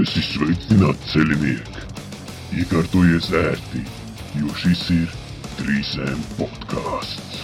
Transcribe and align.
esi 0.00 0.20
sveicināts 0.24 1.10
ceļinieki! 1.12 1.82
Iekārtojies 2.60 3.26
ērti, 3.36 3.80
jo 4.38 4.52
šis 4.56 4.84
ir 4.94 5.10
3M 5.58 6.22
podkāsts. 6.38 7.42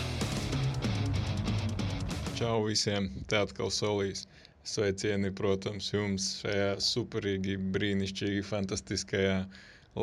Čau 2.39 2.63
visiem! 2.65 3.11
Te 3.29 3.43
atkal 3.43 3.69
solīs. 3.75 4.25
Sveicieni, 4.67 5.33
protams, 5.37 5.91
jums 5.93 6.31
šajā 6.39 6.71
superīgi, 6.87 7.59
brīnišķīgi, 7.77 8.47
fantastiskajā 8.49 9.37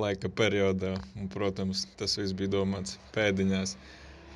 laika 0.03 0.29
periodā. 0.29 0.93
Un, 1.17 1.31
protams, 1.33 1.87
tas 1.97 2.19
viss 2.21 2.37
bija 2.37 2.53
domāts 2.59 2.99
pēdiņās. 3.17 3.75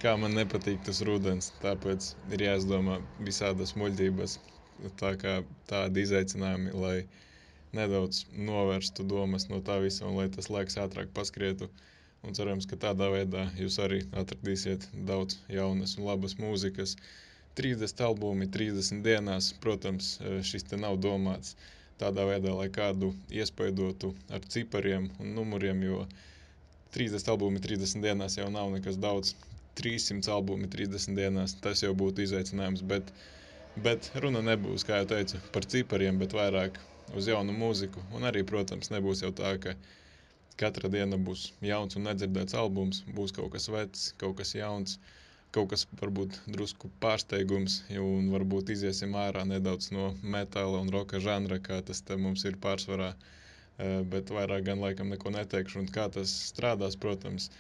Kā 0.02 0.16
man 0.18 0.34
nepatīk 0.40 0.82
tas 0.90 1.04
rudens, 1.06 1.52
tāpēc 1.62 2.12
ir 2.34 2.48
jāizdomā 2.48 2.98
visādas 3.30 3.78
muļķības, 3.78 4.40
tā 5.04 5.14
kā 5.22 5.40
tādi 5.70 6.08
izaicinājumi, 6.08 6.74
lai 6.82 6.98
nedaudz 7.78 8.24
novērstu 8.50 9.06
domas 9.14 9.48
no 9.52 9.60
tā 9.70 9.78
visa 9.86 10.06
un 10.10 10.18
lai 10.20 10.28
tas 10.38 10.50
laiks 10.54 10.78
ātrāk 10.84 11.14
paskrietu. 11.20 11.70
Un 12.28 12.34
cerams, 12.38 12.66
ka 12.70 12.76
tādā 12.84 13.08
veidā 13.14 13.44
jūs 13.62 13.78
arī 13.84 14.00
atradīsiet 14.22 14.88
daudz 15.10 15.38
jaunas 15.54 15.94
un 16.00 16.08
labas 16.10 16.36
mūzikas. 16.42 16.96
30 17.60 18.02
albumi 18.08 18.48
30 18.54 19.02
dienās, 19.06 19.52
protams, 19.64 20.10
šis 20.50 20.66
te 20.72 20.78
nav 20.82 20.98
domāts 21.06 21.56
tādā 22.02 22.26
veidā, 22.30 22.52
lai 22.58 22.68
kādu 22.74 23.12
iespaidotu 23.34 24.12
ar 24.38 24.44
cipariem 24.56 25.08
un 25.24 25.32
numuriem, 25.38 25.80
jo 25.88 26.04
30 26.98 27.32
albumi 27.34 27.62
30 27.64 28.04
dienās 28.06 28.38
jau 28.38 28.50
nav 28.54 28.70
nekas 28.76 29.00
daudz. 29.08 29.34
300 29.78 30.32
albumi 30.34 30.68
30 30.74 31.14
dienās, 31.18 31.54
tas 31.62 31.84
jau 31.86 31.92
būtu 31.98 32.24
izaicinājums, 32.26 32.82
bet, 32.92 33.12
bet 33.88 34.08
runa 34.24 34.42
nebūs, 34.42 34.86
kā 34.90 35.04
jau 35.04 35.10
teicu, 35.14 35.42
par 35.54 35.68
cipariem, 35.70 36.18
bet 36.22 36.34
vairāk 36.34 36.80
uz 37.16 37.28
jaunu 37.28 37.54
mūziku. 37.56 38.02
Un 38.16 38.28
arī, 38.28 38.44
protams, 38.48 38.92
nebūs 38.94 39.24
jau 39.24 39.32
tā, 39.36 39.54
ka 39.64 39.76
katra 40.60 40.90
diena 40.92 41.20
būs 41.22 41.52
jauns 41.66 41.98
un 42.00 42.08
nedzirdēts 42.10 42.58
albums, 42.58 43.04
būs 43.16 43.34
kaut 43.38 43.54
kas 43.54 43.70
vecs, 43.72 44.08
kaut 44.22 44.38
kas 44.40 44.56
jauns, 44.58 44.98
kaut 45.56 45.70
kas 45.72 45.86
varbūt 46.02 46.40
drusku 46.54 46.90
pārsteigums, 47.04 47.80
un 48.02 48.32
varbūt 48.34 48.74
iziesim 48.74 49.16
ārā 49.20 49.46
nedaudz 49.48 49.92
no 49.96 50.10
metāla 50.36 50.82
un 50.84 50.92
roka 50.94 51.22
žanra, 51.24 51.62
kā 51.64 51.80
tas 51.86 52.04
mums 52.18 52.46
ir 52.46 52.60
pārsvarā. 52.64 53.14
Bet 54.12 54.32
vairāk 54.34 54.64
gan 54.66 54.82
laikam 54.82 55.12
neko 55.14 55.30
neteikšu, 55.36 55.84
un 55.84 55.92
kā 55.94 56.08
tas 56.10 56.32
strādās, 56.50 56.96
protams, 56.98 57.52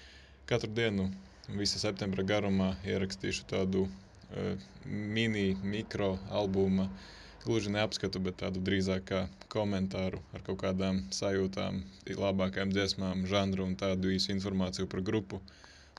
katru 0.50 0.72
dienu 0.74 1.12
visa 1.60 1.78
septembra 1.80 2.26
garumā 2.26 2.72
ierakstīšu 2.90 3.46
tādu 3.52 3.84
uh, 3.86 4.66
mini, 4.90 5.52
mikro 5.62 6.16
albuma 6.34 6.88
uh, 6.88 7.06
gluži 7.48 7.72
neapskatu, 7.76 8.20
bet 8.28 8.38
tādu 8.42 8.62
drīzāk 8.70 9.04
kā 9.12 9.20
komentāru 9.54 10.20
ar 10.36 10.44
kaut 10.48 10.60
kādām 10.64 11.02
sajūtām, 11.20 11.80
labākajām 12.24 12.74
dziesmām, 12.76 13.26
žanru 13.32 13.66
un 13.70 13.76
tādu 13.80 14.12
īsu 14.16 14.34
informāciju 14.36 14.90
par 14.94 15.04
grupu. 15.10 15.40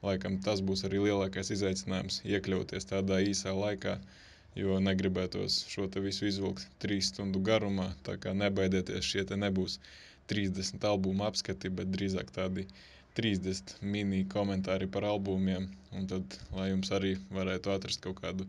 Laikam 0.04 0.36
tas 0.44 0.60
būs 0.70 0.84
arī 0.88 1.00
lielākais 1.06 1.50
izaicinājums 1.56 2.20
iekļauties 2.28 2.88
tādā 2.92 3.22
īsā 3.30 3.54
laikā, 3.56 3.96
jo 4.60 4.76
negribētos 4.82 5.62
šo 5.72 5.88
te 5.94 6.02
visu 6.04 6.28
izvilkt 6.28 6.68
trīs 6.84 7.10
stundu 7.12 7.40
garumā, 7.48 7.88
tā 8.06 8.18
kā 8.22 8.34
nebaidieties, 8.42 9.08
šie 9.10 9.24
te 9.30 9.40
nebūs 9.40 9.78
30 10.32 10.84
albumu 10.92 11.26
apskati, 11.30 11.72
bet 11.80 11.90
drīzāk 11.94 12.30
tādi 12.36 12.66
30 13.18 13.78
mini 13.82 14.24
komentāri 14.36 14.86
par 14.94 15.08
albumiem, 15.08 15.70
un 15.96 16.06
tad, 16.12 16.38
lai 16.54 16.68
jums 16.70 16.92
arī 16.94 17.16
varētu 17.34 17.72
atrast 17.74 18.04
kaut 18.04 18.20
kādu 18.22 18.46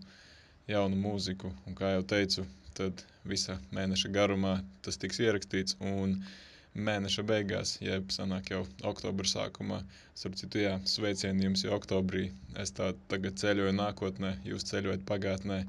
jaunu 0.70 1.00
mūziku, 1.08 1.50
un 1.66 1.78
kā 1.80 1.96
jau 1.96 2.04
teicu, 2.14 2.46
tad 2.80 3.04
visa 3.34 3.56
mēneša 3.78 4.10
garumā 4.18 4.54
tas 4.88 4.98
tiks 5.02 5.20
ierakstīts. 5.26 5.76
Un 5.94 6.18
mēneša 6.88 7.24
beigās, 7.30 7.76
jeb 7.84 8.12
sanāk 8.16 8.52
jau 8.54 8.60
oktobra 8.92 9.28
sākumā, 9.32 9.80
starp 10.22 10.36
citu, 10.40 10.62
jā, 10.64 10.74
sveicieni 10.94 11.48
jums 11.48 11.64
jau 11.66 11.74
oktobrī. 11.78 12.28
Es 12.64 12.72
tā 12.80 12.92
tagad 13.14 13.40
ceļoju 13.42 13.74
nākotnē, 13.78 14.34
jūs 14.52 14.68
ceļojat 14.72 15.06
pagātnē. 15.10 15.60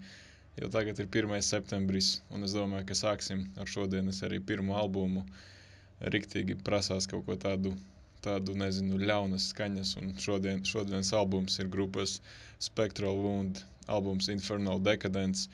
Jo 0.60 0.68
tagad 0.74 0.98
ir 1.00 1.08
1. 1.22 1.40
septembris, 1.46 2.10
un 2.36 2.44
es 2.46 2.52
domāju, 2.56 2.86
ka 2.90 2.96
sāksim 2.98 3.46
ar 3.62 3.70
šodienas 3.74 4.20
arī 4.28 4.40
pirmo 4.50 4.76
albumu. 4.82 5.24
Riktīgi 6.14 6.56
prasās 6.68 7.06
kaut 7.08 7.24
ko 7.28 7.36
tādu, 7.46 7.72
tādu 8.26 8.54
nezinu, 8.62 8.98
ļaunas 9.10 9.46
skaņas, 9.54 9.94
un 10.02 10.12
šodien, 10.26 10.60
šodienas 10.68 11.12
albums 11.16 11.58
ir 11.62 11.70
grupas 11.76 12.18
Spectral 12.68 13.16
Wound, 13.24 13.62
albums 13.88 14.28
Infernal 14.28 14.80
Decadence. 14.90 15.48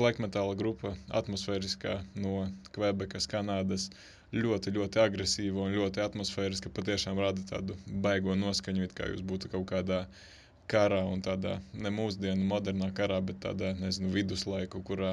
Black 0.00 0.20
metāla 0.22 0.54
grupa, 0.54 0.92
atmosfēriskā 1.20 1.96
no 2.24 2.44
Kvebekas, 2.76 3.26
Kanādas. 3.32 3.88
Ļoti, 4.36 4.72
ļoti 4.76 5.00
agresīva 5.02 5.64
un 5.64 5.74
ļoti 5.74 6.02
atmosfēriska. 6.04 6.70
Patiešām 6.76 7.18
rada 7.22 7.42
tādu 7.48 7.76
baigo 8.06 8.34
noskaņu, 8.38 8.86
it 8.86 8.94
kā 8.98 9.08
jūs 9.10 9.22
būtu 9.26 9.50
kaut 9.50 9.66
kādā 9.70 10.00
karā 10.70 11.00
un 11.10 11.22
tādā 11.26 11.56
ne 11.74 11.90
mūsdienu 11.94 12.46
modernā 12.52 12.92
karā, 12.94 13.20
bet 13.28 13.38
tādā, 13.42 13.72
nezinu, 13.80 14.10
viduslaiku, 14.14 14.82
kurā, 14.88 15.12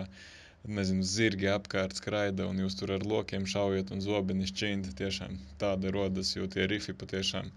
nezinu, 0.80 1.06
zirgi 1.14 1.50
apkārt 1.54 1.98
skraida 1.98 2.48
un 2.50 2.62
jūs 2.66 2.78
tur 2.80 2.94
ar 2.98 3.06
lokiem 3.14 3.46
šaujat 3.50 3.94
un 3.96 4.02
zobeni 4.02 4.50
šķindi. 4.50 4.94
Tiešām 5.02 5.40
tāda 5.62 5.94
rodas, 5.94 6.36
jo 6.38 6.50
tie 6.50 6.68
rifi 6.70 6.94
patiešām 6.94 7.50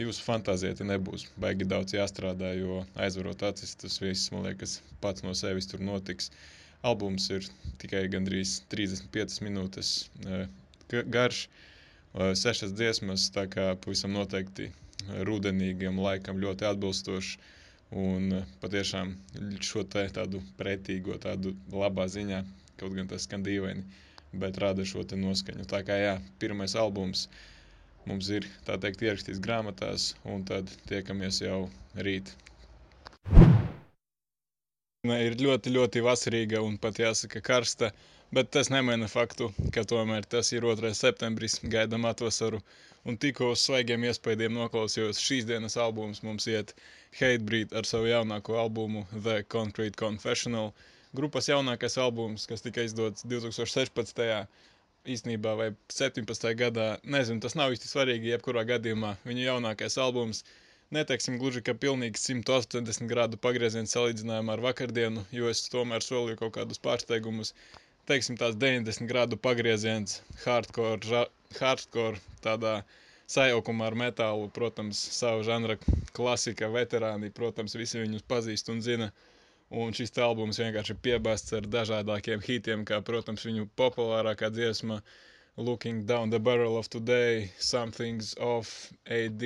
jūsu 0.00 0.24
fantāzijai 0.26 0.86
nebūs 0.88 1.24
baigi 1.40 1.66
daudz 1.68 1.94
jāstrādā, 1.96 2.50
jo 2.58 2.82
aizvarot 3.04 3.42
acis, 3.48 3.74
tas 3.80 3.96
viss, 4.02 4.30
man 4.32 4.44
liekas, 4.44 4.78
pats 5.00 5.24
no 5.24 5.32
sevis 5.38 5.68
tur 5.70 5.80
notiks. 5.80 6.30
Albums 6.86 7.30
ir 7.32 7.46
tikai 7.80 8.02
gandrīz 8.12 8.58
35 8.74 9.40
minūtes 9.46 9.92
garš, 11.16 11.46
sešas 12.42 12.76
dziesmas, 12.76 13.30
tā 13.34 13.46
kā 13.50 13.70
pavisam 13.80 14.12
noteikti 14.14 14.68
rudenīgam 15.28 15.98
laikam 16.04 16.40
ļoti 16.44 16.68
atbilstoši. 16.72 17.40
Un 17.96 18.40
patiešām 18.60 19.12
šo 19.62 19.84
te 19.86 20.02
tādu 20.12 20.40
pretīgo, 20.58 21.16
tādu 21.22 21.54
labā 21.72 22.08
ziņā, 22.10 22.40
kaut 22.80 22.96
gan 22.98 23.08
tas 23.08 23.24
skan 23.28 23.44
dīvaini, 23.46 23.84
bet 24.42 24.58
rada 24.58 24.84
šo 24.84 25.04
te 25.06 25.16
noskaņu. 25.20 25.68
Tā 25.70 25.84
kā 25.86 26.00
jā, 26.00 26.16
pirmais 26.42 26.74
albums 26.82 27.28
uh, 27.28 27.44
mums 28.06 28.28
ir 28.38 28.44
tā 28.66 28.76
teikt 28.82 29.02
ierakstīts 29.06 29.40
grāmatās, 29.44 30.10
un 30.34 30.44
tad 30.48 30.70
tiekamies 30.90 31.40
jau 31.42 31.60
rīt. 32.08 32.32
Ir 35.06 35.36
ļoti, 35.38 35.70
ļoti 35.74 36.02
vasarīga 36.02 36.60
un 36.66 36.78
pat 36.82 36.98
jāsaka 36.98 37.40
karsta, 37.48 37.90
bet 38.34 38.50
tas 38.56 38.70
nemaina 38.74 39.06
faktu, 39.10 39.52
ka 39.74 39.84
tomēr 39.92 40.26
tas 40.34 40.50
ir 40.56 40.66
2. 40.66 40.90
septembris, 40.98 41.60
gaidām 41.74 42.08
atvasaru, 42.10 42.58
un 43.06 43.18
tikko 43.22 43.52
uz 43.54 43.62
svaigiem 43.68 44.06
iespējiem 44.10 44.56
noklausījos 44.58 45.20
šīs 45.22 45.46
dienas 45.50 45.78
albums 45.86 46.22
mums 46.26 46.48
iet 46.50 46.74
Hatebreed 47.20 47.74
ar 47.78 47.86
savu 47.86 48.10
jaunāko 48.10 48.58
albumu 48.62 49.04
The 49.14 49.36
Concrete 49.56 49.94
Confessional, 50.02 50.72
grupas 51.14 51.46
jaunākais 51.52 51.98
albums, 52.02 52.48
kas 52.50 52.66
tika 52.66 52.82
izdots 52.88 53.22
2016 53.30 54.42
īstenībā, 55.14 55.52
vai 55.58 55.66
17. 55.92 56.50
gadā, 56.60 56.86
nezinu, 57.14 57.42
tas 57.44 57.56
nav 57.58 57.74
īsti 57.74 57.90
svarīgi, 57.90 58.32
jebkurā 58.34 58.64
gadījumā 58.68 59.12
viņa 59.28 59.44
jaunākais 59.46 59.98
albums. 60.02 60.42
Neteiksim 60.96 61.38
gluži, 61.40 61.62
ka 61.66 61.74
pilnīgi 61.84 62.20
180 62.22 63.10
grādu 63.10 63.40
pagrieziens 63.42 63.94
salīdzinājumā 63.96 64.54
ar 64.54 64.62
vakardienu, 64.68 65.24
jo 65.34 65.50
es 65.50 65.64
tomēr 65.72 66.04
solīju 66.06 66.40
kaut 66.42 66.54
kādus 66.58 66.82
pārsteigumus. 66.84 67.54
Teiksim, 68.06 68.38
tās 68.38 68.54
90 68.62 69.10
grādu 69.10 69.38
pagrieziens, 69.48 70.20
hardcore, 70.44 71.00
ža, 71.10 71.24
hardcore 71.58 72.22
tādā 72.46 72.76
sajaukumā 73.36 73.90
ar 73.90 73.98
metālu, 74.06 74.50
protams, 74.54 75.00
savu 75.18 75.42
žanra 75.46 75.80
klasika, 76.14 76.70
veterāni, 76.70 77.32
protams, 77.34 77.74
visi 77.74 77.98
viņus 78.04 78.28
pazīst 78.30 78.70
un 78.70 78.84
zina. 78.86 79.10
Uh, 79.10 79.32
Un 79.74 79.94
šis 79.98 80.12
albums 80.22 80.60
vienkārši 80.62 80.94
ir 80.94 80.98
piebāzts 81.02 81.54
ar 81.58 81.64
dažādākiem 81.66 82.42
hitiem, 82.48 82.84
kā, 82.86 83.00
protams, 83.02 83.46
viņu 83.48 83.64
populārākā 83.80 84.50
dziesma 84.54 85.00
Looking 85.56 86.04
Down 86.06 86.30
the 86.30 86.38
Barrel 86.38 86.76
of 86.78 86.88
Today, 86.88 87.50
Something's 87.58 88.36
Off, 88.38 88.92
AD, 89.06 89.42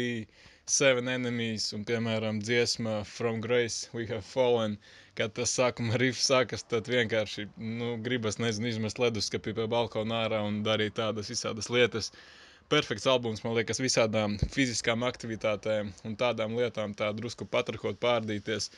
Seven 0.66 1.08
Enemies 1.08 1.72
un, 1.72 1.86
piemēram, 1.88 2.42
dziesma 2.44 3.00
From 3.06 3.40
Grace 3.40 3.88
We 3.94 4.04
Have 4.12 4.26
Fallen. 4.26 4.76
Kad 5.16 5.32
tas 5.38 5.56
sākuma 5.56 5.96
riffs 5.98 6.28
sākas, 6.28 6.66
tad 6.68 6.86
vienkārši, 6.92 7.48
nu, 7.56 7.96
gribas, 8.04 8.36
nezinu, 8.38 8.68
izmest 8.74 9.00
leduskapī 9.00 9.56
pie 9.56 9.66
balkona 9.72 10.20
ārā 10.26 10.44
un 10.46 10.60
darīt 10.68 10.98
tādas 11.00 11.32
visādas 11.32 11.72
lietas. 11.72 12.12
Perfekts 12.70 13.08
albums, 13.10 13.40
man 13.42 13.56
liekas, 13.56 13.80
visādām 13.82 14.36
fiziskām 14.52 15.02
aktivitātēm 15.08 15.90
un 16.04 16.16
tādām 16.20 16.54
lietām 16.60 16.92
tā 16.94 17.08
drusku 17.16 17.48
patrahot, 17.48 17.98
pārdīties. 18.04 18.70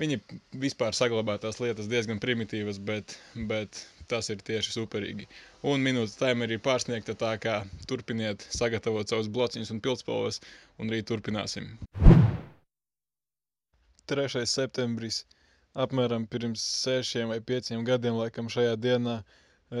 Viņi 0.00 0.16
vispār 0.62 0.96
saglabā 0.96 1.34
tās 1.42 1.58
lietas 1.60 1.88
diezgan 1.92 2.20
primitīvas, 2.22 2.78
bet, 2.90 3.18
bet 3.50 3.82
tas 4.08 4.30
ir 4.32 4.40
tieši 4.46 4.72
superīgi. 4.72 5.26
Un 5.72 5.84
minūtes 5.84 6.16
timerī 6.20 6.56
pārsniegta 6.66 7.14
tā, 7.20 7.34
kā 7.42 7.56
turpiniet 7.90 8.46
sagatavot 8.56 9.12
savus 9.12 9.28
blociņus 9.34 9.74
un 9.74 9.82
pildspalvas, 9.84 10.40
un 10.80 10.94
rīt 10.94 11.10
turpināsim. 11.10 11.68
3. 14.10 14.46
septembris, 14.54 15.20
apmēram 15.84 16.24
pirms 16.32 16.64
6 16.86 17.28
vai 17.34 17.38
5 17.52 17.84
gadiem, 17.92 18.16
laikam 18.22 18.48
šajā 18.56 18.74
dienā, 18.86 19.20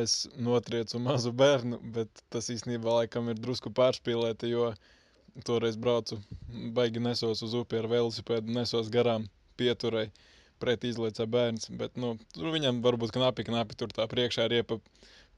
es 0.04 0.20
notriecu 0.36 1.00
mazu 1.02 1.32
bērnu, 1.32 1.80
bet 1.96 2.22
tas 2.30 2.52
īstenībā 2.54 3.00
laikam 3.00 3.32
ir 3.32 3.40
drusku 3.40 3.72
pārspīlēti, 3.80 4.52
jo 4.52 4.68
toreiz 5.48 5.80
braucu, 5.80 6.20
baigi 6.76 7.02
nesos 7.08 7.40
uz 7.48 7.56
upi 7.64 7.80
ar 7.80 7.88
velosipēdu, 7.90 8.52
nesos 8.60 8.92
garām 8.92 9.26
pieturēji 9.60 10.12
pret 10.60 10.84
izlaicā 10.84 11.24
bērns, 11.30 11.70
bet, 11.80 11.94
nu, 12.00 12.16
tur 12.34 12.50
viņam 12.52 12.82
varbūt 12.84 13.14
knapi, 13.16 13.46
knapi 13.48 13.78
tur 13.80 13.94
tā 13.96 14.04
priekšā 14.10 14.48
riepa 14.52 14.80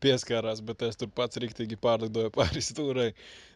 pieskārās, 0.03 0.65
bet 0.67 0.83
es 0.89 0.99
tur 0.99 1.13
pats 1.15 1.39
riktīgi 1.43 1.79
pārlidoju 1.79 2.33
pāri 2.39 2.65
stūrei. 2.65 3.13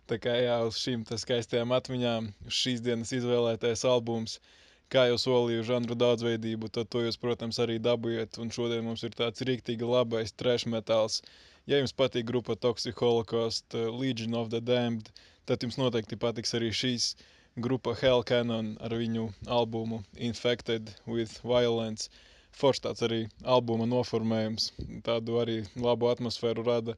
Tā 0.07 0.21
kā 0.23 0.37
jā, 0.39 0.61
uz 0.69 0.79
šīm 0.83 1.03
skaistajām 1.11 1.75
atmiņām, 1.75 2.31
šīs 2.61 2.85
dienas 2.87 3.17
izvēlētais 3.17 3.87
albums– 3.97 4.39
kā 4.95 5.07
jau 5.11 5.19
solīju 5.19 5.65
žanru 5.67 5.97
daudzveidību, 5.99 6.71
tad 6.75 6.91
to 6.95 7.03
jūs, 7.05 7.19
protams, 7.23 7.59
arī 7.63 7.79
dabūjat. 7.83 8.39
Un 8.43 8.53
šodien 8.55 8.85
mums 8.87 9.03
ir 9.07 9.17
tāds 9.19 9.43
rīktīgi 9.49 9.87
labais 9.87 10.35
trash 10.43 10.67
metāls. 10.71 11.23
Ja 11.67 11.81
jums 11.81 11.95
patīk 12.01 12.29
grupa 12.29 12.55
Toxic 12.55 12.99
Holocaust, 13.03 13.67
uh, 13.75 13.89
Legion 13.91 14.37
of 14.39 14.53
the 14.53 14.61
Damned, 14.63 15.11
tad 15.51 15.67
jums 15.67 15.79
noteikti 15.81 16.19
patiks 16.23 16.55
arī 16.59 16.71
šīs 16.71 17.15
grupa 17.57 17.95
Hell 18.01 18.25
Cannon 18.29 18.73
ar 18.89 18.95
viņu 19.01 19.27
albumu 19.59 20.03
Infected 20.31 20.93
with 21.07 21.39
Violence. 21.43 22.11
Foršs 22.57 22.85
tāds 22.87 23.05
arī 23.09 23.21
albuma 23.57 23.87
noformējums, 23.89 24.71
tādu 25.05 25.41
arī 25.43 25.59
labu 25.77 26.09
atmosfēru 26.13 26.65
rada. 26.67 26.97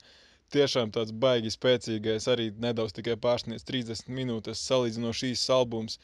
Tiešām 0.55 0.94
tāds 0.94 1.12
baigi 1.25 1.50
spēcīgais, 1.55 2.28
arī 2.32 2.50
nedaudz 2.66 2.94
tikai 2.96 3.19
pārsniedz 3.26 3.66
30 3.69 4.08
minūtes 4.20 4.62
salīdzinoši 4.70 5.26
šīs 5.28 5.50
albums 5.58 5.99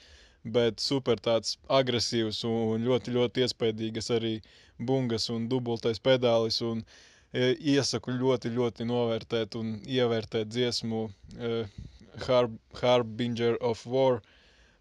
bet 0.45 0.81
super 0.81 1.21
tāds 1.21 1.57
agresīvs 1.73 2.43
un 2.49 2.85
ļoti, 2.85 3.15
ļoti 3.17 3.45
iespaidīgas 3.47 4.11
arī 4.13 4.35
bungas 4.79 5.31
un 5.33 5.49
dubultais 5.49 6.01
pedālis. 6.05 6.61
Un, 6.63 6.85
e, 7.33 7.55
iesaku 7.75 8.13
ļoti, 8.19 8.53
ļoti 8.59 8.87
novērtēt 8.91 9.57
un 9.61 9.79
ievērtēt 9.87 10.53
dziesmu 10.53 11.05
uh, 11.09 11.65
Harb 12.27 12.59
Harbinger 12.81 13.57
of 13.61 13.87
War. 13.87 14.21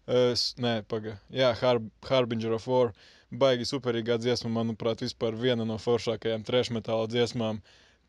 Uh, 0.04 0.32
nē, 0.60 0.74
paga. 0.88 1.16
Jā, 1.32 1.52
Harb 1.60 1.88
Harbinger 2.08 2.56
of 2.58 2.66
War. 2.68 2.92
Baigi 3.34 3.66
superīgā 3.66 4.18
dziesma, 4.22 4.50
manuprāt, 4.60 5.00
vispār 5.02 5.34
viena 5.34 5.64
no 5.66 5.78
foršākajām 5.80 6.44
trešmetāla 6.46 7.08
dziesmām. 7.10 7.62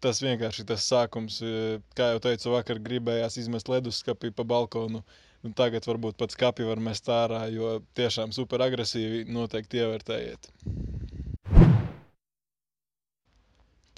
Tas 0.03 0.19
vienkārši 0.21 0.67
tas 0.69 0.85
sākums, 0.85 1.39
kā 1.97 2.11
jau 2.11 2.19
teicu, 2.21 2.51
vakar 2.53 2.81
gribējās 2.83 3.39
izmest 3.41 3.71
leduskapī 3.71 4.29
pa 4.35 4.43
balkonu. 4.45 4.99
Uh, 4.99 5.23
Un 5.45 5.53
tagad 5.53 5.85
varbūt 5.85 6.15
pat 6.17 6.33
skati 6.33 6.65
var 6.65 6.79
mest 6.81 7.09
ārā, 7.13 7.43
jo 7.53 7.75
tiešām 7.97 8.31
super 8.33 8.63
agresīvi 8.65 9.25
noteikti 9.29 9.77
ievērtējiet. 9.83 10.47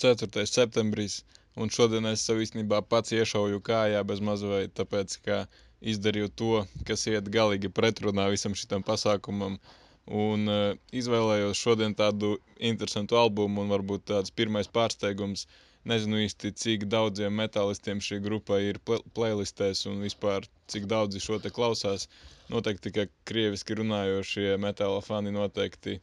4. 0.03 0.43
septembris, 0.51 1.21
un 1.55 1.71
šodien 1.73 2.09
es 2.11 2.25
sev 2.27 2.41
īstenībā 2.43 2.81
pats 2.91 3.15
iešauju 3.15 3.63
kājā 3.69 4.01
bez 4.09 4.19
mazveidu, 4.29 4.73
tāpēc, 4.81 5.15
ka 5.23 5.39
izdarīju 5.81 6.31
to, 6.41 6.51
kas 6.87 7.07
iet 7.11 7.29
galīgi 7.33 7.69
pretrunā 7.69 8.29
visam 8.33 8.55
šitam 8.57 8.83
pasākumam, 8.87 9.59
un 10.07 10.49
uh, 10.51 10.73
izvēlējos 10.95 11.61
šodien 11.61 11.95
tādu 11.99 12.35
interesantu 12.71 13.19
albumu, 13.19 13.61
un 13.65 13.73
varbūt 13.75 14.09
tāds 14.13 14.33
pirmais 14.33 14.69
pārsteigums– 14.79 15.45
Nezinu 15.87 16.17
īsti, 16.19 16.49
cik 16.59 16.81
daudziem 16.91 17.35
metālistiem 17.39 17.99
šī 18.03 18.17
grupa 18.23 18.57
ir 18.59 18.79
playlistēs 19.15 19.85
un 19.87 20.01
vispār 20.03 20.43
cik 20.73 20.87
daudzi 20.93 21.21
šo 21.23 21.37
te 21.43 21.51
klausās. 21.57 22.07
Noteikti, 22.51 22.91
ka 22.97 23.05
krieviski 23.29 23.77
runājošie 23.79 24.57
metāla 24.59 24.99
fani 25.05 25.31
noteikti 25.35 25.93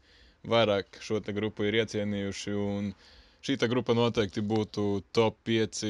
vairāk 0.54 1.00
šo 1.04 1.20
te 1.26 1.34
grupu 1.36 1.68
ir 1.68 1.76
iecienījuši. 1.82 2.54
Un 2.62 2.88
šī 3.44 3.58
grupa 3.74 3.96
noteikti 3.98 4.46
būtu 4.54 4.86
top 5.18 5.36
5 5.52 5.84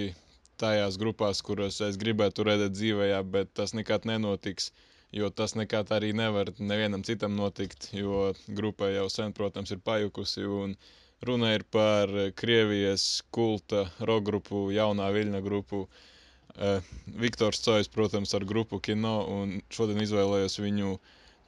tajās 0.60 0.98
grupās, 1.00 1.42
kuras 1.46 1.80
es 1.84 2.00
gribētu 2.00 2.46
redzēt 2.48 2.74
dzīvējā, 2.78 3.22
bet 3.36 3.54
tas 3.60 3.74
nekad 3.78 4.08
nenotiks, 4.10 4.70
jo 5.14 5.30
tas 5.30 5.54
nekad 5.58 5.92
arī 5.96 6.12
nevar 6.16 6.52
nevienam 6.58 7.04
citam 7.06 7.36
notikt, 7.38 7.90
jo 7.92 8.32
grupa 8.48 8.90
jau 8.94 9.08
sen, 9.12 9.32
protams, 9.36 9.74
ir 9.74 9.82
pajukusi 9.84 10.46
un 10.46 10.76
Runa 11.24 11.54
ir 11.54 11.62
par 11.72 12.10
eh, 12.18 12.32
Krievijas 12.36 13.22
kulta 13.32 13.86
rock 14.00 14.26
grupu, 14.28 14.66
jaunā 14.74 15.06
viļņa 15.14 15.40
grupu. 15.46 15.86
Uh, 16.54 16.84
Viktors 17.18 17.58
Cojs, 17.64 17.88
protams, 17.90 18.30
ar 18.36 18.44
grupu 18.46 18.78
Kino, 18.78 19.14
un 19.36 19.56
šodien 19.74 19.98
izvēlējos 20.04 20.60
viņu 20.62 20.92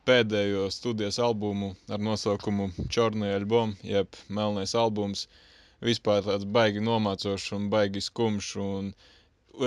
pēdējo 0.09 0.64
studijas 0.75 1.20
albumu 1.23 1.69
ar 1.93 2.02
nosaukumu 2.02 2.73
Čornai 2.91 3.31
album, 3.37 3.76
jeb 3.87 4.19
Melnais 4.26 4.75
albums. 4.75 5.29
Vispār 5.84 6.25
tāds 6.25 6.49
baigi 6.49 6.81
nomācošs 6.81 7.52
un 7.56 7.69
baigi 7.73 8.00
skumjš, 8.00 8.50
un 8.62 8.93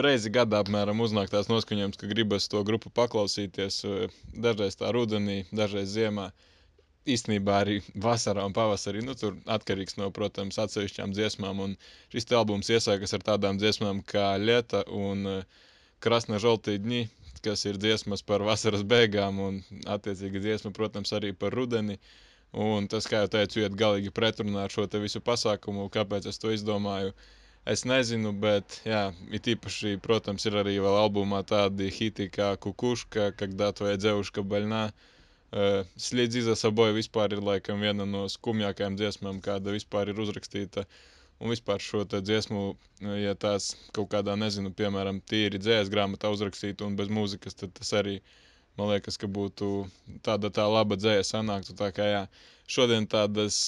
reizi 0.05 0.31
gadā 0.33 0.63
apmēram 0.63 1.01
uznāk 1.05 1.29
tās 1.29 1.49
noskaņojums, 1.51 1.97
ka 2.01 2.09
gribas 2.09 2.49
to 2.49 2.63
grupu 2.63 2.89
paklausīties, 2.89 3.83
eh, 3.85 4.21
dažreiz 4.33 4.77
tā 4.79 4.93
rudenī, 4.95 5.43
dažreiz 5.53 5.93
ziemā. 5.93 6.29
Uh, 6.29 6.49
īstenībā 7.07 7.59
arī 7.63 7.77
vasarā 7.95 8.43
un 8.47 8.55
pavasarī, 8.55 9.01
nu, 9.05 9.15
tur 9.17 9.37
atkarīgs 9.49 9.97
no, 9.99 10.09
protams, 10.15 10.59
atsevišķām 10.61 11.13
dziesmām. 11.15 11.61
Un 11.65 11.75
šis 12.13 12.29
albums 12.35 12.69
iesākas 12.73 13.15
ar 13.15 13.25
tādām 13.31 13.59
dziesmām 13.61 14.03
kā 14.07 14.31
Lieta 14.41 14.83
un 14.95 15.25
uh, 15.29 15.65
Krasna 16.03 16.39
Žoltī 16.41 16.77
dņi, 16.83 17.03
kas 17.45 17.65
ir 17.69 17.79
dziesmas 17.79 18.23
par 18.25 18.43
vasaras 18.47 18.83
beigām 18.87 19.39
un, 19.43 19.61
attiecīgi, 19.87 20.43
dziesma, 20.43 20.73
protams, 20.75 21.13
arī 21.15 21.33
par 21.33 21.55
rudeni. 21.55 21.99
Un 22.64 22.86
tas, 22.90 23.08
kā 23.10 23.24
jau 23.24 23.30
teicu, 23.36 23.62
iet 23.64 23.78
galīgi 23.78 24.12
pretrunā 24.14 24.66
ar 24.66 24.74
šo 24.74 24.86
te 24.86 25.00
visu 25.02 25.22
pasākumu, 25.24 25.88
kāpēc 25.94 26.28
es 26.30 26.38
to 26.38 26.52
izdomāju. 26.54 27.14
Es 27.66 27.86
nezinu, 27.88 28.34
bet, 28.36 28.80
jā, 28.84 29.08
it 29.32 29.48
īpaši, 29.48 29.96
protams, 30.04 30.44
ir 30.46 30.60
arī 30.60 30.76
vēl 30.84 30.98
albumā 31.00 31.40
tādi 31.48 31.88
hiti 31.90 32.28
kā 32.28 32.54
Kukuška, 32.60 33.32
Когда 33.32 33.72
твоя 33.72 33.96
девушка 33.96 34.42
больна, 34.42 34.92
Sliedzi 35.96 36.40
za 36.42 36.54
saboj 36.58 36.92
vispār 36.96 37.34
ir 37.36 37.40
laikam 37.48 37.82
viena 37.84 38.04
no 38.12 38.24
skumjākajām 38.32 38.96
dziesmām, 38.98 39.36
kāda 39.42 39.74
vispār 39.74 40.10
ir 40.10 40.18
uzrakstīta. 40.24 40.82
Un 41.38 41.52
vispār 41.52 41.82
šo 41.82 42.00
dziesmu, 42.10 42.62
ja 43.20 43.34
tās 43.38 43.68
kaut 43.94 44.08
kādā, 44.10 44.34
nezinu, 44.40 44.72
piemēram, 44.80 45.20
tīri 45.30 45.60
dzējas 45.62 45.92
grāmatā 45.94 46.30
uzrakstītu 46.34 46.86
un 46.88 46.96
bez 46.98 47.10
mūzikas, 47.18 47.58
tad 47.60 47.74
tas 47.78 47.92
arī, 48.00 48.16
man 48.79 48.93
liekas, 48.93 49.19
ka 49.21 49.27
būtu 49.39 49.69
tāda 50.25 50.49
tā 50.55 50.65
laba 50.71 50.97
dzēja 50.99 51.25
sanāktu. 51.27 51.75
Tā 51.79 51.91
kā 51.95 52.07
jā, 52.07 52.21
šodien 52.71 53.07
tādas, 53.11 53.59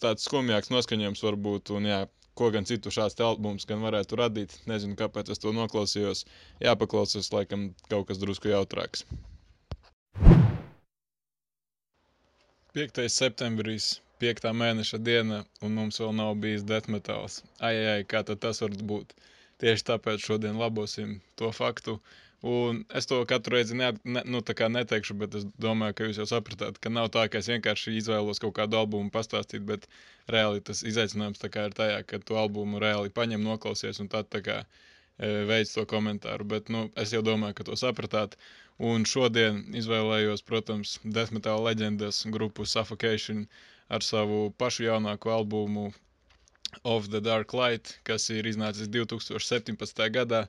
tāds 0.00 0.26
skumjāks 0.28 0.70
noskaņojums 0.74 1.24
varbūt, 1.26 1.74
un 1.76 1.90
jā, 1.90 2.00
ko 2.36 2.50
gan 2.54 2.66
citu 2.68 2.92
šāds 2.92 3.16
albums 3.24 3.64
gan 3.68 3.80
varētu 3.84 4.18
radīt. 4.20 4.54
Nezinu, 4.70 4.96
kāpēc 5.00 5.32
es 5.34 5.40
to 5.42 5.52
noklausījos. 5.56 6.24
Jāpaklausās, 6.64 7.32
laikam, 7.32 7.70
kaut 7.90 8.10
kas 8.10 8.20
drusku 8.22 8.52
jautrāks. 8.52 9.06
5. 12.76 12.98
septembris, 13.08 13.84
5. 14.20 14.50
mēneša 14.62 14.98
diena, 15.00 15.38
un 15.64 15.72
mums 15.78 15.96
vēl 16.02 16.12
nav 16.18 16.34
bijis 16.42 16.64
deathmetāls. 16.68 17.38
Ai, 17.64 17.72
ai, 17.94 18.02
kā 18.04 18.20
tas 18.28 18.60
var 18.60 18.74
būt? 18.90 19.14
Tieši 19.64 19.86
tāpēc 19.88 20.20
šodien 20.28 20.58
labosim 20.60 21.14
to 21.40 21.48
faktu. 21.56 21.94
Un 22.42 22.82
es 22.94 23.06
to 23.08 23.24
katru 23.24 23.54
reizi 23.56 23.74
ne, 23.74 23.92
ne, 24.04 24.22
nu, 24.28 24.40
neteikšu, 24.74 25.14
bet 25.20 25.34
es 25.34 25.44
domāju, 25.64 25.94
ka 25.96 26.08
jūs 26.08 26.18
jau 26.20 26.26
sapratāt, 26.28 26.78
ka 26.78 26.90
nav 26.92 27.08
tā, 27.14 27.22
ka 27.32 27.38
es 27.38 27.48
vienkārši 27.48 27.94
izvēlos 27.96 28.38
kaut 28.42 28.54
kādu 28.58 28.76
albumu 28.76 29.10
pastāstīt, 29.10 29.64
bet 29.70 29.88
reāli 30.28 30.60
tas 30.60 30.82
izaicinājums 30.82 31.40
ir 31.42 31.72
tajā, 31.80 32.02
ka 32.04 32.18
tu 32.18 32.36
albumu 32.36 32.78
reāli 32.78 33.10
paņem, 33.10 33.42
noklausies 33.42 34.00
un 34.04 34.08
tad 34.12 34.28
tā 34.28 34.42
kā 34.44 34.58
e, 34.60 34.66
veids 35.48 35.72
to 35.72 35.86
komentāru. 35.86 36.44
Bet 36.44 36.68
nu, 36.68 36.90
es 36.96 37.12
jau 37.16 37.22
domāju, 37.22 37.54
ka 37.54 37.64
to 37.64 37.76
sapratāt. 37.76 38.36
Un 38.78 39.08
šodien 39.08 39.64
izvēlējos, 39.72 40.44
protams, 40.44 40.98
death 41.04 41.32
metal 41.32 41.64
leģendas 41.64 42.26
grupu 42.28 42.66
Suffocation 42.68 43.46
ar 43.88 44.04
savu 44.04 44.50
pašu 44.60 44.84
jaunāko 44.90 45.32
albumu 45.32 45.88
Of 46.84 47.08
the 47.08 47.20
Dark 47.20 47.54
Light, 47.54 47.98
kas 48.04 48.28
ir 48.28 48.44
iznācis 48.44 48.92
2017. 48.92 50.10
gadā. 50.12 50.46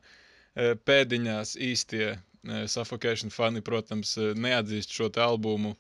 Pēdiņās 0.58 1.56
īstie 1.62 2.16
Suffocation 2.72 3.34
fani, 3.34 3.62
protams, 3.62 4.16
neatzīst 4.18 4.94
šo 4.96 5.10
albumu. 5.22 5.76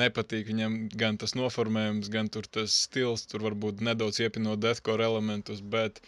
Nepatīk 0.00 0.48
viņam 0.50 0.76
gan 0.98 1.18
tas 1.20 1.34
noformējums, 1.38 2.08
gan 2.10 2.30
tas 2.32 2.76
stils, 2.86 3.26
tur 3.30 3.44
varbūt 3.46 3.82
nedaudz 3.86 4.20
iepinot 4.24 4.62
deathcore 4.62 5.04
elementus, 5.04 5.60
bet 5.60 6.00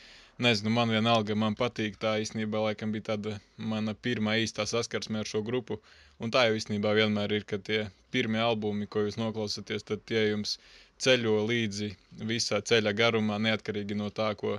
nezinu, 0.42 0.72
man 0.78 0.90
vienalga, 0.90 1.36
man 1.38 1.54
patīk. 1.58 2.00
Tā 2.02 2.16
īstenībā 2.22 2.64
laikam 2.64 2.94
bija 2.96 3.12
tāda 3.12 3.36
mana 3.56 3.94
pirmā 3.94 4.38
īstā 4.42 4.66
saskarsme 4.66 5.22
ar 5.22 5.30
šo 5.30 5.44
grupu. 5.46 5.78
Un 6.18 6.32
tā 6.32 6.46
jau 6.48 6.56
īstenībā 6.58 6.94
vienmēr 6.96 7.36
ir, 7.38 7.44
ka 7.44 7.60
tie 7.60 7.84
pirmie 8.10 8.40
albumi, 8.40 8.88
ko 8.88 9.04
jūs 9.04 9.20
noklausāties, 9.20 9.84
tad 9.84 10.02
tie 10.08 10.30
jums 10.30 10.56
ceļo 11.04 11.38
līdzi 11.50 11.92
visā 12.24 12.62
ceļa 12.64 12.96
garumā, 12.96 13.38
neatkarīgi 13.46 13.98
no 14.00 14.08
tā, 14.10 14.32
ko 14.40 14.56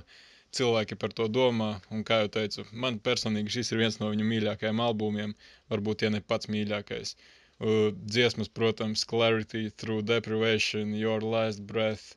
cilvēki 0.56 0.96
par 1.00 1.12
to 1.18 1.26
domā. 1.28 1.70
Un, 1.92 2.04
kā 2.08 2.22
jau 2.22 2.30
teicu, 2.38 2.64
man 2.84 2.98
personīgi 3.04 3.52
šis 3.58 3.72
ir 3.72 3.82
viens 3.82 3.98
no 4.00 4.08
viņu 4.12 4.26
mīļākajiem 4.28 4.80
albumiem, 4.84 5.34
varbūt 5.72 6.06
ja 6.06 6.12
ne 6.14 6.20
pats 6.32 6.48
mīļākais. 6.54 7.14
Uh, 7.58 7.90
dziesmas, 8.14 8.48
protams, 8.48 9.04
Clarity, 9.04 9.68
Through 9.70 10.06
Deprivation, 10.06 10.94
Your 10.94 11.20
Last 11.20 11.66
Breath, 11.66 12.14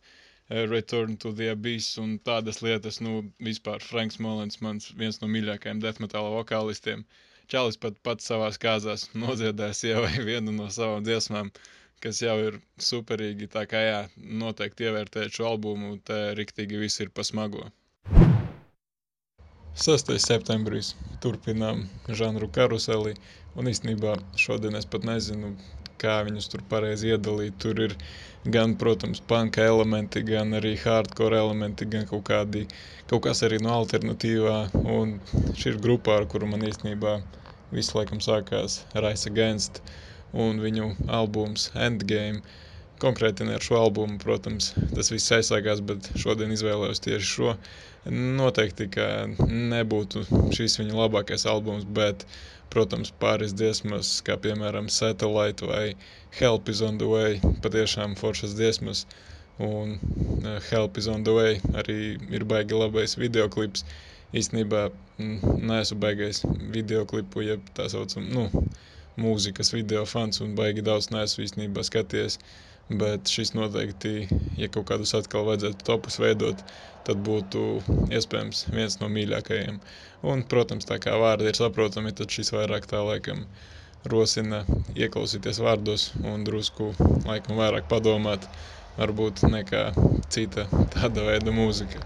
Return 0.52 1.16
to 1.18 1.32
the 1.32 1.48
Abyss 1.52 1.98
un 1.98 2.18
tādas 2.20 2.62
lietas. 2.62 3.00
Nu, 3.00 3.22
vispār 3.40 3.82
Franks 3.82 4.20
Molins, 4.20 4.60
mans 4.62 4.90
viens 5.00 5.22
no 5.22 5.30
mīļākajiem 5.32 5.80
death 5.80 6.04
metal 6.04 6.28
vokālistiem. 6.36 7.06
Čalis 7.52 7.80
pat 7.80 8.00
pats 8.04 8.28
savās 8.28 8.60
kāzās 8.60 9.08
nodziedāja 9.16 9.78
sievai 9.80 10.12
vienu 10.30 10.52
no 10.56 10.68
savām 10.70 11.08
dziesmām, 11.08 11.52
kas 12.04 12.22
jau 12.24 12.36
ir 12.50 12.60
superīgi. 12.92 13.48
Tā 13.56 13.64
kā 13.72 13.86
jā, 13.86 14.02
noteikti 14.44 14.90
ievērtēt 14.90 15.40
šo 15.40 15.54
albumu, 15.54 15.98
te 16.04 16.20
riktīgi 16.40 16.84
viss 16.84 17.00
ir 17.04 17.16
pa 17.16 17.24
smago. 17.28 17.72
6. 19.72 20.18
septembris 20.20 20.96
turpinām 21.24 21.86
žanru 22.20 22.50
karuseli, 22.52 23.14
un 23.56 23.70
īstenībā 23.72 24.18
šodien 24.36 24.76
es 24.76 24.86
pat 24.86 25.06
nezinu, 25.08 25.54
kā 26.02 26.18
viņus 26.28 26.50
tur 26.52 26.64
pareizi 26.74 27.14
iedalīt. 27.14 27.56
Tur 27.64 27.80
ir 27.86 27.96
gan, 28.56 28.76
protams, 28.82 29.22
panka 29.32 29.64
elementi, 29.64 30.26
gan 30.28 30.52
arī 30.60 30.74
hardcore 30.82 31.40
elementi, 31.40 31.88
gan 31.94 32.04
kaut, 32.10 32.26
kādi, 32.28 32.66
kaut 33.08 33.24
kas 33.30 33.46
arī 33.48 33.62
no 33.64 33.72
alternatīvā, 33.78 34.58
un 34.82 35.16
šī 35.56 35.72
ir 35.72 35.80
grupa, 35.86 36.18
ar 36.20 36.28
kuru 36.28 36.52
man 36.52 36.68
īstenībā 36.68 37.22
visu 37.72 37.96
laikam 37.96 38.20
sākās 38.20 38.82
Rise 39.06 39.32
Against, 39.32 39.80
un 40.34 40.60
viņu 40.60 40.92
albums 41.08 41.70
Endgame 41.88 42.44
konkrēti 43.02 43.46
ne 43.48 43.56
ar 43.58 43.66
šo 43.66 43.80
albumu, 43.82 44.20
protams, 44.22 44.72
tas 44.96 45.12
viss 45.14 45.34
aizsākās, 45.38 45.82
bet 45.90 46.12
šodien 46.22 46.54
izvēlējos 46.56 47.04
tieši 47.06 47.30
šo. 47.32 47.56
Noteikti, 48.40 48.88
ka 48.96 49.08
nebūtu 49.50 50.24
šīs 50.58 50.80
viņa 50.80 50.98
labākais 50.98 51.46
albums, 51.50 51.86
bet, 52.00 52.26
protams, 52.74 53.12
pāris 53.22 53.54
dziesmas, 53.58 54.14
kā 54.26 54.38
piemēram 54.42 54.90
Satellite 54.90 55.68
vai 55.70 55.84
Help 56.40 56.70
is 56.70 56.82
on 56.82 56.98
the 56.98 57.10
way, 57.10 57.42
patiešām 57.66 58.16
foršas 58.22 58.56
dziesmas. 58.58 59.06
Un 59.62 59.98
eh, 60.46 60.60
Help 60.72 60.98
is 60.98 61.08
on 61.12 61.26
the 61.28 61.34
way 61.36 61.60
arī 61.78 61.98
ir 62.34 62.48
baigi 62.50 62.78
labais 62.78 63.18
videoklips. 63.20 63.86
Īstenībā 64.34 64.86
mm, 65.20 65.60
neesmu 65.68 66.00
baigais 66.02 66.42
videoklipu, 66.74 67.44
jeb 67.44 67.68
tā 67.78 67.90
saucam, 67.92 68.30
nu, 68.32 68.48
mūzikas 69.20 69.74
video 69.76 70.06
fans 70.08 70.40
un 70.42 70.56
baigi 70.56 70.84
daudz 70.88 71.12
neesmu 71.12 71.44
īstenībā 71.46 71.84
skaties. 71.84 72.40
Bet 72.90 73.30
šis 73.32 73.54
noteikti, 73.56 74.28
ja 74.60 74.68
kaut 74.68 74.90
kādus 74.90 75.14
atkal 75.16 75.46
vajadzētu 75.48 75.86
topus 75.88 76.18
veidot, 76.20 76.64
tad 77.08 77.22
būtu 77.28 77.62
iespējams 78.12 78.66
viens 78.74 78.98
no 79.00 79.08
mīļākajiem. 79.12 79.78
Un, 80.28 80.44
protams, 80.54 80.88
tā 80.90 80.98
kā 81.04 81.14
vārdi 81.22 81.48
ir 81.52 81.60
saprotami, 81.60 82.12
tad 82.18 82.34
šis 82.34 82.52
vairāk 82.56 82.90
tā 82.92 83.00
laikam 83.06 83.46
rosina 84.12 84.64
ieklausīties 84.98 85.62
vārdos 85.64 86.10
un 86.26 86.44
drusku 86.48 86.92
laikam 87.30 87.62
vairāk 87.62 87.88
padomāt, 87.90 88.48
varbūt 88.98 89.46
nekā 89.48 89.86
cita 90.34 90.68
tāda 90.96 91.30
veida 91.30 91.54
mūzika. 91.56 92.02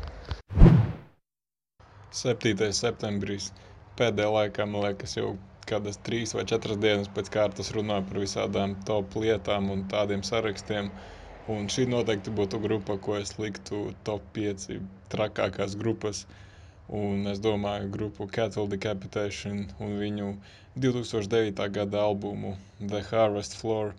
7. 2.16 2.72
septembris 2.72 3.50
pēdējā 4.00 4.32
laikā, 4.32 4.70
man 4.70 4.86
liekas, 4.86 5.18
jau 5.18 5.34
kādas 5.70 6.00
trīs 6.08 6.34
vai 6.38 6.46
četras 6.52 6.80
dienas 6.82 7.12
pēc 7.16 7.30
kārtas 7.34 7.74
runāju 7.76 8.08
par 8.10 8.22
visādām 8.24 8.76
top 8.90 9.18
lietām 9.22 9.70
un 9.74 9.86
tādiem 9.92 10.24
sarakstiem. 10.28 10.90
Un 11.56 11.68
šī 11.70 11.86
noteikti 11.92 12.34
būtu 12.34 12.60
grupa, 12.62 12.98
ko 12.98 13.20
es 13.20 13.36
liktu 13.38 13.82
top 14.08 14.26
5 14.38 14.80
trakākās 15.14 15.78
grupas. 15.78 16.26
Un 17.02 17.26
es 17.30 17.42
domāju, 17.42 17.90
grupu 17.94 18.28
Cattle 18.30 18.68
Decapitation 18.70 19.66
un 19.82 19.96
viņu 20.02 20.32
2009. 20.78 21.70
gada 21.78 22.02
albumu 22.02 22.56
The 22.80 23.02
Harvest 23.10 23.58
Floor. 23.58 23.94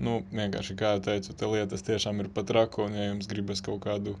Nu, 0.00 0.20
vienkārši, 0.32 0.76
kā 0.80 0.94
jau 0.94 1.00
teicu, 1.10 1.34
te 1.36 1.48
lietas 1.50 1.82
tiešām 1.84 2.22
ir 2.22 2.28
pat 2.36 2.50
rako, 2.56 2.86
un 2.88 2.94
ja 2.96 3.08
jums 3.08 3.28
gribas 3.28 3.60
kaut 3.64 3.82
kādu, 3.84 4.14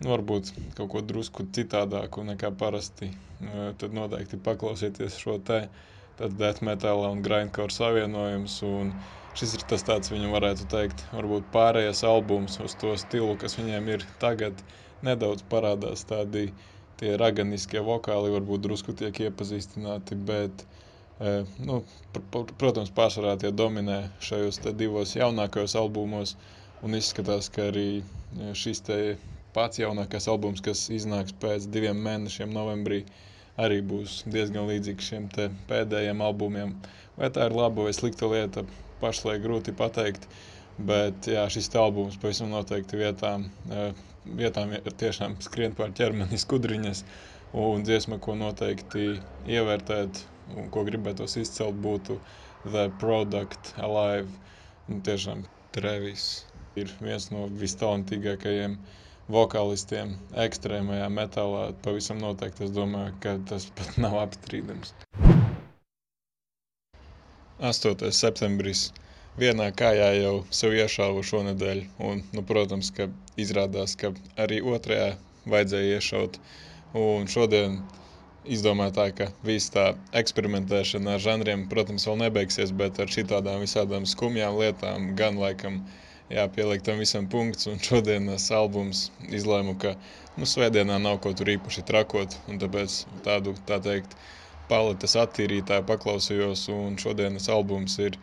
nu, 0.00 0.08
varbūt 0.08 0.52
kaut 0.78 0.90
ko 0.94 1.02
drusku 1.04 1.44
citādāku 1.58 2.24
nekā 2.24 2.52
parasti, 2.62 3.10
tad 3.82 3.96
noteikti 3.96 4.40
paklausieties 4.46 5.18
šo 5.20 5.36
te 5.50 5.66
tāds 6.18 6.36
death 6.38 6.62
metal 6.66 7.04
un 7.08 7.22
grindcore 7.22 7.74
savienojums. 7.74 8.56
Un 8.66 8.90
šis 9.38 9.54
ir 9.58 9.64
tas 9.70 9.84
tāds, 9.86 10.10
viņu 10.12 10.32
varētu 10.32 10.66
teikt, 10.72 11.04
varbūt 11.14 11.46
pārējais 11.54 12.02
albums 12.08 12.58
uz 12.64 12.74
to 12.80 12.94
stilu, 12.98 13.36
kas 13.40 13.58
viņiem 13.60 13.92
ir 13.94 14.06
tagad. 14.22 14.64
Nedaudz 15.06 15.44
parādās 15.52 16.02
tādi 16.08 16.48
tie 16.98 17.14
raganiskie 17.20 17.82
vokāli, 17.86 18.32
varbūt 18.34 18.64
drusku 18.64 18.94
tiek 18.98 19.20
iepazīstināti, 19.28 20.18
bet, 20.30 20.64
e, 21.22 21.34
nu, 21.62 21.84
pr 22.14 22.24
pr 22.34 22.56
protams, 22.58 22.90
pārsvarā 22.96 23.36
tie 23.38 23.52
dominē 23.54 24.00
šajos 24.30 24.58
divos 24.80 25.14
jaunākajos 25.14 25.76
albumos. 25.78 26.34
Un 26.82 26.98
izskatās, 26.98 27.46
ka 27.54 27.70
arī 27.70 27.88
e, 28.00 28.50
šis 28.58 28.82
te 28.90 28.98
pats 29.54 29.78
jaunākais 29.78 30.26
albums, 30.30 30.62
kas 30.62 30.88
iznāks 30.94 31.34
pēc 31.42 31.70
diviem 31.74 32.02
mēnešiem 32.02 32.50
novembrī, 32.54 33.04
uh, 33.06 33.24
arī 33.58 33.78
būs 33.90 34.20
diezgan 34.30 34.68
līdzīgs 34.70 35.08
šiem 35.10 35.24
pēdējiem 35.70 36.22
albumiem. 36.22 36.74
Vai 37.18 37.30
tā 37.34 37.48
ir 37.48 37.56
laba 37.58 37.86
vai 37.88 37.94
slikta 37.96 38.28
lieta, 38.30 38.64
pašlaik 39.02 39.42
grūti 39.42 39.74
pateikt. 39.80 40.28
Bet 40.90 41.26
jā, 41.26 41.42
šis 41.50 41.72
albums 41.74 42.18
pavisam 42.22 42.52
noteikti 42.54 43.00
vietām, 43.00 43.48
eh, 43.74 43.90
vietām 44.38 44.76
tiešām 45.02 45.34
skrien 45.42 45.74
pār 45.74 45.90
ķermeni 45.90 46.38
skudriņas. 46.38 47.02
Un 47.58 47.82
dziesma, 47.82 48.20
ko 48.20 48.36
noteikti 48.38 49.18
ievērtēt 49.48 50.22
un 50.56 50.68
ko 50.70 50.84
gribētos 50.84 51.36
izcelt, 51.40 51.80
būtu 51.82 52.20
The 52.64 52.90
Product 53.00 53.74
Alive. 53.78 54.28
Un 54.88 55.02
tiešām 55.02 55.42
Trevis 55.72 56.44
ir 56.76 56.92
viens 57.00 57.30
no 57.32 57.48
vistalantīgākajiem 57.48 58.76
uh, 58.78 58.94
vokālistiem 59.32 60.14
ekstrēmajā 60.44 61.08
metālā 61.12 61.64
pavisam 61.84 62.20
noteikti 62.24 62.64
es 62.66 62.72
domāju, 62.76 63.12
ka 63.24 63.36
tas 63.50 63.68
pat 63.78 63.98
nav 64.00 64.16
apstrīdams. 64.22 64.94
8. 67.58 68.10
septembris. 68.14 68.88
Vienā 69.38 69.68
kājā 69.80 70.08
jau 70.18 70.32
sev 70.54 70.74
iešāvu 70.74 71.22
šonadēļ, 71.26 71.80
un, 72.08 72.22
nu, 72.34 72.42
protams, 72.46 72.90
ka 72.94 73.06
izrādās, 73.38 73.94
ka 73.98 74.10
arī 74.44 74.58
otrajā 74.66 75.12
vajadzēja 75.52 75.98
iešaut. 75.98 76.38
Un 76.98 77.28
šodien 77.30 77.76
izdomāju 78.56 78.94
tā, 78.96 79.06
ka 79.14 79.28
viss 79.46 79.70
tā 79.74 79.92
eksperimentēšana 80.22 81.14
ar 81.16 81.22
žanriem, 81.22 81.66
protams, 81.70 82.06
vēl 82.08 82.18
nebeigsies, 82.24 82.72
bet 82.82 82.98
ar 83.02 83.10
šitādām 83.14 83.62
visādām 83.62 84.06
skumjām 84.08 84.58
lietām 84.58 85.12
gan 85.18 85.38
laikam 85.42 85.82
jāpieliek 86.32 86.82
tam 86.84 87.00
visam 87.02 87.28
punkts. 87.30 87.68
Un 87.70 87.80
šodienas 87.82 88.48
albums 88.54 89.08
izlēmu, 89.28 89.76
ka 89.80 89.94
nu, 90.36 90.48
svētdienā 90.48 90.98
nav 91.02 91.20
ko 91.24 91.32
tur 91.36 91.50
īpaši 91.54 91.84
trakot. 91.88 92.36
Tāpēc 92.48 92.98
tādu, 93.26 93.54
tā 93.68 93.80
teikt, 93.84 94.16
paletes 94.70 95.16
attīrītāju 95.20 95.86
paklausījos. 95.88 96.66
Un 96.74 96.98
šodienas 97.00 97.48
albums 97.52 97.98
ir 98.04 98.18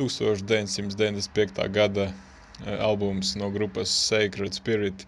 1995. 0.00 1.62
gada 1.72 2.10
e, 2.10 2.76
albums 2.76 3.34
no 3.40 3.50
grupas 3.54 3.92
Sacred 4.08 4.56
Spirit 4.56 5.06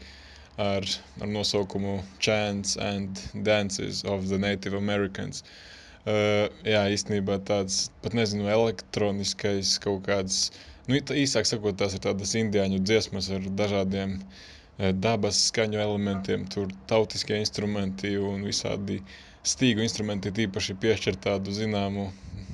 ar, 0.59 0.85
ar 1.21 1.28
nosaukumu 1.28 2.00
Chants 2.19 2.76
and 2.76 3.21
Dances 3.45 4.05
of 4.05 4.28
the 4.28 4.38
Native 4.38 4.76
Americans. 4.76 5.45
Uh, 6.09 6.47
jā, 6.64 6.87
īstenībā 6.95 7.37
tāds, 7.45 7.90
pat 8.00 8.14
nezinu, 8.17 8.47
elektroniskais 8.49 9.75
kaut 9.83 10.07
kāds 10.07 10.47
Nu, 10.88 10.97
īsāk 10.97 11.45
sakot, 11.45 11.75
tās 11.76 11.92
ir 11.97 12.00
tādas 12.00 12.30
indiāņu 12.40 12.78
dziesmas 12.80 13.26
ar 13.37 13.42
dažādiem 13.61 14.14
e, 14.16 14.92
dabas 14.97 15.40
skaņu 15.50 15.83
elementiem, 15.83 16.47
tur 16.54 16.71
tautiskie 16.88 17.37
instrumenti 17.37 18.14
un 18.16 18.47
visādi 18.49 18.97
stīgu 19.45 19.85
instrumenti 19.85 20.33
tīpaši 20.38 20.76
piešķir 20.80 21.18
tādu 21.26 21.52
zināmu, 21.52 22.07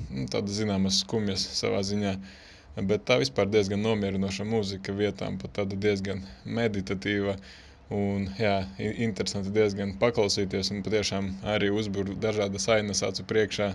nu, 0.09 0.25
tādu 0.33 0.51
zināmas 0.51 0.99
skumjas 1.05 1.45
savā 1.61 1.79
ziņā. 1.87 2.11
Bet 2.89 3.05
tā 3.07 3.21
vispār 3.21 3.47
diezgan 3.47 3.79
nomierinoša 3.87 4.43
mūzika 4.51 4.91
vietām, 4.97 5.37
pat 5.39 5.55
tāda 5.61 5.79
diezgan 5.87 6.25
meditatīva 6.43 7.37
un 7.95 8.27
jā, 8.35 8.57
interesanti 9.07 9.55
diezgan 9.55 9.95
paklausīties 10.01 10.73
un 10.75 10.83
patiešām 10.83 11.31
arī 11.55 11.71
uzbur 11.71 12.11
dažādas 12.19 12.67
ainas 12.75 13.03
acu 13.07 13.23
priekšā 13.31 13.71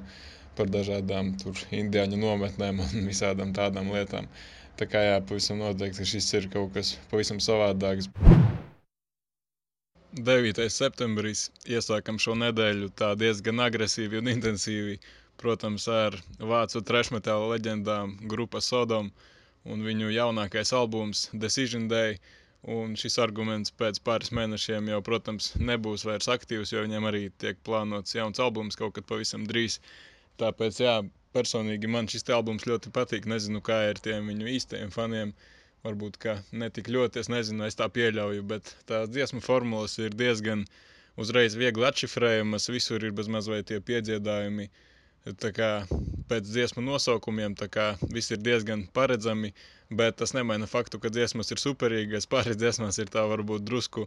par 0.59 0.71
dažādām 0.75 1.35
tur 1.43 1.59
indiāņu 1.83 2.19
nometnēm 2.21 2.83
un 2.87 3.05
visādām 3.11 3.55
tādām 3.57 3.93
lietām. 3.95 4.29
Tā 4.81 4.87
kā 4.89 5.03
jā, 5.05 5.17
pavisam 5.29 5.61
noteikti 5.61 6.07
šis 6.09 6.33
ir 6.39 6.49
kaut 6.53 6.73
kas 6.77 6.95
pavisam 7.11 7.41
savādāks. 7.45 8.09
9. 10.19 10.65
septembris 10.75 11.45
iesākam 11.71 12.17
šo 12.19 12.35
nedēļu 12.39 12.89
tā 12.99 13.13
diezgan 13.19 13.63
agresīvi 13.63 14.19
un 14.19 14.31
intensīvi, 14.33 14.97
protams, 15.39 15.87
ar 15.87 16.17
vācu 16.53 16.83
trešmetāla 16.89 17.53
leģendām 17.53 18.17
grupa 18.33 18.59
Sodom 18.65 19.13
un 19.71 19.85
viņu 19.87 20.11
jaunākais 20.17 20.73
albums 20.75 21.29
Decision 21.45 21.87
Day. 21.93 22.19
Un 22.77 22.93
šis 23.01 23.17
arguments 23.23 23.73
pēc 23.81 24.03
pāris 24.05 24.35
mēnešiem 24.37 24.91
jau, 24.91 24.99
protams, 25.01 25.53
nebūs 25.71 26.03
vairs 26.05 26.29
aktīvs, 26.29 26.75
jo 26.75 26.83
viņiem 26.85 27.07
arī 27.09 27.23
tiek 27.41 27.63
plānots 27.65 28.19
jauns 28.19 28.43
albums 28.43 28.77
kaut 28.77 28.99
kad 28.99 29.07
pavisam 29.09 29.47
drīz. 29.49 29.79
Tāpēc, 30.41 30.83
jā, 30.83 30.95
personīgi 31.37 31.91
man 31.91 32.09
šis 32.11 32.29
albums 32.35 32.67
ļoti 32.69 32.93
patīk. 32.95 33.27
Nezinu, 33.31 33.63
kā 33.65 33.83
ir 33.91 34.01
tiem 34.03 34.31
viņu 34.31 34.53
īstajiem 34.57 34.93
faniem, 34.95 35.35
varbūt 35.87 36.19
ne 36.53 36.71
tik 36.71 36.91
ļoti, 36.93 37.23
es 37.23 37.31
nezinu, 37.33 37.67
es 37.67 37.79
tā 37.79 37.89
pieļauju, 37.89 38.47
bet 38.49 38.75
tā 38.89 39.05
dziesmu 39.09 39.43
formulas 39.45 39.99
ir 39.99 40.17
diezgan 40.17 40.65
uzreiz 41.21 41.57
viegli 41.59 41.87
atšifrējamas, 41.89 42.71
visur 42.73 43.05
ir 43.05 43.13
bez 43.17 43.29
mazliet 43.29 43.69
tie 43.71 43.81
piedziedājumi. 43.81 44.71
Tā 45.41 45.51
kā 45.53 45.71
pēc 46.31 46.47
dziesmu 46.49 46.83
nosaukumiem 46.87 47.55
viss 48.15 48.33
ir 48.33 48.41
diezgan 48.41 48.87
paredzami, 48.97 49.53
bet 49.91 50.17
tas 50.17 50.33
nemaina 50.33 50.67
faktu, 50.67 50.99
ka 50.99 51.13
dziesmas 51.13 51.53
ir 51.53 51.61
superīgas. 51.61 52.27
Pāris 52.27 52.57
dziesmās 52.57 52.99
ir 52.99 53.13
tā 53.13 53.27
varbūt 53.29 53.67
drusku 53.69 54.07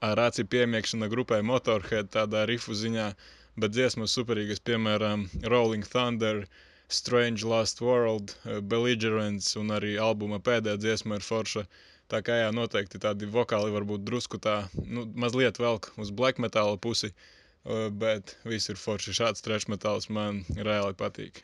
ar 0.00 0.18
aci 0.18 0.44
piemiekšana 0.44 1.08
grupai 1.12 1.42
Motorhead 1.42 2.08
tādā 2.12 2.46
rifu 2.48 2.72
ziņā, 2.72 3.10
bet 3.56 3.74
dziesmas 3.76 4.14
superīgas, 4.16 4.62
piemēram, 4.62 5.28
Rolling 5.50 5.84
Thunder, 5.84 6.44
uh, 6.44 6.64
Strange 6.88 7.44
Last 7.44 7.80
World, 7.80 8.36
eh, 8.44 8.60
Belligerents 8.60 9.56
un 9.58 9.72
arī 9.74 9.96
albuma 9.98 10.38
pēdējā 10.38 10.78
dziesma 10.78 11.18
ir 11.18 11.24
forša. 11.26 11.64
Tā 12.06 12.20
kā 12.22 12.36
jā, 12.38 12.52
noteikti 12.54 13.00
tādi 13.02 13.26
vokāli 13.26 13.72
varbūt 13.74 14.04
drusku 14.06 14.38
tā, 14.38 14.68
nu, 14.86 15.02
mazliet 15.18 15.58
velk 15.58 15.90
uz 15.98 16.12
black 16.14 16.38
metāla 16.38 16.78
pusi, 16.78 17.10
eh, 17.10 17.88
bet 17.90 18.36
viss 18.44 18.70
ir 18.70 18.78
forši. 18.78 19.16
Šāds 19.18 19.42
trash 19.42 19.66
metāls 19.66 20.08
man 20.08 20.44
reāli 20.54 20.94
patīk. 20.94 21.42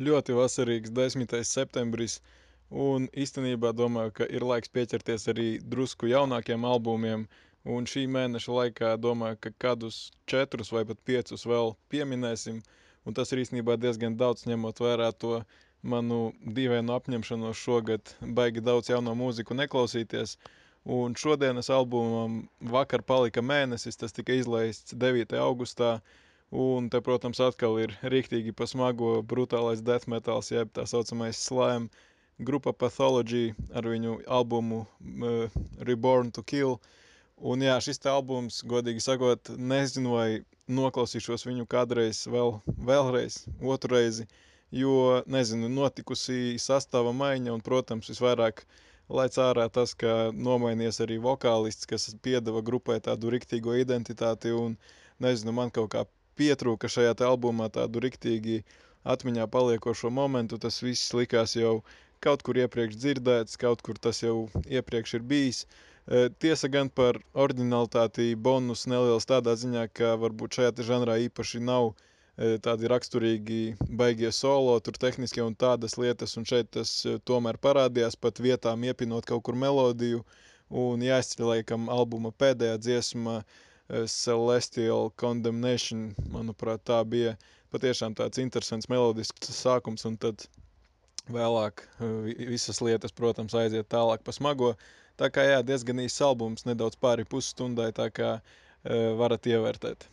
Ļoti 0.00 0.32
vasarīgs 0.32 0.90
10. 0.90 1.44
septembris, 1.44 2.20
un 2.70 3.08
īstenībā 3.12 3.74
domāju, 3.76 4.14
ka 4.14 4.24
ir 4.24 4.40
laiks 4.40 4.72
pieķerties 4.72 5.28
arī 5.28 5.60
drusku 5.60 6.08
jaunākiem 6.08 6.64
albumiem, 6.64 7.28
Un 7.70 7.84
šī 7.86 8.00
mēneša 8.10 8.54
laikā 8.54 8.88
domāju, 8.98 9.36
ka 9.44 9.50
kādus 9.64 9.96
četrus 10.30 10.72
vai 10.74 10.80
pat 10.86 10.98
piecus 11.10 11.44
vēl 11.46 11.68
pieminēsim. 11.94 12.56
Un 13.06 13.14
tas 13.18 13.30
ir 13.32 13.38
īstenībā 13.42 13.76
diezgan 13.84 14.16
daudz 14.18 14.48
ņemot 14.50 14.80
vērā 14.82 15.12
to 15.24 15.36
manu 15.92 16.16
dīvainu 16.56 16.96
apņemšanos 16.96 17.60
šogad 17.60 18.14
baigi 18.38 18.64
daudz 18.68 18.90
jauno 18.90 19.14
mūziku 19.20 19.54
neklausīties. 19.60 20.34
Un 20.96 21.14
šodienas 21.14 21.70
albumam 21.70 22.40
vakar 22.74 23.04
palika 23.12 23.44
mēnesis, 23.52 23.98
tas 24.00 24.16
tika 24.16 24.34
izlaists 24.40 24.96
9. 25.04 25.36
augustā. 25.44 25.92
Un 26.50 26.88
te, 26.90 26.98
protams, 27.00 27.38
atkal 27.46 27.78
ir 27.84 27.94
rīktīgi 28.02 28.56
pasmago 28.62 29.12
brutālais 29.34 29.84
death 29.86 30.08
metals, 30.10 30.50
jeb 30.50 30.74
tā 30.74 30.82
saucamais 30.90 31.38
slime 31.46 31.86
grupa 32.50 32.74
Pathology 32.74 33.52
ar 33.70 33.86
viņu 33.94 34.18
albumu 34.40 34.82
uh, 34.82 35.62
Reborn 35.90 36.34
to 36.34 36.42
Kill. 36.42 36.74
Uh, 36.74 36.98
Un 37.42 37.58
jā, 37.64 37.74
šis 37.82 37.98
albums, 38.06 38.60
godīgi 38.70 39.02
sakot, 39.02 39.48
nezinu, 39.58 40.12
vai 40.14 40.26
noklausīšos 40.70 41.42
viņu 41.48 41.64
kādreiz 41.66 42.20
vēl, 42.30 42.52
vēlreiz, 42.86 43.40
otru 43.74 43.96
reizi, 43.96 44.28
jo, 44.70 45.24
nezinu, 45.26 45.66
notikusi 45.72 46.54
sastāva 46.62 47.10
maiņa 47.10 47.56
un, 47.56 47.64
protams, 47.66 48.12
visvairāk 48.12 48.62
laic 49.10 49.40
ārā 49.42 49.66
tas, 49.74 49.96
ka 49.98 50.30
nomainies 50.30 51.02
arī 51.02 51.18
vokālists, 51.26 51.90
kas 51.90 52.12
piedeva 52.22 52.62
grupai 52.62 53.00
tādu 53.02 53.34
riktīgo 53.34 53.74
identitāti 53.80 54.54
un, 54.54 54.78
nezinu, 55.18 55.58
man 55.58 55.74
kaut 55.74 55.90
kā 55.96 56.06
pietrūka 56.38 56.86
šajā 56.86 57.18
te 57.18 57.26
albumā 57.26 57.72
tādu 57.74 58.06
riktīgi 58.06 58.62
atmiņā 59.02 59.50
paliekošo 59.50 60.14
momentu, 60.14 60.62
tas 60.62 60.78
viss 60.78 61.10
likās 61.10 61.58
jau 61.58 61.80
kaut 62.22 62.46
kur 62.46 62.62
iepriekš 62.62 63.02
dzirdēts, 63.02 63.58
kaut 63.58 63.82
kur 63.82 63.98
tas 63.98 64.22
jau 64.22 64.44
iepriekš 64.70 65.18
ir 65.18 65.26
bijis, 65.26 65.66
uh, 65.66 65.88
Tiesa 66.42 66.68
gan 66.68 66.88
par 66.90 67.20
originalitāti 67.38 68.32
bonus 68.34 68.88
neliels 68.90 69.28
tādā 69.30 69.54
ziņā, 69.54 69.86
ka 69.94 70.16
varbūt 70.18 70.58
šajā 70.58 70.72
žanrā 70.88 71.18
īpaši 71.28 71.60
nav 71.62 71.92
tādi 72.64 72.88
raksturīgi 72.90 73.60
baigie 74.00 74.32
solo, 74.32 74.78
tur 74.80 74.96
tehniskie 74.98 75.42
un 75.44 75.54
tādas 75.54 75.98
lietas, 76.00 76.36
un 76.40 76.48
šeit 76.48 76.72
tas 76.74 76.90
tomēr 77.28 77.58
parādījās 77.60 78.16
pat 78.16 78.40
vietām 78.40 78.82
iepinot 78.88 79.28
kaut 79.28 79.44
kur 79.46 79.54
melodiju, 79.54 80.24
un 80.72 81.04
jāizceļ 81.04 81.46
laikam 81.46 81.90
albuma 81.92 82.32
pēdējā 82.32 82.78
dziesma 82.80 83.42
Celestial 84.08 85.12
Condemnation, 85.20 86.14
manuprāt, 86.32 86.82
tā 86.88 87.02
bija 87.04 87.36
patiešām 87.70 88.16
tāds 88.16 88.40
interesants 88.40 88.88
melodisks 88.88 89.52
sākums, 89.54 90.06
un 90.08 90.16
tad 90.16 90.46
vēlāk 91.30 91.84
visas 92.48 92.80
lietas, 92.82 93.12
protams, 93.12 93.54
aiziet 93.54 93.90
tālāk 93.92 94.24
pa 94.24 94.32
smago, 94.32 94.72
Tā 95.22 95.28
kā 95.30 95.42
jā, 95.46 95.58
diezgan 95.62 96.00
īsts 96.02 96.18
albums, 96.26 96.64
nedaudz 96.66 96.96
pāri 96.98 97.22
pusstundai, 97.22 97.92
tā 97.94 98.08
kā 98.10 98.30
uh, 98.40 99.10
varat 99.20 99.44
ievērtēt. 99.46 100.08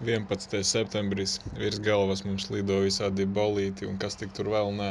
11. 0.00 0.62
septembris 0.64 1.34
virs 1.58 1.76
galvas 1.84 2.24
mums 2.24 2.46
lido 2.54 2.78
visādi 2.86 3.26
bolīti 3.40 3.84
un 3.90 4.00
kas 4.00 4.16
tik 4.16 4.32
tur 4.32 4.48
vēl 4.54 4.72
nē. 4.78 4.88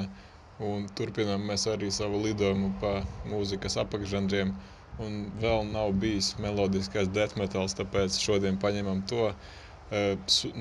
Un 0.69 0.85
turpinām 0.99 1.49
mēs 1.49 1.65
arī 1.73 1.89
savu 1.97 2.21
lidojumu 2.27 2.69
pa 2.83 2.93
mūzikas 3.31 3.79
apakšžanriem. 3.87 4.53
Un 5.01 5.17
vēl 5.41 5.65
nav 5.71 5.97
bijis 5.97 6.35
melodiskais 6.43 7.09
death 7.17 7.41
metals, 7.41 7.73
tāpēc 7.81 8.21
šodien 8.21 8.61
paņemam 8.61 9.01
to. 9.09 9.31
Uh, 9.33 10.13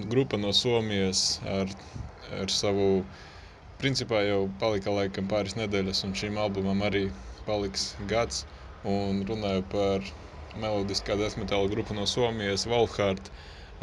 grupa 0.09 0.40
no 0.40 0.56
Somijas 0.56 1.42
ar, 1.61 1.76
ar 2.40 2.56
savu 2.62 2.88
uh, 3.02 3.24
principā 3.83 4.23
jau 4.27 4.43
palika 4.61 4.93
laikam 4.99 5.27
pāris 5.31 5.57
nedēļas, 5.59 6.05
un 6.09 6.15
šim 6.21 6.39
albumam 6.45 6.83
arī 6.89 7.03
paliks 7.49 7.91
gads. 8.12 8.45
Un 8.93 9.25
runāju 9.29 9.65
par 9.73 10.05
melodiskā 10.62 11.17
desmitāla 11.21 11.69
grupu 11.73 11.97
no 11.99 12.05
Somijas, 12.12 12.65
Wolfhard, 12.71 13.31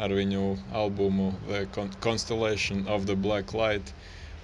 ar 0.02 0.14
viņu 0.18 0.44
albumu 0.82 1.28
The 1.48 1.86
Constellation 2.06 2.86
of 2.96 3.06
the 3.10 3.16
Black 3.26 3.54
Light. 3.54 3.92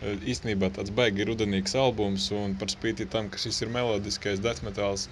Īstenībā 0.02 0.70
tāds 0.76 0.92
baigi 1.00 1.26
rudenīgs 1.28 1.74
albums, 1.76 2.30
un 2.32 2.54
par 2.60 2.70
spīti 2.72 3.08
tam, 3.14 3.28
ka 3.32 3.40
šis 3.42 3.60
ir 3.66 3.72
melodiskais 3.74 4.40
desmitāls, 4.44 5.08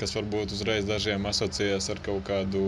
kas 0.00 0.14
varbūt 0.16 0.54
uzreiz 0.56 0.86
dažiem 0.88 1.26
asociējas 1.30 1.90
ar 1.94 2.00
kaut 2.06 2.24
kādu 2.30 2.62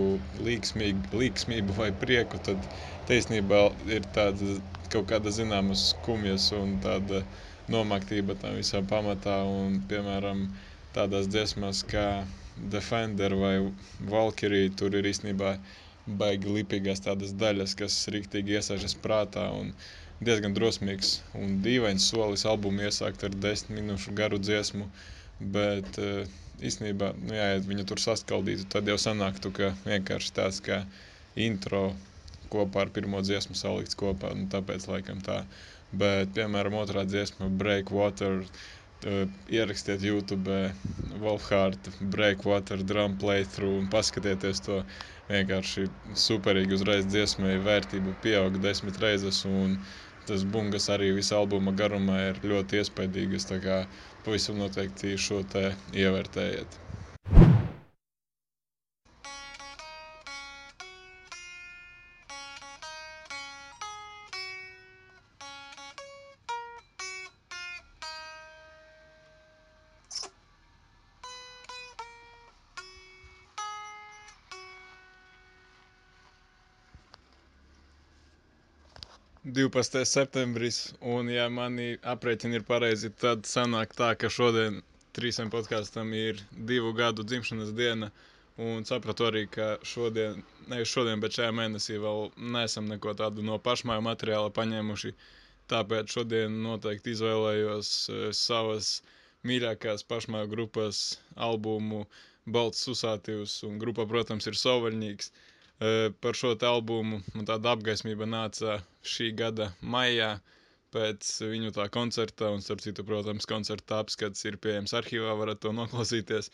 līksmīgu, 0.48 1.16
līksmību 1.22 1.78
vai 1.78 1.88
prieku, 2.04 2.40
tad 2.48 2.68
taisnībā 3.08 3.62
ir 3.96 4.04
tāda 4.18 4.58
kaut 4.92 5.08
kāda 5.10 5.32
zināma 5.34 5.76
skumjas 5.78 6.50
un 6.56 6.76
tāda 6.84 7.22
nomaktība 7.72 8.36
tam 8.40 8.56
visam 8.60 8.86
pamatā. 8.90 9.40
Un, 9.48 9.80
piemēram, 9.90 10.46
tādās 10.96 11.28
dziesmās 11.32 11.82
kā 11.90 12.06
Defender 12.72 13.34
vai 13.36 13.56
Valkyrie, 14.12 14.70
tur 14.80 14.94
ir 14.96 15.08
īstenībā 15.10 15.56
baigi 16.06 16.52
lipīgās 16.58 17.02
tādas 17.04 17.34
daļas, 17.36 17.74
kas 17.78 17.98
riktīgi 18.14 18.56
iesaižas 18.56 18.94
prātā 19.02 19.48
un 19.58 19.72
diezgan 20.24 20.54
drosmīgs 20.56 21.18
un 21.36 21.58
dīvains 21.64 22.06
solis 22.12 22.46
albumu 22.48 22.86
iesākt 22.86 23.26
ar 23.26 23.34
desmit 23.42 23.80
minūšu 23.80 24.14
garu 24.16 24.38
dziesmu, 24.40 24.86
bet 25.52 25.98
eh, 26.00 26.30
īstenībā, 26.64 27.12
nu 27.26 27.36
jā, 27.36 27.48
ja 27.52 27.64
viņu 27.66 27.84
tur 27.90 28.00
saskaldītu, 28.00 28.68
tad 28.72 28.88
jau 28.88 28.96
sanāktu, 29.00 29.52
ka 29.58 29.74
vienkārši 29.84 30.32
tāds 30.38 30.62
kā 30.64 30.84
intro 31.36 31.90
kopā 32.52 32.84
ar 32.86 32.92
pirmo 32.98 33.20
dziesmu 33.26 33.56
salikts 33.60 33.98
kopā. 33.98 34.32
Nu, 34.38 34.46
tāpēc 34.54 34.86
laikam 34.90 35.20
tā. 35.26 35.42
Bet, 36.02 36.32
piemēram, 36.36 36.76
otrā 36.80 37.04
dziesma, 37.08 37.48
Breakwater, 37.62 38.42
ierakstiet 39.52 40.02
YouTube, 40.02 40.56
Wolfhard, 41.22 41.90
Breakwater 42.14 42.82
drum 42.92 43.14
playthrough 43.22 43.78
un 43.82 43.90
paskatieties 43.92 44.64
to. 44.66 44.80
Vienkārši 45.30 45.86
superīgi 46.26 46.76
uzreiz 46.78 47.06
dziesmai 47.10 47.56
vērtība 47.66 48.14
pieauga 48.24 48.62
desmit 48.68 48.98
reizes. 49.02 49.44
Un, 49.50 49.78
Tas 50.26 50.42
bungas 50.54 50.88
arī 50.92 51.08
visā 51.16 51.36
albuma 51.40 51.72
garumā 51.80 52.16
ir 52.30 52.38
ļoti 52.52 52.80
iespaidīgas. 52.80 53.46
Tā 53.50 53.60
kā 53.66 53.76
pavisam 54.26 54.58
noteikti 54.58 55.12
šo 55.26 55.38
te 55.52 55.62
ievērtējiet. 56.02 56.80
12. 79.56 80.04
septembris, 80.04 80.78
un 81.00 81.30
ja 81.32 81.46
mani 81.48 81.94
aprēķini 82.12 82.58
ir 82.58 82.64
pareizi, 82.68 83.08
tad 83.22 83.46
sanāk 83.48 83.94
tā, 83.96 84.10
ka 84.20 84.28
šodien 84.28 84.82
trīsiem 85.16 85.48
podkāstam 85.54 86.10
ir 86.18 86.42
divu 86.70 86.90
gadu 86.98 87.24
dzimšanas 87.30 87.70
diena, 87.78 88.10
un 88.66 88.84
sapratu 88.90 89.24
arī, 89.30 89.46
ka 89.56 89.68
šodien, 89.92 90.42
nevis 90.68 90.92
šodien, 90.92 91.24
bet 91.24 91.38
šajā 91.38 91.54
mēnesī 91.56 91.96
vēl 92.04 92.20
neesam 92.58 92.90
neko 92.92 93.14
tādu 93.22 93.46
no 93.48 93.56
pašmāju 93.70 94.04
materiāla 94.10 94.52
paņēmuši, 94.60 95.14
tāpēc 95.72 96.12
šodien 96.18 96.60
noteikti 96.68 97.16
izvēlējos 97.16 97.94
uh, 98.12 98.22
savas 98.42 98.92
mīļākās 99.48 100.04
pašmāju 100.12 100.52
grupas 100.52 101.00
albumu 101.48 102.04
Balts 102.58 102.84
Susātīvs, 102.90 103.56
un 103.70 103.80
grupa, 103.86 104.04
protams, 104.12 104.52
ir 104.52 104.60
Sovaļņīgs. 104.66 105.32
Uh, 105.32 105.52
Par 105.78 106.36
šo 106.40 106.54
albumu 106.64 107.18
tāda 107.48 107.74
apgaismība 107.76 108.24
nāca 108.34 108.76
šī 109.14 109.26
gada 109.36 109.66
maijā, 109.94 110.28
pēc 110.96 111.32
viņu 111.50 111.72
tā 111.76 111.84
koncerta, 111.92 112.48
un 112.56 112.64
starp 112.64 112.80
citu, 112.84 113.04
protams, 113.04 113.48
koncerta 113.50 113.98
apskats 114.04 114.46
ir 114.48 114.56
pieejams 114.56 114.94
arhīvā, 114.96 115.34
varat 115.40 115.60
to 115.60 115.74
noklausīties. 115.76 116.48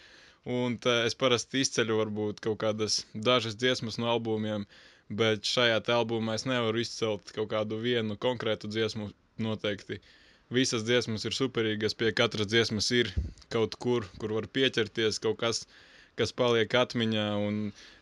Un 0.56 0.74
es 0.94 1.14
parasti 1.14 1.62
izceļu 1.62 2.00
varbūt 2.00 2.42
kaut 2.48 2.58
kādas 2.64 2.98
dažas 3.28 3.54
dziesmas 3.62 4.00
no 4.02 4.10
albumiem, 4.10 4.66
bet 5.22 5.46
šajā 5.46 5.78
albumā 5.98 6.34
es 6.40 6.48
nevaru 6.50 6.82
izcelt 6.82 7.30
kaut 7.36 7.52
kādu 7.54 7.78
vienu 7.84 8.18
konkrētu 8.26 8.72
dziesmu 8.74 9.12
noteikti. 9.46 10.00
Visas 10.50 10.82
dziesmas 10.88 11.22
ir 11.30 11.38
superīgas, 11.38 11.94
pie 11.94 12.10
katras 12.10 12.50
dziesmas 12.50 12.90
ir 12.90 13.14
kaut 13.54 13.78
kur, 13.78 14.10
kur 14.18 14.34
var 14.40 14.50
pieķerties, 14.58 15.22
kaut 15.22 15.38
kas, 15.44 15.62
kas 15.62 15.91
paliek 16.36 16.74
atmiņā. 16.82 17.26
Un, 17.46 17.58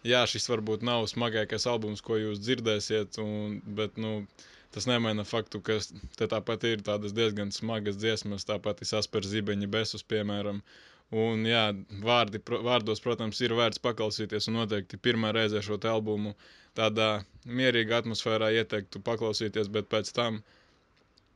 jā, 0.06 0.22
šis 0.30 0.48
varbūt 0.50 0.84
nav 0.86 1.06
smagākais 1.10 1.66
albums, 1.70 2.02
ko 2.04 2.18
jūs 2.18 2.40
dzirdēsiet, 2.42 3.18
un, 3.22 3.60
bet, 3.78 3.98
nu, 4.00 4.26
tas 4.74 4.86
nemaina 4.90 5.24
faktu, 5.26 5.62
ka 5.62 5.78
tāpat 6.18 6.66
ir 6.68 6.84
tādas 6.86 7.14
diezgan 7.16 7.52
smagas 7.54 7.98
dziesmas, 8.00 8.46
tāpat 8.48 8.82
ir 8.82 8.94
Asper 8.98 9.26
Zibeņa 9.26 9.70
Besus, 9.70 10.06
piemēram. 10.06 10.62
Un, 11.10 11.42
jā, 11.46 11.64
vārdi, 12.06 12.38
vārdos, 12.46 13.02
protams, 13.02 13.40
ir 13.42 13.54
vērts 13.58 13.82
paklausīties, 13.82 14.46
un 14.46 14.60
noteikti 14.60 14.98
pirmā 14.98 15.32
reize 15.34 15.62
šo 15.66 15.78
albumu 15.90 16.36
tādā 16.78 17.24
mierīgā 17.46 17.98
atmosfērā 18.04 18.52
ieteiktu 18.60 19.02
paklausīties, 19.02 19.70
bet 19.74 19.88
pēc 19.90 20.12
tam, 20.14 20.38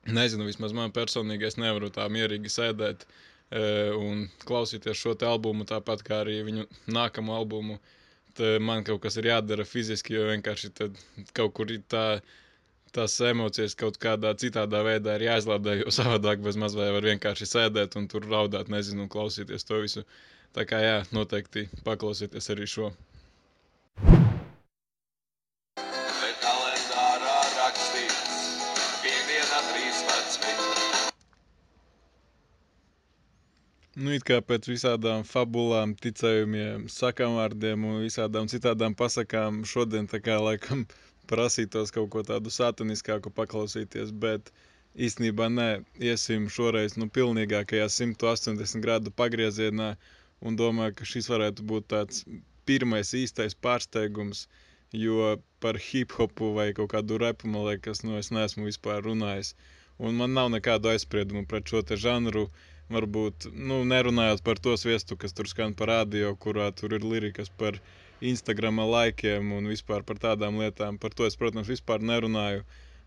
nezinu, 0.06 0.46
vismaz 0.46 0.76
man 0.76 0.94
personīgi, 0.94 1.48
es 1.50 1.58
nevaru 1.58 1.90
tā 1.90 2.06
mierīgi 2.06 2.52
sēdēt 2.54 3.02
e, 3.02 3.08
un 3.52 4.24
klausīties 4.44 4.98
šo 4.98 5.14
albumu, 5.28 5.64
tāpat 5.68 6.02
kā 6.02 6.22
arī 6.24 6.40
viņu 6.46 6.66
nākamo 6.86 7.34
albumu. 7.36 7.78
Man 8.60 8.82
kaut 8.82 9.02
kas 9.04 9.16
ir 9.20 9.28
jādara 9.30 9.64
fiziski, 9.64 10.14
jo 10.16 10.24
vienkārši 10.26 10.72
kaut 11.36 11.52
kur 11.54 11.70
tā 11.88 12.20
tās 12.94 13.14
emocijas 13.26 13.74
kaut 13.78 13.98
kādā 14.02 14.34
citādā 14.38 14.82
veidā 14.86 15.16
ir 15.18 15.26
jāizlādē, 15.28 15.80
jo 15.80 15.94
savādāk 15.94 16.42
bez 16.42 16.58
maz 16.60 16.76
vai 16.78 16.90
var 16.94 17.06
vienkārši 17.10 17.48
sēdēt 17.50 17.96
un 17.98 18.06
tur 18.10 18.26
raudāt, 18.30 18.70
nezinu, 18.70 19.06
un 19.06 19.10
klausīties 19.10 19.66
to 19.66 19.82
visu. 19.82 20.06
Tā 20.54 20.66
kā 20.70 20.78
jā, 20.82 20.96
noteikti 21.14 21.66
paklausieties 21.86 22.50
arī 22.54 22.70
šo. 22.70 22.92
Nu, 33.94 34.10
it 34.18 34.24
kā 34.26 34.40
pēc 34.42 34.66
visādām 34.66 35.20
fabulām, 35.22 35.92
ticējumiem, 36.04 36.86
sakām 36.90 37.36
un 37.38 38.00
visādām 38.02 38.48
citādām 38.50 38.96
pasakām, 38.98 39.60
šodien 39.72 40.08
tā 40.10 40.18
kā 40.18 40.38
laikam 40.42 40.82
prasītos 41.30 41.94
kaut 41.94 42.10
ko 42.10 42.24
tādu 42.30 42.50
sataniskāku 42.50 43.30
paklausīties, 43.36 44.10
bet 44.24 44.50
īstenībā 45.08 45.46
nē, 45.58 45.68
iesim 46.10 46.48
šoreiz 46.56 46.98
nu 46.98 47.06
pilnīgākajā 47.06 47.86
180 47.98 48.82
grādu 48.82 49.14
pagriezienā 49.22 49.92
un 50.42 50.58
domāju, 50.58 50.98
ka 50.98 51.08
šis 51.12 51.30
varētu 51.30 51.62
būt 51.70 51.88
tāds 51.94 52.26
pirmais 52.66 53.14
īstais 53.14 53.54
pārsteigums, 53.54 54.48
jo 55.04 55.36
par 55.62 55.78
hip-hopu 55.78 56.50
vai 56.58 56.72
kaut 56.74 56.90
kādu 56.96 57.22
repu, 57.22 57.46
man 57.46 57.70
liekas, 57.70 58.02
nu 58.02 58.18
es 58.18 58.34
neesmu 58.34 58.66
vispār 58.72 59.06
runājis. 59.06 59.54
Un 60.02 60.18
man 60.18 60.34
nav 60.34 60.50
nekādu 60.50 60.90
aizspriedumu 60.90 61.46
pret 61.46 61.70
šo 61.70 61.86
te 61.86 61.94
žanru, 62.08 62.48
varbūt, 62.92 63.48
nu, 63.54 63.82
nerunājot 63.88 64.42
par 64.44 64.60
to 64.60 64.76
sviestu, 64.80 65.16
kas 65.16 65.32
tur 65.32 65.48
skan 65.48 65.74
par 65.74 65.92
radio, 65.92 66.34
kurā 66.36 66.70
tur 66.76 66.96
ir 66.96 67.04
lirikas 67.04 67.48
par 67.48 67.78
Instagram 68.20 68.80
laikiem 68.88 69.52
un 69.56 69.68
vispār 69.68 70.04
par 70.06 70.20
tādām 70.20 70.58
lietām. 70.60 70.98
Par 71.00 71.14
to 71.16 71.26
es, 71.28 71.36
protams, 71.36 71.70
vispār 71.70 72.04
nerunāju. 72.04 72.64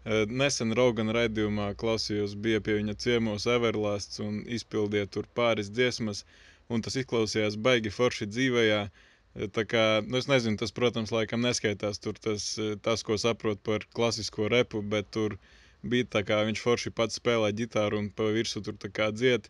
Eh, 0.07 0.23
nesen 0.29 0.71
Rogana 0.77 1.13
raidījumā 1.17 1.71
klausījos, 1.81 2.35
bija 2.43 2.61
pie 2.63 2.77
viņa 2.77 2.93
ciemos 3.03 3.47
Everlasts 3.51 4.21
un 4.23 4.39
izpildīja 4.57 5.09
tur 5.11 5.27
pāris 5.35 5.71
dziesmas, 5.73 6.23
un 6.71 6.85
tas 6.85 6.95
izklausījās 7.01 7.57
baigi 7.59 7.91
forši 7.91 8.29
dzīvējā. 8.31 8.81
Eh, 8.87 9.49
tā 9.57 9.65
kā, 9.67 9.83
nu 10.07 10.21
es 10.21 10.29
nezinu, 10.31 10.59
tas, 10.61 10.71
protams, 10.71 11.11
laikam 11.11 11.43
neskaitās 11.43 11.99
tur 11.99 12.15
tas, 12.27 12.53
eh, 12.57 12.75
tas 12.87 13.03
ko 13.03 13.17
saprot 13.19 13.59
par 13.63 13.83
klasisko 13.99 14.47
repu, 14.53 14.81
bet 14.95 15.11
tur 15.11 15.37
bija 15.93 16.09
tā 16.17 16.23
kā 16.27 16.41
viņš 16.47 16.61
forši 16.63 16.93
pats 16.99 17.19
spēlē 17.21 17.53
ģitāru 17.61 18.01
un 18.01 18.11
pa 18.17 18.29
virsu 18.35 18.61
tur 18.65 18.77
tā 18.83 18.91
kā 18.99 19.09
dzied. 19.15 19.49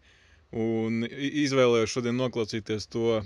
Un 0.66 1.04
izvēlējos 1.44 1.98
šodien 1.98 2.18
noklausīties 2.20 2.88
to 2.94 3.20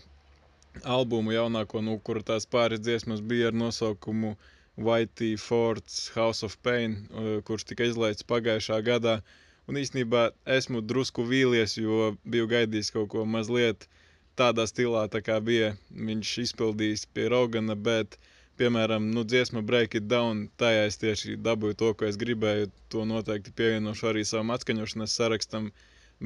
albumu 0.95 1.35
jaunāko, 1.35 1.81
nu, 1.85 1.99
kur 1.99 2.21
tās 2.25 2.47
pāris 2.49 2.81
dziesmas 2.81 3.21
bija 3.21 3.51
ar 3.51 3.57
nosaukumu 3.63 4.35
Whitey 4.77 5.37
Fords 5.37 6.09
House 6.15 6.45
of 6.47 6.57
Pain, 6.63 6.95
uh, 7.11 7.31
kurš 7.45 7.67
tika 7.71 7.87
izlaists 7.89 8.27
pagājušā 8.27 8.79
gadā. 8.87 9.19
Un 9.69 9.77
īstenībā 9.77 10.29
esmu 10.57 10.81
drusku 10.81 11.25
vīlies, 11.27 11.77
jo 11.77 12.13
biju 12.25 12.47
gaidījis 12.53 12.91
kaut 12.95 13.11
ko 13.13 13.25
mazliet 13.35 13.85
tādā 14.39 14.65
stilā, 14.67 15.05
tā 15.11 15.21
kā 15.21 15.37
bija 15.43 15.75
viņš 15.91 16.31
izpildījis 16.45 17.05
pie 17.13 17.27
Rogana, 17.31 17.75
bet, 17.75 18.17
piemēram, 18.61 19.07
nu, 19.15 19.23
dziesma 19.25 19.63
Break 19.65 19.95
It 19.97 20.07
Down, 20.09 20.43
tajā 20.61 20.85
es 20.89 20.99
tieši 21.01 21.37
dabūju 21.41 21.77
to, 21.81 21.93
ko 21.97 22.05
es 22.05 22.17
gribēju, 22.21 22.69
to 22.93 23.05
noteikti 23.09 23.53
pievienošu 23.57 24.11
arī 24.11 24.25
savam 24.27 24.53
atskaņošanas 24.55 25.15
sarakstam, 25.17 25.71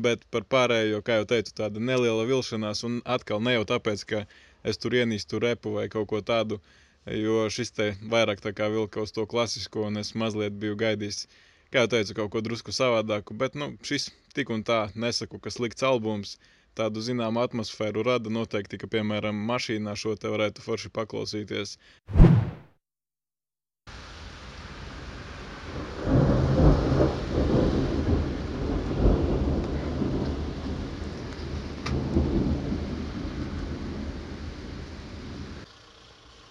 bet 0.07 0.25
par 0.35 0.43
pārējo, 0.51 0.99
kā 1.07 1.21
jau 1.21 1.27
teicu, 1.31 1.53
tāda 1.61 1.79
neliela 1.79 2.25
vilšanās, 2.27 2.83
un 2.87 2.97
atkal 3.17 3.43
ne 3.45 3.55
jau 3.55 3.63
tāpēc, 3.71 4.03
ka 4.09 4.25
es 4.67 4.81
tur 4.81 4.97
ienīstu 4.99 5.39
repu 5.43 5.77
vai 5.77 5.87
kaut 5.93 6.09
ko 6.11 6.19
tādu, 6.25 6.59
jo 7.07 7.45
šis 7.53 7.71
te 7.77 7.89
vairāk 8.11 8.43
tā 8.43 8.51
kā 8.57 8.67
vilka 8.73 9.05
uz 9.05 9.15
to 9.15 9.23
klasisko, 9.29 9.87
un 9.87 10.01
es 10.03 10.11
mazliet 10.19 10.57
biju 10.59 10.75
gaidījis, 10.81 11.25
kā 11.71 11.85
jau 11.85 11.93
teicu, 11.95 12.17
kaut 12.19 12.33
ko 12.35 12.43
drusku 12.43 12.75
savādāku, 12.75 13.37
bet, 13.39 13.55
nu, 13.55 13.71
šis 13.87 14.09
tik 14.35 14.51
un 14.51 14.65
tā 14.67 14.89
nesaku, 14.95 15.39
ka 15.39 15.53
slikts 15.53 15.87
albums, 15.87 16.35
tādu 16.81 17.03
zināmu 17.09 17.43
atmosfēru 17.45 18.03
rada 18.09 18.33
noteikti, 18.39 18.81
ka, 18.83 18.91
piemēram, 18.97 19.43
mašīnā 19.53 19.95
šo 20.03 20.15
te 20.19 20.31
varētu 20.35 20.65
forši 20.69 20.93
paklausīties. 20.99 21.77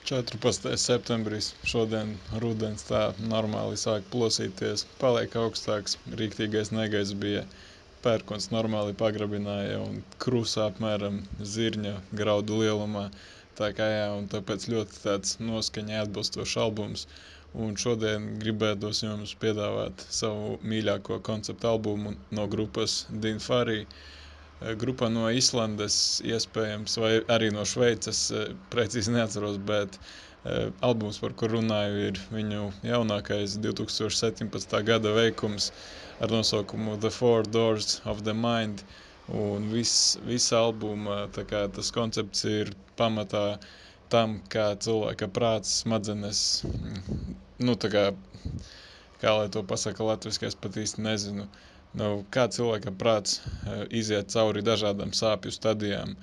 14. 0.04 0.76
septembris, 0.76 1.46
šodien 1.64 2.10
rudens 2.42 2.82
tā 2.84 2.98
normāli 3.30 3.78
sāk 3.80 4.04
plosīties, 4.12 4.82
paliek 5.00 5.32
augstāks, 5.42 5.94
rīktīgais 6.20 6.70
negaiss 6.76 7.14
bija 7.22 7.46
pērkons 8.05 8.49
normāli 8.55 8.97
pagrabināja 9.03 9.81
un 9.85 9.99
krusā 10.25 10.69
apmēram 10.71 11.21
zirņa 11.55 11.95
graudu 12.23 12.61
lielumā. 12.62 13.05
Tā 13.61 13.71
kā 13.79 13.87
jā, 13.93 14.07
un 14.19 14.27
tāpēc 14.37 14.67
ļoti 14.75 15.03
tāds 15.05 15.37
noskaņai 15.51 16.01
atbilstošs 16.07 16.57
albums. 16.67 17.07
Un 17.55 17.77
šodien 17.85 18.31
gribētos 18.43 19.05
jums 19.07 19.37
piedāvāt 19.45 20.07
savu 20.21 20.57
mīļāko 20.73 21.21
konceptu 21.31 21.71
albumu 21.77 22.17
no 22.35 22.49
grupas 22.57 23.05
Dinfarī. 23.27 23.83
Uh, 23.85 24.03
Eh, 24.64 24.75
grupa 24.81 25.09
no 25.12 25.27
Islandes, 25.35 25.97
iespējams, 26.25 26.95
vai 27.03 27.14
arī 27.37 27.51
no 27.53 27.64
Šveices, 27.69 28.21
eh, 28.33 28.53
precīzi 28.73 29.12
neatceros, 29.12 29.59
bet 29.71 29.99
eh, 29.99 30.12
albums, 30.88 31.18
par 31.22 31.35
kuru 31.40 31.59
runāju, 31.59 32.00
ir 32.11 32.20
viņu 32.35 32.64
jaunākais 32.88 33.57
2017. 33.64 34.76
gada 34.90 35.14
veikums 35.16 35.70
ar 36.20 36.35
nosaukumu 36.35 36.98
The 37.00 37.11
Four 37.11 37.48
Doors 37.57 38.00
of 38.04 38.24
the 38.28 38.35
Mind. 38.35 38.85
Un 39.28 39.70
viss, 39.72 40.18
visa 40.28 40.59
albuma 40.61 41.24
kā, 41.35 41.64
tas 41.72 41.90
koncepts 41.96 42.44
ir 42.44 42.74
pamatā 43.00 43.59
tam, 44.12 44.40
kā 44.52 44.74
cilvēka 44.76 45.30
prāts, 45.33 45.78
smadzenes, 45.80 46.42
nu, 47.59 47.76
tā 47.80 47.88
kā, 47.94 48.09
kā 49.22 49.38
lai 49.38 49.48
to 49.48 49.64
pasaka 49.64 50.04
latviski, 50.04 50.50
es 50.50 50.59
pat 50.61 50.76
īsti 50.76 51.07
nezinu, 51.09 51.48
uh, 51.48 51.62
nu, 51.98 52.09
kā 52.35 52.46
cilvēka 52.50 52.92
prāts 53.00 53.38
eh, 53.40 53.85
iziet 54.02 54.33
cauri 54.35 54.62
dažādām 54.66 55.14
sāpju 55.16 55.54
stadijām. 55.54 56.16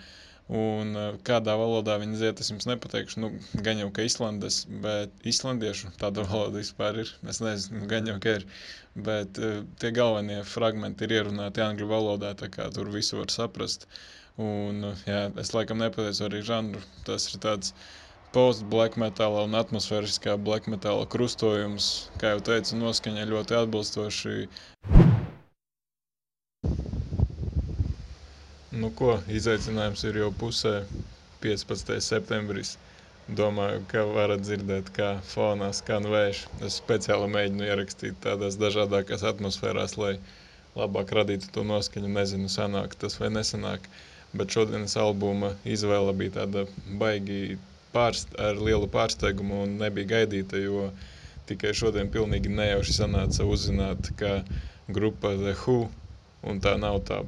Un 0.51 0.95
eh, 0.99 1.13
kādā 1.27 1.53
valodā 1.55 1.93
viņi 2.01 2.17
iziet, 2.17 2.41
es 2.43 2.49
jums 2.51 2.67
nepateikšu. 2.67 3.21
Nu, 3.23 3.29
gan 3.65 3.79
jau 3.79 3.87
ka 3.95 4.03
islandes, 4.03 4.57
bet 4.83 5.13
islandiešu 5.31 5.93
tāda 6.01 6.25
valoda 6.31 6.59
vispār 6.59 6.99
ir. 7.05 7.11
Es 7.31 7.39
nezinu, 7.43 7.85
gan 7.91 8.09
jau 8.11 8.17
ka 8.23 8.33
ir. 8.39 8.47
Bet 9.07 9.39
uh, 9.39 9.61
tie 9.79 9.93
galvenie 9.95 10.41
fragmenti 10.43 11.07
ir 11.07 11.13
ierunāti 11.21 11.63
angļu 11.63 11.87
valodā, 11.87 12.33
tā 12.41 12.49
kā 12.51 12.67
tur 12.75 12.91
visu 12.91 13.21
var 13.21 13.31
saprast. 13.31 13.87
Un, 14.43 14.89
jā, 15.07 15.21
es 15.39 15.53
laikam 15.55 15.79
nepateicu 15.79 16.27
arī 16.27 16.43
žanru. 16.43 16.83
Tas 17.07 17.29
ir 17.31 17.39
tāds 17.45 17.71
post-black 18.35 18.99
metāla 18.99 19.45
un 19.47 19.55
atmosfēriskā 19.59 20.35
black 20.49 20.67
metāla 20.71 21.07
krustojums. 21.15 21.91
Kā 22.19 22.35
jau 22.35 22.43
teicu, 22.51 22.75
noskaņa 22.83 23.29
ļoti 23.31 23.59
atbilstoši. 23.61 24.35
Nu 28.71 28.87
ko, 28.95 29.17
izaicinājums 29.27 30.01
ir 30.07 30.17
jau 30.21 30.29
pusē 30.41 30.71
15. 31.43 31.97
septembris. 32.05 32.77
domāju, 33.39 33.81
ka 33.91 34.01
varat 34.17 34.41
dzirdēt, 34.45 34.89
kā 34.95 35.09
fonā 35.31 35.67
skan 35.75 36.07
vējš. 36.13 36.39
Es 36.67 36.77
speciāli 36.81 37.27
mēģinu 37.33 37.67
ierakstīt 37.67 38.17
tādās 38.25 38.57
dažādākās 38.61 39.23
atmosfērās, 39.31 39.97
lai 40.03 40.13
labāk 40.75 41.11
radītu 41.19 41.51
to 41.57 41.63
noskaņu. 41.73 42.09
Nezinu, 42.15 42.47
sanāk 42.55 42.95
tas 43.03 43.19
vai 43.19 43.29
nesanāk. 43.35 43.87
Bet 44.33 44.55
šodienas 44.55 44.95
albuma 45.03 45.51
izvēle 45.75 46.15
bija 46.23 46.37
tāda 46.39 46.65
baigi 47.03 47.57
pārst, 47.93 48.35
ar 48.39 48.55
lielu 48.69 48.87
pārsteigumu 48.95 49.61
un 49.65 49.77
nebija 49.83 50.11
gaidīta, 50.15 50.59
jo 50.63 50.87
tikai 51.51 51.75
šodien 51.83 52.11
pilnīgi 52.15 52.51
nejauši 52.61 52.97
sanāca 53.01 53.47
uzzināt, 53.55 54.13
ka 54.23 54.37
grupa 54.99 55.35
The 55.43 55.55
Who 55.65 55.79
Un 56.49 56.57
tā 56.63 56.73
nav 56.81 56.95
tā 57.05 57.19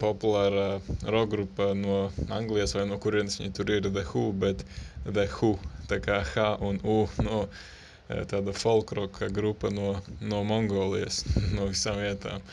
populārā 0.00 0.66
roka 1.14 1.30
grupa 1.34 1.70
no 1.76 1.98
Anglijas 2.38 2.74
vai 2.76 2.84
no 2.90 2.98
kurienes 3.00 3.38
viņi 3.40 3.54
tur 3.56 3.70
ir 3.72 3.88
The 3.88 4.04
Who, 4.10 4.24
bet 4.44 4.64
The 5.06 5.24
Who, 5.38 5.54
tā 5.88 6.00
kā 6.04 6.18
H 6.34 6.48
un 6.68 6.80
U 6.84 6.98
no 7.24 7.38
e, 7.46 8.24
tāda 8.28 8.52
folkroka 8.52 9.30
grupa 9.32 9.72
no, 9.72 9.94
no 10.20 10.42
Mongolijas, 10.44 11.22
no 11.56 11.70
visām 11.72 12.02
vietām. 12.04 12.44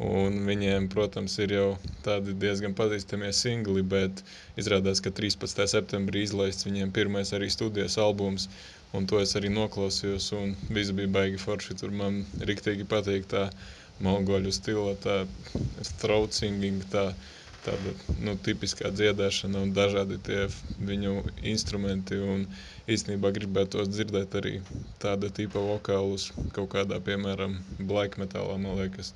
Un 0.00 0.42
viņiem, 0.48 0.88
protams, 0.90 1.34
ir 1.44 1.52
jau 1.54 1.68
tādi 2.02 2.32
diezgan 2.42 2.74
pazīstamie 2.74 3.30
singli, 3.36 3.82
bet 3.94 4.22
izrādās, 4.58 5.02
ka 5.04 5.12
13. 5.12 5.66
septembrī 5.74 6.24
izlaists 6.24 6.66
viņiem 6.66 6.90
pirmais 6.96 7.34
arī 7.36 7.50
studijas 7.52 7.98
albums, 8.00 8.48
un 8.96 9.06
to 9.06 9.20
es 9.22 9.36
arī 9.38 9.52
noklausījos, 9.52 10.32
un 10.38 10.56
viss 10.72 10.96
bija 10.96 11.12
baigi 11.18 11.42
forši. 11.42 11.76
Tur 11.82 11.92
man 11.94 12.24
riktīgi 12.48 12.88
patīk 12.88 13.28
tā 13.30 13.50
mongoļu 14.04 14.50
stila, 14.54 14.94
tā 15.04 15.16
throat 16.00 16.36
singing, 16.36 16.84
tā, 16.92 17.10
tāda 17.64 17.92
nu, 18.24 18.34
tipiskā 18.46 18.90
dziedāšana 18.96 19.64
un 19.66 19.74
dažādi 19.76 20.16
tie 20.28 20.46
viņu 20.90 21.14
instrumenti. 21.52 22.20
Un 22.34 22.46
īstenībā 22.94 23.32
gribētos 23.36 23.90
dzirdēt 23.92 24.36
arī 24.40 24.54
tāda 25.04 25.32
tipa 25.40 25.62
vokālus 25.66 26.30
kaut 26.56 26.72
kādā, 26.76 27.00
piemēram, 27.10 27.58
black 27.92 28.16
metālā, 28.22 28.56
man 28.62 28.80
liekas, 28.80 29.12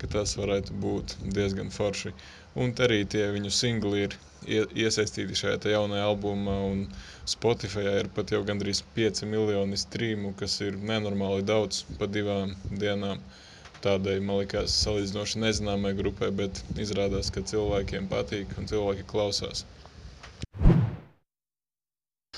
ka 0.00 0.10
tas 0.16 0.36
varētu 0.40 0.76
būt 0.84 1.16
diezgan 1.36 1.72
forši. 1.72 2.12
Un 2.60 2.74
arī 2.84 3.04
tie 3.08 3.28
viņu 3.32 3.52
singli 3.54 4.06
ir 4.06 4.16
iesaistīti 4.50 5.36
šajā 5.38 5.74
jaunajā 5.74 6.06
albumā, 6.12 6.56
un 6.72 6.86
Spotify 7.28 7.84
ir 8.00 8.08
pat 8.16 8.32
jau 8.34 8.40
gandrīz 8.48 8.80
5 8.96 9.22
miljoni 9.32 9.78
streamu, 9.80 10.32
kas 10.40 10.58
ir 10.66 10.80
nenormāli 10.92 11.44
daudz 11.46 11.84
pa 12.00 12.08
divām 12.10 12.56
dienām. 12.72 13.20
Uh, 13.20 13.46
tādai, 13.84 14.16
man 14.20 14.40
liekas, 14.42 14.74
salīdzinoši 14.84 15.40
nezināmai 15.44 15.92
grupai, 15.98 16.28
bet 16.42 16.62
izrādās, 16.84 17.30
ka 17.34 17.42
cilvēkiem 17.52 18.08
patīk 18.12 18.56
un 18.60 18.68
cilvēki 18.70 19.06
klausās. 19.12 19.64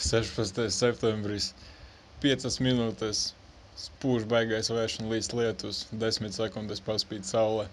16. 0.03 0.67
septembris, 0.75 1.53
5 2.25 2.59
minūtes, 2.67 3.21
spūž 3.83 4.25
baigais 4.31 4.69
vējš 4.73 4.97
un 5.03 5.11
līdz 5.13 5.29
lietus, 5.39 5.85
10 6.05 6.35
sekundes 6.37 6.83
paspīd 6.89 7.25
saule, 7.29 7.69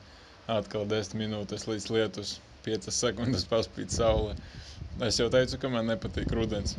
atkal 0.58 0.86
10 0.94 1.18
minūtes 1.20 1.66
līdz 1.70 1.90
lietus, 1.96 2.36
5 2.68 2.90
sekundes 2.96 3.44
paspīd 3.50 3.92
saule. 3.96 4.36
Es 5.08 5.20
jau 5.20 5.28
teicu, 5.34 5.60
ka 5.62 5.72
man 5.74 5.90
nepatīk 5.92 6.32
rudens, 6.38 6.76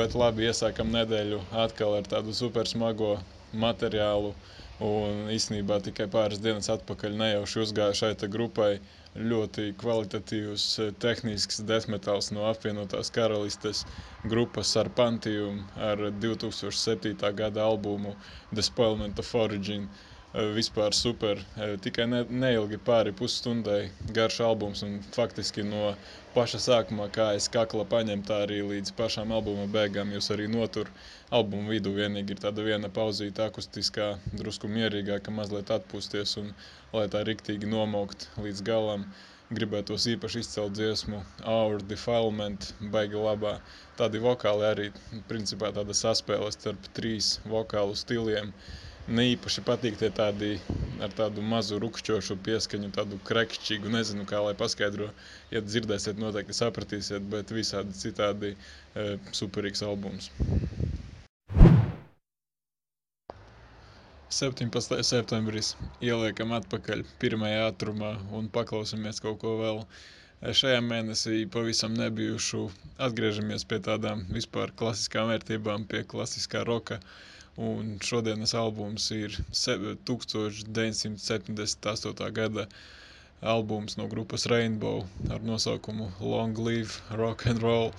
bet 0.00 0.14
labi 0.18 0.46
iesākam 0.50 0.92
nedēļu 0.94 1.40
atkal 1.64 1.96
ar 1.98 2.06
tādu 2.14 2.34
super 2.42 2.68
smago 2.70 3.14
materiālu, 3.64 4.34
Un 4.82 5.26
īstenībā 5.36 5.76
tikai 5.86 6.06
pāris 6.12 6.40
dienas 6.44 6.68
atpakaļ 6.74 7.16
nejauši 7.22 7.60
uzgāja 7.64 7.98
šai 8.00 8.12
grupai 8.36 8.70
ļoti 9.32 9.64
kvalitatīvs 9.82 10.62
eh, 10.84 10.92
tehnisks 11.04 11.60
desmetāls 11.70 12.30
no 12.32 12.46
apvienotās 12.50 13.10
karalistes 13.18 13.82
grupas 14.34 14.70
ar 14.82 14.88
Pantium 15.00 15.58
ar 15.90 16.02
2007. 16.24 17.12
gada 17.42 17.66
albumu 17.66 18.14
The 18.54 18.62
Spoilment 18.70 19.18
of 19.24 19.34
Origin. 19.34 19.88
Eh, 20.34 20.48
vispār 20.56 20.94
super. 20.96 21.44
Eh, 21.60 21.76
tikai 21.84 22.06
ne, 22.08 22.22
neilgi 22.46 22.78
pāri 22.88 23.12
pusstundai 23.12 23.90
garš 24.16 24.40
albums 24.48 24.82
un 24.88 24.98
faktiski 25.12 25.62
no 25.68 25.90
paša 26.34 26.58
sākuma, 26.64 27.06
kā 27.12 27.24
es 27.36 27.46
kakla 27.54 27.84
paņem, 27.88 28.22
tā 28.28 28.36
arī 28.44 28.60
līdz 28.68 28.92
pašām 28.98 29.32
albuma 29.36 29.66
beigām 29.74 30.12
jūs 30.14 30.30
arī 30.34 30.46
notur 30.52 30.88
albumu 31.38 31.74
vidu. 31.74 31.92
Vienīgi 31.98 32.32
ir 32.34 32.40
tāda 32.44 32.64
viena 32.68 32.88
pauzīta 32.98 33.48
akustiskā, 33.50 34.06
drusku 34.40 34.70
mierīgāka, 34.76 35.34
mazliet 35.38 35.72
atpūsties 35.76 36.38
un 36.42 36.48
lai 36.96 37.04
tā 37.14 37.20
riktīgi 37.28 37.68
nomaukt 37.74 38.28
līdz 38.46 38.64
galam. 38.68 39.04
Gribētos 39.52 40.06
īpaši 40.14 40.40
izcelt 40.46 40.78
dziesmu 40.78 41.18
Our 41.54 41.84
Defilement, 41.90 42.70
baigi 42.94 43.20
labā. 43.26 43.58
Tādi 44.00 44.22
vokāli 44.24 44.68
arī, 44.70 44.88
principā 45.28 45.68
tāda 45.76 45.96
saspēle 45.96 46.48
starp 46.56 46.88
trīs 46.96 47.34
vokālu 47.52 47.98
stiliem. 48.04 48.48
Uh, 48.48 48.91
ne 49.10 49.24
īpaši 49.32 49.62
patīk 49.66 49.96
tie 49.98 50.08
tādi 50.14 50.52
ar 51.02 51.10
tādu 51.18 51.42
mazu 51.42 51.78
rupšķošu 51.82 52.36
pieskaņu, 52.46 52.90
tādu 52.94 53.18
krekšķīgu, 53.26 53.90
nezinu, 53.90 54.26
kā 54.30 54.38
lai 54.44 54.52
paskaidro. 54.58 55.08
Ja 55.50 55.62
dzirdēsiet, 55.64 56.20
noteikti 56.22 56.54
sapratīsiet, 56.54 57.26
bet 57.32 57.50
visādi 57.50 57.96
citādi 57.98 58.52
e, 58.54 59.06
superīgs 59.34 59.82
albums. 59.86 60.30
17. 64.32 65.02
septembris 65.04 65.74
ieliekam 66.00 66.54
atpakaļ 66.56 67.02
pirmajā 67.20 67.66
ātrumā 67.72 68.14
un 68.38 68.46
paklausāmies 68.54 69.18
kaut 69.24 69.42
ko 69.42 69.56
vēl. 69.64 69.82
E, 69.82 70.54
šajā 70.62 70.78
mēnesī 70.86 71.42
pavisam 71.52 71.98
nebijušu 71.98 72.62
atgriežamies 73.08 73.66
pie 73.68 73.82
tādām 73.90 74.22
vispār 74.38 74.72
klasiskām 74.78 75.34
vērtībām, 75.34 75.90
pie 75.90 76.06
klasiskā 76.14 76.62
roka. 76.70 77.02
Uh, 77.02 77.18
Un 77.60 77.98
šodienas 78.00 78.54
albums 78.54 79.10
ir 79.10 79.36
1978. 79.52 82.30
gada 82.32 82.66
albums 83.42 83.96
no 83.96 84.06
grupas 84.08 84.46
Rainbow 84.46 85.04
ar 85.30 85.40
nosaukumu 85.42 86.12
Long 86.20 86.58
Live 86.58 86.90
Rock 87.10 87.46
and 87.46 87.62
Roll. 87.62 87.92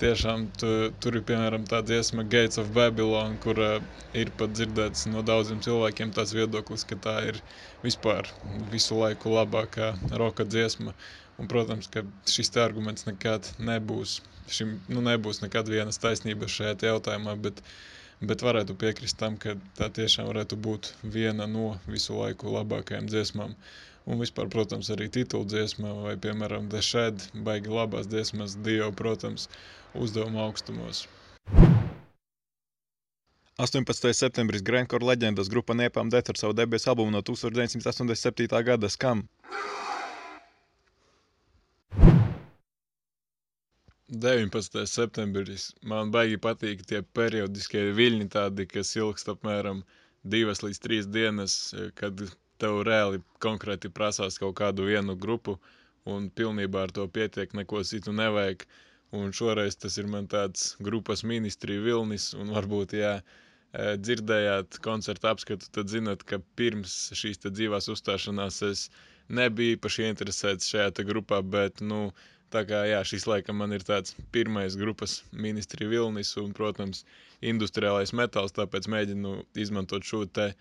Tiešām 0.00 0.46
tu, 0.60 0.92
tur 1.00 1.16
ir 1.16 1.22
piemēram 1.28 1.64
tā 1.68 1.82
dziesma 1.84 2.22
Gates 2.24 2.58
of 2.62 2.72
Babylon, 2.72 3.36
kur 3.44 3.58
uh, 3.60 3.80
ir 4.16 4.30
pat 4.40 4.50
dzirdēts 4.56 5.06
no 5.12 5.22
daudziem 5.22 5.60
cilvēkiem 5.60 6.10
tāds 6.16 6.32
viedoklis, 6.36 6.84
ka 6.88 6.96
tā 6.96 7.28
ir 7.28 7.36
vispār 7.84 8.22
visu 8.72 8.94
laiku 8.96 9.28
labākā 9.34 9.92
roka 10.22 10.44
dziesma. 10.44 10.92
Un, 11.36 11.48
protams, 11.52 11.86
ka 11.92 12.00
šis 12.24 12.50
te 12.52 12.60
arguments 12.64 13.06
nekad 13.08 13.42
nebūs, 13.60 14.20
šim, 14.48 14.80
nu, 14.88 15.00
nebūs 15.04 15.42
nekad 15.44 15.68
vienas 15.68 15.98
taisnības 16.00 16.50
šajā 16.60 16.74
jautājumā, 16.92 17.36
bet 17.48 17.56
uh, 17.60 17.66
bet 18.20 18.42
varētu 18.42 18.76
piekrist 18.80 19.18
tam, 19.20 19.36
ka 19.36 19.56
tā 19.78 19.90
tiešām 19.92 20.30
varētu 20.30 20.56
būt 20.56 20.92
viena 21.02 21.46
no 21.50 21.76
visu 21.86 22.16
laiku 22.16 22.52
labākajām 22.54 23.10
dziesmām. 23.10 23.56
Un 24.06 24.20
vispār, 24.22 24.46
protams, 24.48 24.88
arī 24.94 25.08
titula 25.10 25.48
dziesma 25.50 25.92
vai, 26.04 26.14
piemēram, 26.16 26.68
The 26.70 26.82
Shed, 26.82 27.26
baigi 27.34 27.72
labās 27.74 28.06
dziesmas, 28.06 28.54
Dio, 28.62 28.92
protams, 28.94 29.48
uzdevuma 29.98 30.46
augstumos. 30.46 31.06
18. 33.56 34.12
septembris 34.12 34.62
Grandcore 34.62 35.06
leģendas 35.08 35.48
grupa 35.48 35.74
Nepam 35.74 36.10
Det 36.12 36.28
ar 36.28 36.36
savu 36.36 36.52
debesu 36.52 36.90
albumu 36.92 37.10
no 37.10 37.22
1987. 37.24 38.46
gada 38.62 38.88
Skam. 38.92 39.24
19. 44.08 44.86
septembris. 44.86 45.72
Man 45.82 46.12
baigi 46.14 46.38
patīk 46.38 46.84
tie 46.86 47.00
periodiskie 47.02 47.88
viļņi 47.96 48.28
tādi, 48.30 48.66
kas 48.70 48.92
ilgst 48.94 49.26
apmēram 49.32 49.80
divas 50.22 50.62
līdz 50.62 50.78
trīs 50.84 51.08
dienas, 51.10 51.74
kad 51.98 52.22
tev 52.62 52.84
reāli 52.86 53.18
konkrēti 53.42 53.90
prasās 53.90 54.38
kaut 54.38 54.54
kādu 54.60 54.86
vienu 54.86 55.16
grupu 55.18 55.56
un 56.06 56.28
pilnībā 56.30 56.84
ar 56.86 56.94
to 56.94 57.08
pietiek, 57.10 57.50
neko 57.50 57.82
citu 57.82 58.14
nevajag. 58.14 58.62
Un 59.16 59.34
šoreiz 59.34 59.74
tas 59.78 59.98
ir 59.98 60.06
man 60.10 60.30
tāds 60.30 60.76
grupas 60.82 61.24
ministrija 61.26 61.82
vilnis 61.82 62.30
un 62.34 62.54
varbūt, 62.54 62.94
jā, 62.98 63.12
dzirdējāt 63.74 64.78
koncertu 64.86 65.30
apskatu, 65.30 65.66
tad 65.74 65.90
zinat, 65.90 66.22
ka 66.22 66.38
pirms 66.58 66.94
šīs 67.14 67.42
dzīvās 67.42 67.90
uzstāšanās 67.90 68.62
es 68.70 68.86
nebiju 69.26 69.76
īpaši 69.76 70.08
interesēts 70.12 70.70
šajā 70.70 71.06
grupā, 71.06 71.42
bet, 71.42 71.82
nu, 71.82 72.06
uh, 72.06 72.35
Tā 72.54 72.62
kā 72.62 72.84
jā, 72.86 73.00
šis 73.02 73.24
laikam 73.26 73.56
man 73.58 73.74
ir 73.74 73.82
tāds 73.86 74.14
pirmais 74.34 74.76
grupas 74.78 75.16
ministri 75.44 75.88
vilnis 75.90 76.28
un, 76.38 76.52
protams, 76.54 77.02
industriālais 77.42 78.12
metāls, 78.14 78.54
tāpēc 78.54 78.86
mēģinu 78.92 79.32
izmantot 79.64 80.06
šo 80.06 80.22
te 80.38 80.52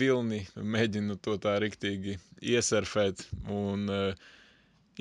vilni, 0.00 0.44
mēģinu 0.76 1.16
to 1.24 1.34
tā 1.42 1.56
riktīgi 1.64 2.14
iesurfēt 2.54 3.24
un 3.50 3.90
uh, 3.90 4.30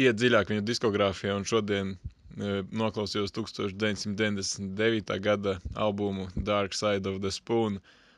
iet 0.01 0.17
dziļāk 0.17 0.49
viņu 0.55 0.65
diskogrāfijā 0.65 1.37
un 1.37 1.45
šodien 1.45 1.93
uh, 1.93 2.65
noklausījos 2.81 3.35
1999. 3.37 5.13
gada 5.29 5.59
albumu 5.75 6.27
Dark 6.35 6.73
Side 6.73 7.05
of 7.13 7.21
the 7.21 7.33
Spoon. 7.37 7.77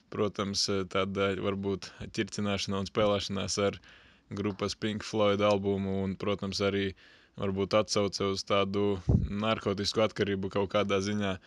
Protams, 0.10 0.70
uh, 0.72 0.86
tāda 0.88 1.34
varbūt 1.44 1.92
ķircināšana 2.16 2.80
un 2.80 2.88
spēlēšanās 2.88 3.60
ar 3.68 3.84
grupas 4.40 4.80
Pink 4.80 5.04
Floyd 5.04 5.44
albumu 5.44 6.00
un, 6.06 6.16
protams, 6.16 6.64
arī 6.64 6.92
uh, 6.94 7.08
varbūt 7.40 7.76
atsauce 7.80 8.28
uz 8.34 8.44
tādu 8.48 9.00
narkotiku 9.30 10.06
atkarību 10.06 10.52
kaut 10.54 10.72
kādā 10.74 11.00
ziņā. 11.04 11.38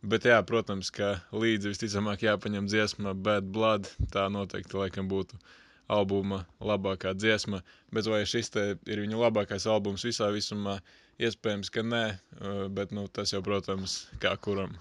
Bet, 0.00 0.24
jā, 0.24 0.38
protams, 0.48 0.88
ka 0.96 1.18
līdzi 1.36 1.74
visticamāk 1.74 2.22
jāpaņem 2.24 2.70
dziesma 2.70 3.12
Bad 3.12 3.50
Blood. 3.52 3.90
Tā 4.14 4.28
noteikti 4.32 4.78
laikam 4.78 5.10
būtu 5.10 5.36
albuma 5.92 6.44
labākā 6.62 7.12
dziesma. 7.18 7.60
Bet 7.92 8.08
vai 8.08 8.22
šis 8.24 8.54
ir 8.56 9.02
viņu 9.04 9.20
labākais 9.20 9.66
albums 9.68 10.06
visā 10.06 10.30
visumā? 10.32 10.78
Iespējams, 11.20 11.68
ka 11.68 11.84
nē, 11.84 12.04
bet 12.72 12.94
nu, 12.96 13.04
tas 13.12 13.34
jau, 13.34 13.42
protams, 13.44 14.06
kā 14.22 14.32
kuram. 14.40 14.78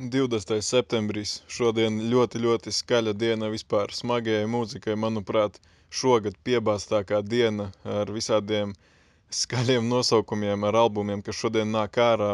20. 0.00 0.62
septembris. 0.64 1.42
Šodien 1.46 2.00
ļoti, 2.10 2.40
ļoti 2.40 2.72
skaļa 2.72 3.12
diena 3.20 3.50
vispār 3.52 3.92
smagajai 3.92 4.46
mūzikai. 4.48 4.94
Manuprāt, 4.96 5.60
šogad 5.90 6.38
piebāztākā 6.46 7.20
diena 7.26 7.70
ar 7.98 8.10
visādiem 8.14 8.72
skaļiem 9.34 9.86
nosaukumiem, 9.90 10.64
ar 10.66 10.78
albumiem, 10.84 11.22
kas 11.22 11.38
šodien 11.38 11.70
nāk 11.74 11.98
ārā. 12.02 12.32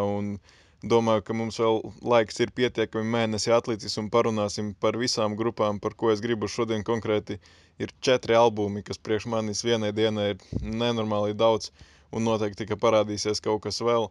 Domāju, 0.86 1.22
ka 1.24 1.34
mums 1.34 1.56
vēl 1.58 1.78
laiks 2.04 2.38
ir 2.44 2.52
pietiekami 2.54 3.08
mēnesi 3.10 3.50
atlicis 3.56 3.96
un 4.00 4.10
parunāsim 4.12 4.74
par 4.80 4.98
visām 5.00 5.34
grupām, 5.38 5.80
par 5.80 5.96
ko 5.96 6.10
es 6.12 6.20
gribu 6.20 6.50
šodien 6.52 6.84
konkrēti. 6.84 7.38
Ir 7.80 7.92
četri 8.00 8.36
albumi, 8.36 8.82
kas 8.84 9.00
priekš 9.00 9.26
manis 9.32 9.64
vienai 9.64 9.90
dienai 9.96 10.30
ir 10.34 10.44
nenormāli 10.62 11.34
daudz 11.36 11.72
un 12.12 12.24
noteikti, 12.28 12.68
ka 12.68 12.78
parādīsies 12.80 13.42
kaut 13.44 13.64
kas 13.64 13.80
vēl. 13.84 14.10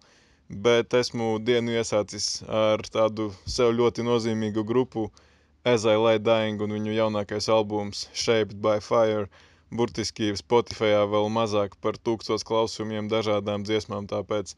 Bet 0.66 0.94
esmu 0.94 1.38
dienu 1.42 1.78
iesācis 1.78 2.44
ar 2.50 2.84
tādu 2.94 3.32
sev 3.50 3.72
ļoti 3.78 4.06
nozīmīgu 4.06 4.66
grupu, 4.66 5.08
As 5.66 5.84
I 5.84 5.96
Lay 5.98 6.20
Dying 6.22 6.60
un 6.62 6.70
viņu 6.76 6.92
jaunākais 6.94 7.48
albums 7.50 8.04
Shaped 8.14 8.60
by 8.62 8.78
Fire. 8.88 9.24
Burtiski 9.74 10.28
Spotifyā 10.38 11.00
vēl 11.10 11.26
mazāk 11.34 11.74
par 11.82 11.98
tūkstoš 11.98 12.44
klausījumiem 12.46 13.08
dažādām 13.10 13.66
dziesmām, 13.66 14.06
tāpēc 14.12 14.54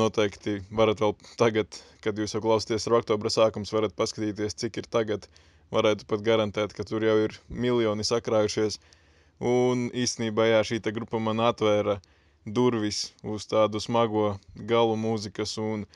noteikti 0.00 0.56
varat 0.80 0.98
vēl 1.04 1.14
tagad, 1.38 1.78
kad 2.02 2.18
jūs 2.18 2.34
jau 2.34 2.42
klausāties 2.42 2.88
ar 2.90 2.96
oktobra 2.98 3.30
sākums, 3.30 3.70
varat 3.76 3.94
paskatīties, 3.94 4.58
cik 4.58 4.80
ir 4.82 4.90
tagad. 4.90 5.28
Varētu 5.70 6.08
pat 6.10 6.26
garantēt, 6.26 6.74
ka 6.74 6.82
tur 6.90 7.06
jau 7.06 7.14
ir 7.28 7.38
miljoni 7.48 8.02
sakrājušies. 8.10 8.80
Un 9.38 9.86
īstenībā 9.94 10.50
jā, 10.50 10.64
šī 10.72 10.82
grupa 10.90 11.22
man 11.22 11.38
atvēra 11.52 12.00
durvis 12.44 13.12
uz 13.22 13.46
tādu 13.46 13.78
smago 13.78 14.32
galu 14.74 14.98
mūzikas 14.98 15.54
un 15.62 15.86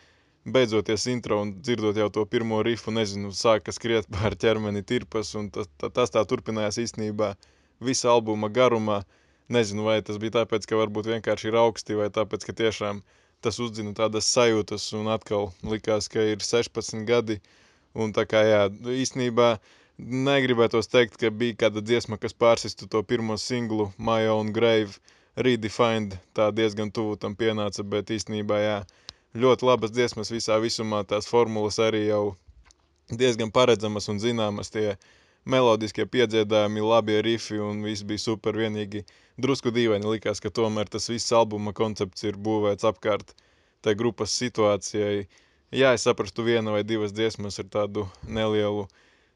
beidzoties 0.45 1.07
intro 1.13 1.41
un 1.43 1.55
dzirdot 1.61 1.97
jau 1.97 2.11
to 2.11 2.27
pirmo 2.27 2.63
rifu, 2.67 2.95
nezinu, 2.95 3.33
sāka 3.37 3.73
skriet 3.73 4.09
pār 4.11 4.35
ķermeni 4.35 4.83
tirpas 4.83 5.35
un 5.39 5.51
tas, 5.55 5.71
tas 5.83 6.15
tā 6.15 6.23
turpinājās 6.29 6.81
īstenībā 6.83 7.35
visa 7.81 8.11
albuma 8.11 8.49
garumā. 8.49 9.03
Nezinu, 9.53 9.85
vai 9.85 9.99
tas 10.07 10.17
bija 10.23 10.41
tāpēc, 10.41 10.65
ka 10.67 10.79
varbūt 10.79 11.11
vienkārši 11.11 11.51
ir 11.51 11.59
augsti 11.61 11.99
vai 11.99 12.07
tāpēc, 12.15 12.47
ka 12.47 12.55
tiešām 12.57 13.03
uh, 13.03 13.19
tas 13.43 13.59
uzzina 13.59 13.93
tādas 13.99 14.29
sajūtas, 14.31 14.87
un 14.99 15.11
atkal 15.13 15.51
likās, 15.67 16.09
ka 16.13 16.23
ir 16.33 16.43
16 16.47 17.05
gadi. 17.09 17.41
Un 17.93 18.15
tā 18.17 18.25
kā 18.29 18.41
jā, 18.47 18.61
īstenībā 19.03 19.57
negribētos 19.99 20.89
teikt, 20.89 21.19
ka 21.21 21.31
bija 21.43 21.59
kāda 21.65 21.83
dziesma, 21.85 22.17
kas 22.23 22.33
pārsistu 22.33 22.89
to 22.89 23.03
pirmo 23.05 23.37
singlu, 23.37 23.91
My 23.99 24.31
Own 24.33 24.55
Grave, 24.57 24.97
Redefined, 25.37 26.17
tā 26.37 26.49
diezgan 26.55 26.93
tuvu 26.95 27.19
tam 27.21 27.35
pienāca, 27.37 27.85
bet 27.85 28.15
īstenībā 28.15 28.61
jā, 28.63 28.79
ļoti 29.35 29.67
labas 29.67 29.93
dziesmas 29.93 30.33
visā 30.33 30.59
visumā, 30.61 31.03
tās 31.09 31.29
formulas 31.29 31.79
arī 31.81 32.07
jau 32.07 32.37
diezgan 33.11 33.53
paredzamas 33.53 34.09
un 34.13 34.21
zināmas, 34.21 34.71
tie 34.73 34.97
melodiskie 35.45 36.07
piedziedājumi, 36.07 36.85
labie 36.85 37.21
rifi 37.25 37.59
un 37.59 37.83
viss 37.85 38.05
bija 38.07 38.23
super 38.23 38.57
vienīgi 38.57 39.05
drusku 39.41 39.73
dīvaini 39.75 40.09
likās, 40.15 40.41
ka 40.41 40.53
tomēr 40.55 40.91
tas 40.93 41.09
viss 41.11 41.33
albuma 41.33 41.73
koncepts 41.73 42.29
ir 42.29 42.37
būvēts 42.37 42.87
apkārt 42.87 43.35
tai 43.83 43.97
grupas 43.99 44.37
situācijai. 44.39 45.27
Jā, 45.73 45.95
es 45.97 46.05
saprastu 46.05 46.45
viena 46.47 46.75
vai 46.75 46.85
divas 46.85 47.15
dziesmas 47.17 47.59
ar 47.59 47.71
tādu 47.73 48.07
nelielu 48.29 48.87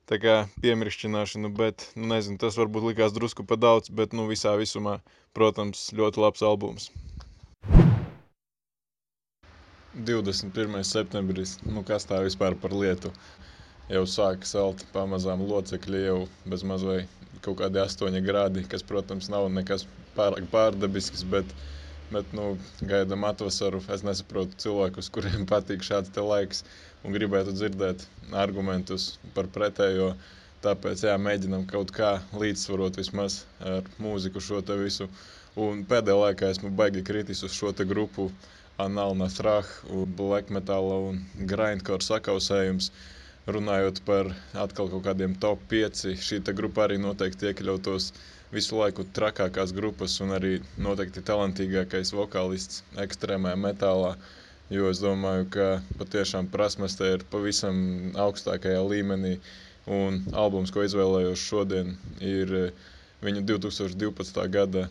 tā 0.07 0.21
kā 0.23 0.37
piemirkšķināšanu, 0.63 1.51
bet, 1.57 1.89
nu 1.97 2.13
nezinu, 2.13 2.39
tas 2.39 2.59
varbūt 2.61 2.93
likās 2.93 3.17
drusku 3.17 3.49
pa 3.49 3.59
daudz, 3.59 3.91
bet, 3.91 4.15
nu, 4.15 4.29
visā 4.31 4.55
visumā, 4.61 5.01
protams, 5.35 5.89
ļoti 5.97 6.23
labs 6.23 6.47
albums. 6.47 6.91
21. 9.97 10.83
septembris, 10.85 11.55
nu 11.65 11.81
kas 11.87 12.05
tā 12.05 12.19
vispār 12.21 12.53
par 12.61 12.75
lietu? 12.77 13.09
Jau 13.89 14.03
sāka 14.05 14.45
salt 14.45 14.83
pamazām 14.93 15.41
locekļi 15.49 16.01
jau 16.03 16.17
bez 16.53 16.65
mazvai 16.69 16.99
kaut 17.47 17.63
kādi 17.63 17.81
8 17.81 18.19
grādi, 18.27 18.65
kas, 18.69 18.85
protams, 18.85 19.31
nav 19.33 19.47
nekas 19.55 19.87
pārāk 20.19 20.45
pārdabisks, 20.53 21.23
bet, 21.33 21.55
bet 22.13 22.35
nu, 22.37 22.59
gaidām 22.91 23.25
atvasaru. 23.25 23.81
Es 23.95 24.05
nesaprotu 24.05 24.59
cilvēkus, 24.67 25.09
kuriem 25.17 25.47
patīk 25.53 25.87
šāds 25.87 26.13
te 26.13 26.25
laiks 26.25 26.61
un 27.05 27.17
gribētu 27.17 27.55
dzirdēt 27.57 28.05
argumentus 28.37 29.15
par 29.39 29.49
pretējo. 29.55 30.11
Tāpēc 30.67 31.07
jā, 31.09 31.15
mēģinam 31.21 31.65
kaut 31.73 31.95
kā 31.97 32.19
līdzsvarot 32.37 33.01
vismaz 33.01 33.47
ar 33.65 33.89
mūziku 34.03 34.45
šo 34.45 34.61
te 34.61 34.77
visu. 34.77 35.09
Un 35.57 35.87
pēdējā 35.89 36.21
laikā 36.21 36.53
esmu 36.53 36.75
baigi 36.77 37.01
kritis 37.07 37.41
uz 37.49 37.57
šo 37.57 37.73
te 37.73 37.89
grupu 37.89 38.29
Analna 38.79 39.29
Strah, 39.33 39.65
Black 40.17 40.51
Metal 40.53 40.85
un 41.09 41.21
Grindcore 41.53 42.05
sakausējums. 42.05 42.91
Runājot 43.47 44.01
par 44.09 44.29
atkal 44.65 44.91
kaut 44.93 45.05
kādiem 45.07 45.37
top 45.45 45.61
5, 45.73 46.03
šī 46.29 46.41
grupa 46.59 46.85
arī 46.85 46.99
noteikti 47.01 47.49
iekļautos 47.53 48.11
visu 48.53 48.77
laiku 48.79 49.05
trakākās 49.19 49.73
grupas 49.79 50.19
un 50.27 50.35
arī 50.39 50.51
noteikti 50.89 51.23
talantīgākais 51.31 52.13
vokālists 52.19 52.83
ekstrēmajā 53.07 53.61
metālā. 53.63 54.11
Jo 54.75 54.91
es 54.91 55.01
domāju, 55.07 55.47
ka 55.57 55.67
patiešām 56.03 56.51
prasmes 56.53 56.99
te 56.99 57.09
ir 57.17 57.25
pavisam 57.33 57.81
augstākajā 58.27 58.83
līmenī. 58.93 59.33
Un 59.87 60.21
albums, 60.45 60.73
ko 60.75 60.83
izvēlējos 60.89 61.43
šodien, 61.49 61.95
ir 62.21 62.53
viņa 63.23 63.45
2012. 63.53 64.41
gada 64.59 64.89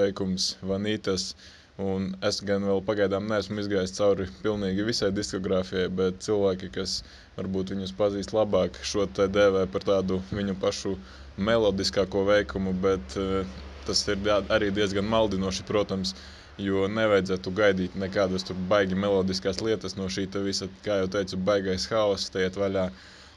veikums 0.00 0.54
Vanītas. 0.72 1.34
Un 1.80 2.10
es 2.28 2.40
gan 2.44 2.64
vēl 2.68 2.80
pagaidām 2.84 3.28
neesmu 3.30 3.62
izgājis 3.62 3.94
cauri 3.96 4.26
pilnīgi 4.44 4.84
visai 4.84 5.08
diskogrāfijai, 5.16 5.86
bet 6.00 6.18
cilvēki, 6.26 6.68
kas 6.74 6.96
varbūt 7.38 7.72
viņus 7.72 7.94
pazīst 8.00 8.34
labāk. 8.36 8.76
Šo 8.90 9.06
te 9.18 9.28
dēvē 9.36 9.62
par 9.72 9.86
tādu 9.88 10.18
viņu 10.34 10.56
pašu 10.64 10.92
melodiskāko 11.48 12.26
veikumu, 12.28 12.74
bet 12.86 13.16
uh, 13.20 13.54
tas 13.86 14.02
ir 14.12 14.28
arī 14.56 14.68
diezgan 14.76 15.08
maldinoši, 15.14 15.64
protams, 15.70 16.12
jo 16.60 16.84
nevajadzētu 16.98 17.54
gaidīt 17.62 17.96
nekādas 18.02 18.44
tur 18.48 18.58
baigi 18.72 18.98
melodiskās 19.06 19.62
lietas 19.64 19.96
no 19.96 20.10
šī 20.16 20.26
visa, 20.44 20.68
kā 20.84 21.00
jau 21.00 21.08
teicu, 21.16 21.40
baigais 21.48 21.88
haoss, 21.94 22.28
te 22.34 22.44
iet 22.44 22.60
vaļā. 22.60 22.90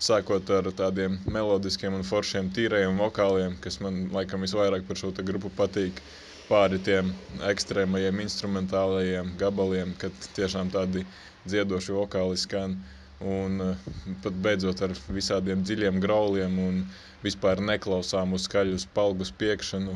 Sākot 0.04 0.50
ar 0.52 0.68
tādiem 0.76 1.16
melodiskiem 1.32 1.94
un 1.96 2.04
foršiem 2.04 2.50
tīrajiem 2.58 2.98
vokāliem, 3.00 3.56
kas 3.64 3.80
man 3.80 4.10
laikam 4.12 4.44
visvairāk 4.44 4.84
par 4.90 5.00
šo 5.00 5.14
grupu 5.24 5.54
patīk, 5.62 6.02
pāri 6.50 6.80
tiem 6.88 7.12
ekstrēmajiem 7.50 8.20
instrumentālajiem 8.26 9.32
gabaliem, 9.42 9.94
kad 10.02 10.28
tiešām 10.38 10.72
tādi 10.74 11.06
dziedoši 11.46 11.96
vokāli 11.98 12.40
skan. 12.40 12.76
Un 13.24 13.62
eh, 13.64 13.84
pat 14.24 14.36
beidzot 14.46 14.82
ar 14.84 14.94
visādiem 15.16 15.64
dziļiem 15.64 16.02
grauliem 16.04 16.58
un 16.68 16.82
vispār 17.24 17.62
neklausāmu 17.64 18.40
skaļu 18.46 18.80
spalgu 18.84 19.28
spiekšanu. 19.30 19.96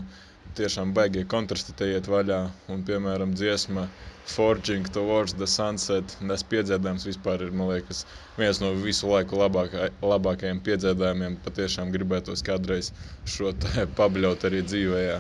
Tiešām 0.58 0.94
baigie 0.98 1.26
kontrasti 1.30 1.76
te 1.78 1.90
iet 1.94 2.08
vaļā, 2.10 2.38
un, 2.74 2.86
piemēram, 2.88 3.34
dziesma 3.38 3.84
Forging 4.28 4.88
Towards 4.96 5.36
the 5.40 5.48
Sunset, 5.48 6.16
nes 6.30 6.44
piedziedājums 6.52 7.06
vispār 7.08 7.44
ir, 7.46 7.52
man 7.56 7.70
liekas, 7.74 8.06
viens 8.40 8.60
no 8.64 8.72
visu 8.82 9.12
laiku 9.12 9.40
labākā, 9.40 9.90
labākajiem 10.04 10.64
piedziedājumiem. 10.66 11.38
Patiešām 11.46 11.92
gribētos 11.96 12.44
kādreiz 12.48 12.94
šo 13.36 13.54
pabļaut 14.00 14.48
arī 14.50 14.64
dzīvējā. 14.72 15.20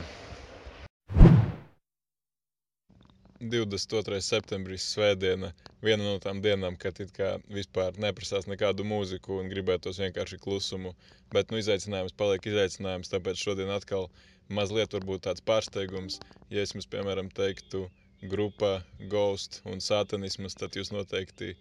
22. 3.39 4.17
septembris, 4.25 4.85
Svētdiena, 4.95 5.51
viena 5.85 6.01
no 6.07 6.15
tām 6.21 6.39
dienām, 6.41 6.73
kad 6.81 6.97
it 7.03 7.11
kā 7.13 7.35
vispār 7.53 7.93
neprasās 8.01 8.47
nekādu 8.49 8.85
mūziku 8.87 9.37
un 9.37 9.51
gribētos 9.51 9.99
vienkārši 10.01 10.39
klusumu. 10.41 10.95
Bet 11.33 11.53
nu, 11.53 11.59
izaicinājums 11.61 12.15
paliek 12.17 12.47
izaicinājums, 12.49 13.11
tāpēc 13.13 13.37
šodien 13.37 13.69
atkal 13.75 14.09
mazliet 14.49 14.95
varbūt 14.97 15.27
tāds 15.27 15.45
pārsteigums. 15.45 16.17
Ja 16.49 16.65
es 16.65 16.73
jums, 16.73 16.89
piemēram, 16.89 17.29
teiktu 17.29 17.85
grupa 18.25 18.79
Ghost 19.11 19.61
un 19.69 19.85
Satanismas, 19.85 20.57
tad 20.57 20.73
jūs 20.73 20.89
noteikti 20.95 21.53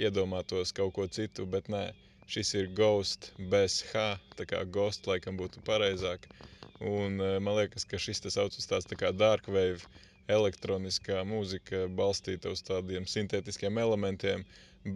iedomātos 0.00 0.74
kaut 0.74 0.96
ko 0.98 1.06
citu, 1.06 1.46
bet 1.46 1.70
nē, 1.70 1.92
šis 2.26 2.54
ir 2.58 2.74
Ghost 2.74 3.30
bez 3.54 3.84
H, 3.92 4.16
tā 4.34 4.50
kā 4.50 4.64
Ghost 4.66 5.06
laikam 5.06 5.38
būtu 5.38 5.62
pareizāk. 5.62 6.26
Un 6.80 7.20
eh, 7.22 7.38
man 7.38 7.60
liekas, 7.60 7.86
ka 7.86 8.00
šis 8.02 8.24
tas 8.24 8.34
sauc 8.40 8.56
uz 8.56 8.66
tāds 8.66 8.88
tā 8.88 8.98
kā 8.98 9.14
dark 9.14 9.46
wave 9.46 9.86
elektroniskā 10.36 11.22
mūzika 11.28 11.86
balstīta 12.00 12.52
uz 12.54 12.62
tādiem 12.66 13.06
sintētiskiem 13.10 13.80
elementiem, 13.82 14.44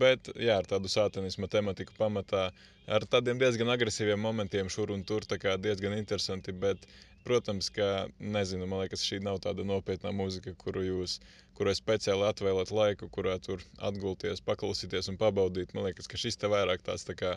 bet 0.01 0.31
jā, 0.41 0.59
ar 0.61 0.69
tādu 0.69 0.91
sātanismu 0.93 1.49
tematiku 1.53 1.97
pamatā, 1.99 2.49
ar 2.87 3.09
tādiem 3.11 3.41
diezgan 3.41 3.73
agresīviem 3.75 4.21
momentiem 4.21 4.71
šur 4.73 4.95
un 4.95 5.05
tur, 5.09 5.27
tā 5.29 5.41
kā 5.43 5.57
diezgan 5.61 5.97
interesanti, 5.99 6.53
bet 6.53 6.87
protams, 7.25 7.71
ka 7.73 8.07
nezinu, 8.21 8.67
man 8.69 8.85
liekas, 8.85 9.05
šī 9.09 9.21
nav 9.25 9.41
tāda 9.45 9.65
nopietna 9.67 10.13
mūzika, 10.13 10.53
kuru 10.61 10.85
jūs, 10.85 11.19
kurai 11.57 11.73
speciāli 11.77 12.27
atvēlēt 12.29 12.73
laiku, 12.75 13.09
kurā 13.13 13.39
tur 13.43 13.63
atgulties, 13.89 14.43
paklausīties 14.45 15.09
un 15.13 15.19
pabaudīt. 15.21 15.73
Man 15.75 15.89
liekas, 15.89 16.09
ka 16.11 16.21
šis 16.21 16.37
te 16.41 16.51
vairāk 16.53 16.85
tāds 16.85 17.07
tā 17.09 17.17
kā 17.17 17.33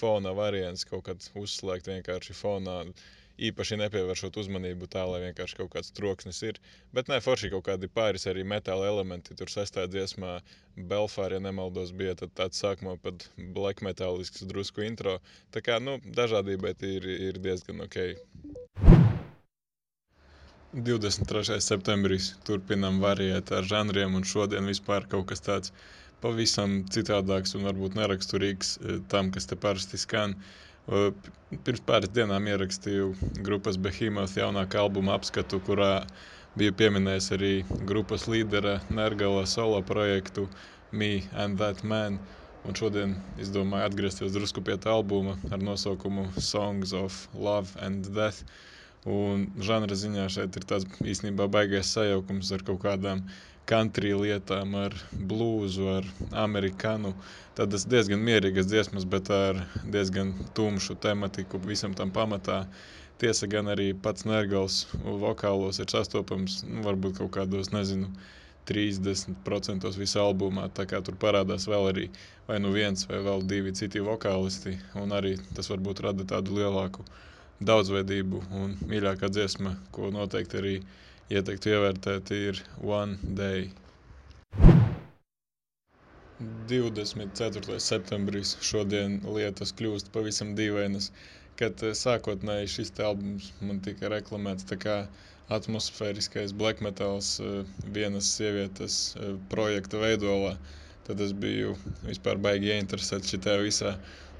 fona 0.00 0.32
variants, 0.36 0.86
kaut 0.88 1.04
kad 1.10 1.28
uzslēgt 1.36 1.90
vienkārši 1.92 2.36
fonā 2.38 2.80
īpaši 3.36 3.76
nepievēršot 3.80 4.36
uzmanību 4.40 4.88
tā, 4.92 5.02
lai 5.08 5.20
vienkārši 5.26 5.58
kaut 5.58 5.72
kāds 5.74 5.92
troksnis 5.96 6.40
ir. 6.46 6.60
Bet 6.96 7.10
nē, 7.12 7.18
forši 7.24 7.50
kaut 7.52 7.66
kādi 7.68 7.90
pāris 7.92 8.26
arī 8.30 8.44
metāla 8.48 8.88
elementi. 8.88 9.36
Tur 9.36 9.52
sestajā 9.52 9.90
dziesmā 9.92 10.38
Belfāra, 10.76 11.36
ja 11.36 11.44
nemaldos, 11.44 11.92
bija 11.96 12.16
tāds 12.22 12.62
sākumā 12.62 12.96
pat 13.02 13.28
black 13.56 13.84
metālisks 13.84 14.46
drusku 14.48 14.86
intro. 14.86 15.18
Tā 15.52 15.62
kā, 15.64 15.78
nu, 15.82 15.98
dažādība 16.16 16.72
ir, 16.88 17.08
ir 17.30 17.40
diezgan 17.42 17.84
ok. 17.84 18.00
23. 20.76 21.60
septembris 21.64 22.34
turpinam 22.44 23.00
variēt 23.00 23.52
ar 23.56 23.64
žanriem, 23.64 24.16
un 24.18 24.26
šodien 24.28 24.68
vispār 24.68 25.06
kaut 25.08 25.30
kas 25.30 25.40
tāds 25.44 25.72
pavisam 26.20 26.82
citādāks 26.92 27.54
un 27.56 27.64
varbūt 27.68 27.96
neraksturīgs 27.96 28.76
eh, 28.76 29.00
tam, 29.12 29.30
kas 29.32 29.48
te 29.48 29.56
parasti 29.60 30.00
skan. 30.00 30.34
Uh, 30.36 30.65
Pirms 30.86 31.80
pāris 31.86 32.12
dienām 32.14 32.44
ierakstīju 32.46 33.06
grupas 33.46 33.78
Behemoth 33.86 34.36
jaunākā 34.38 34.78
albuma 34.84 35.16
apskatu, 35.18 35.58
kurā 35.68 35.88
biju 36.60 36.74
pieminējis 36.78 37.26
arī 37.36 37.50
grupas 37.90 38.28
līdera 38.30 38.76
Nergala 38.98 39.42
solo 39.50 39.80
projektu 39.88 40.44
Me 40.92 41.08
and 41.34 41.58
That 41.58 41.82
Man. 41.82 42.20
Un 42.66 42.78
šodien 42.78 43.16
izdomāju 43.42 43.88
atgriezties 43.88 44.38
drusku 44.38 44.62
pie 44.68 44.78
tā 44.84 44.94
albuma 44.94 45.34
ar 45.50 45.58
nosaukumu 45.70 46.28
Songs 46.38 46.94
of 47.00 47.18
Love 47.34 47.74
and 47.88 48.06
Death. 48.14 48.46
Un 49.10 49.48
žanra 49.62 49.98
ziņā 49.98 50.30
šeit 50.38 50.54
ir 50.58 50.70
tāds 50.70 50.86
īstenībā 51.02 51.50
baigais 51.58 51.90
sajaukums 51.98 52.54
ar 52.54 52.62
kaut 52.70 52.82
kādām 52.86 53.26
country 53.66 54.12
lietām, 54.14 54.74
ar 54.78 54.94
blūzu, 55.30 55.88
ar 55.98 56.06
amerikānu. 56.46 57.12
Tādas 57.58 57.86
diezgan 57.88 58.22
mierīgas 58.22 58.68
dziesmas, 58.70 59.06
bet 59.08 59.30
ar 59.32 59.62
diezgan 59.84 60.34
tumšu 60.54 60.98
tematiku 61.02 61.60
visam 61.64 61.96
tam 61.98 62.12
pamatā. 62.14 62.64
Tiesa 63.18 63.48
gan 63.48 63.70
arī 63.72 63.92
pats 63.96 64.26
Nergals 64.28 64.82
vokālos 65.02 65.80
ir 65.80 65.88
sastopams, 65.90 66.60
nu, 66.68 66.82
varbūt 66.84 67.22
kaut 67.22 67.32
kādos, 67.38 67.72
nezinu, 67.72 68.10
30% 68.68 69.86
visā 69.96 70.22
albumā. 70.22 70.66
Tā 70.74 70.84
kā 70.90 71.00
tur 71.04 71.16
parādās 71.22 71.68
vēl 71.70 71.88
arī 71.92 72.08
vai 72.48 72.58
nu 72.62 72.72
viens 72.74 73.06
vai 73.10 73.22
vēl 73.24 73.46
divi 73.48 73.72
citi 73.78 74.02
vokālisti, 74.04 74.76
un 75.00 75.14
arī 75.16 75.36
tas 75.54 75.70
varbūt 75.72 76.02
rada 76.06 76.26
tādu 76.34 76.58
lielāku 76.58 77.06
daudzveidību 77.66 78.42
un 78.60 78.76
mīļākā 78.90 79.30
dziesma, 79.32 79.76
ko 79.94 80.10
noteikti 80.12 80.60
arī 80.60 80.74
ieteiktu 81.34 81.70
ievērtēt, 81.74 82.30
ir 82.36 82.58
One 82.86 83.16
Day. 83.38 83.62
24. 86.70 87.78
septembris 87.80 88.52
šodien 88.68 89.16
lietas 89.36 89.72
kļūst 89.78 90.10
pavisam 90.14 90.52
dīvainas, 90.58 91.08
kad 91.60 91.82
eh, 91.88 91.94
sākotnēji 91.96 92.68
šis 92.74 92.92
albums 93.08 93.48
man 93.64 93.80
tika 93.86 94.10
reklamēts 94.12 94.68
tā 94.70 94.76
kā 94.82 94.96
atmosfēriskais 95.58 96.52
black 96.62 96.82
metals 96.84 97.32
eh, 97.40 97.62
vienas 97.98 98.28
sievietes 98.36 98.98
eh, 99.16 99.32
projekta 99.54 100.02
veidolā. 100.04 100.54
Tad 101.08 101.22
es 101.26 101.32
biju 101.46 101.72
vispār 102.04 102.38
baigi 102.48 102.72
ieinteresēts 102.74 103.32
šitā 103.34 103.56
visā 103.62 103.96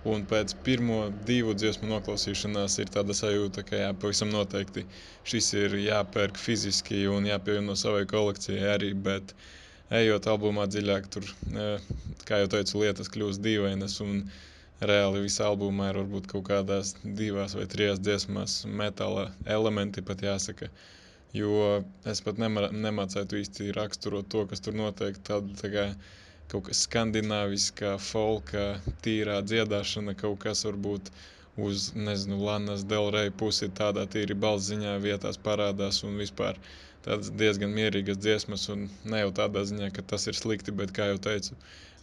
Un 0.06 0.22
pēc 0.30 0.52
pirmo 0.66 0.98
divu 1.28 1.54
dziesmu 1.58 1.88
noklausīšanās 1.90 2.78
ir 2.82 2.90
tāda 2.96 3.14
sajūta, 3.18 3.64
ka 3.66 3.80
jā, 3.80 3.92
pavisam 4.02 4.30
noteikti 4.30 4.84
šis 5.26 5.48
ir 5.62 5.78
jāpērk 5.82 6.38
fiziski 6.38 7.00
un 7.10 7.26
jāpievieno 7.26 7.74
savai 7.80 8.04
kolekcijai 8.12 8.68
arī, 8.76 8.92
bet 9.08 9.34
ejot 10.00 10.28
albumā 10.30 10.66
dziļāk, 10.70 11.08
tur, 11.16 11.26
kā 12.28 12.42
jau 12.42 12.52
teicu, 12.54 12.82
lietas 12.84 13.10
kļūst 13.16 13.42
dīvainas 13.48 13.98
reāli 14.90 15.22
visā 15.24 15.46
albumā 15.48 15.88
ir 15.90 15.98
varbūt 16.02 16.26
kaut 16.30 16.44
kādās 16.50 16.94
divās 17.02 17.54
vai 17.56 17.64
trijās 17.72 18.00
dziesmās 18.04 18.56
metāla 18.68 19.30
elementi 19.56 20.02
pat 20.04 20.22
jāsaka. 20.26 20.68
Jo 21.36 21.82
es 22.12 22.20
pat 22.24 22.38
nemācētu 22.40 23.40
īsti 23.40 23.72
raksturot 23.76 24.28
to, 24.32 24.44
kas 24.50 24.62
tur 24.64 24.76
notiek. 24.76 25.16
Tāda 25.26 25.56
tā 25.60 25.70
kā 25.72 25.86
kaut 26.50 26.68
kas 26.68 26.84
skandināviskā, 26.86 27.96
folka, 28.02 28.66
tīrā 29.04 29.40
dziedāšana, 29.46 30.14
kaut 30.18 30.38
kas 30.44 30.64
varbūt 30.66 31.10
uz, 31.66 31.90
nezinu, 32.08 32.38
Lanas 32.46 32.84
Delrey 32.88 33.32
pusi 33.42 33.68
tādā 33.80 34.04
tīri 34.12 34.36
balziņā 34.46 34.96
vietās 35.02 35.40
parādās 35.48 36.02
un 36.06 36.18
vispār 36.20 36.60
tādas 37.06 37.32
diezgan 37.40 37.74
mierīgas 37.74 38.20
dziesmas 38.22 38.68
un 38.74 38.86
ne 39.04 39.24
jau 39.24 39.32
tādā 39.40 39.64
ziņā, 39.70 39.90
ka 39.96 40.04
tas 40.14 40.26
ir 40.30 40.38
slikti, 40.38 40.74
bet, 40.74 40.94
kā 40.94 41.10
jau 41.12 41.18
teicu, 41.28 41.58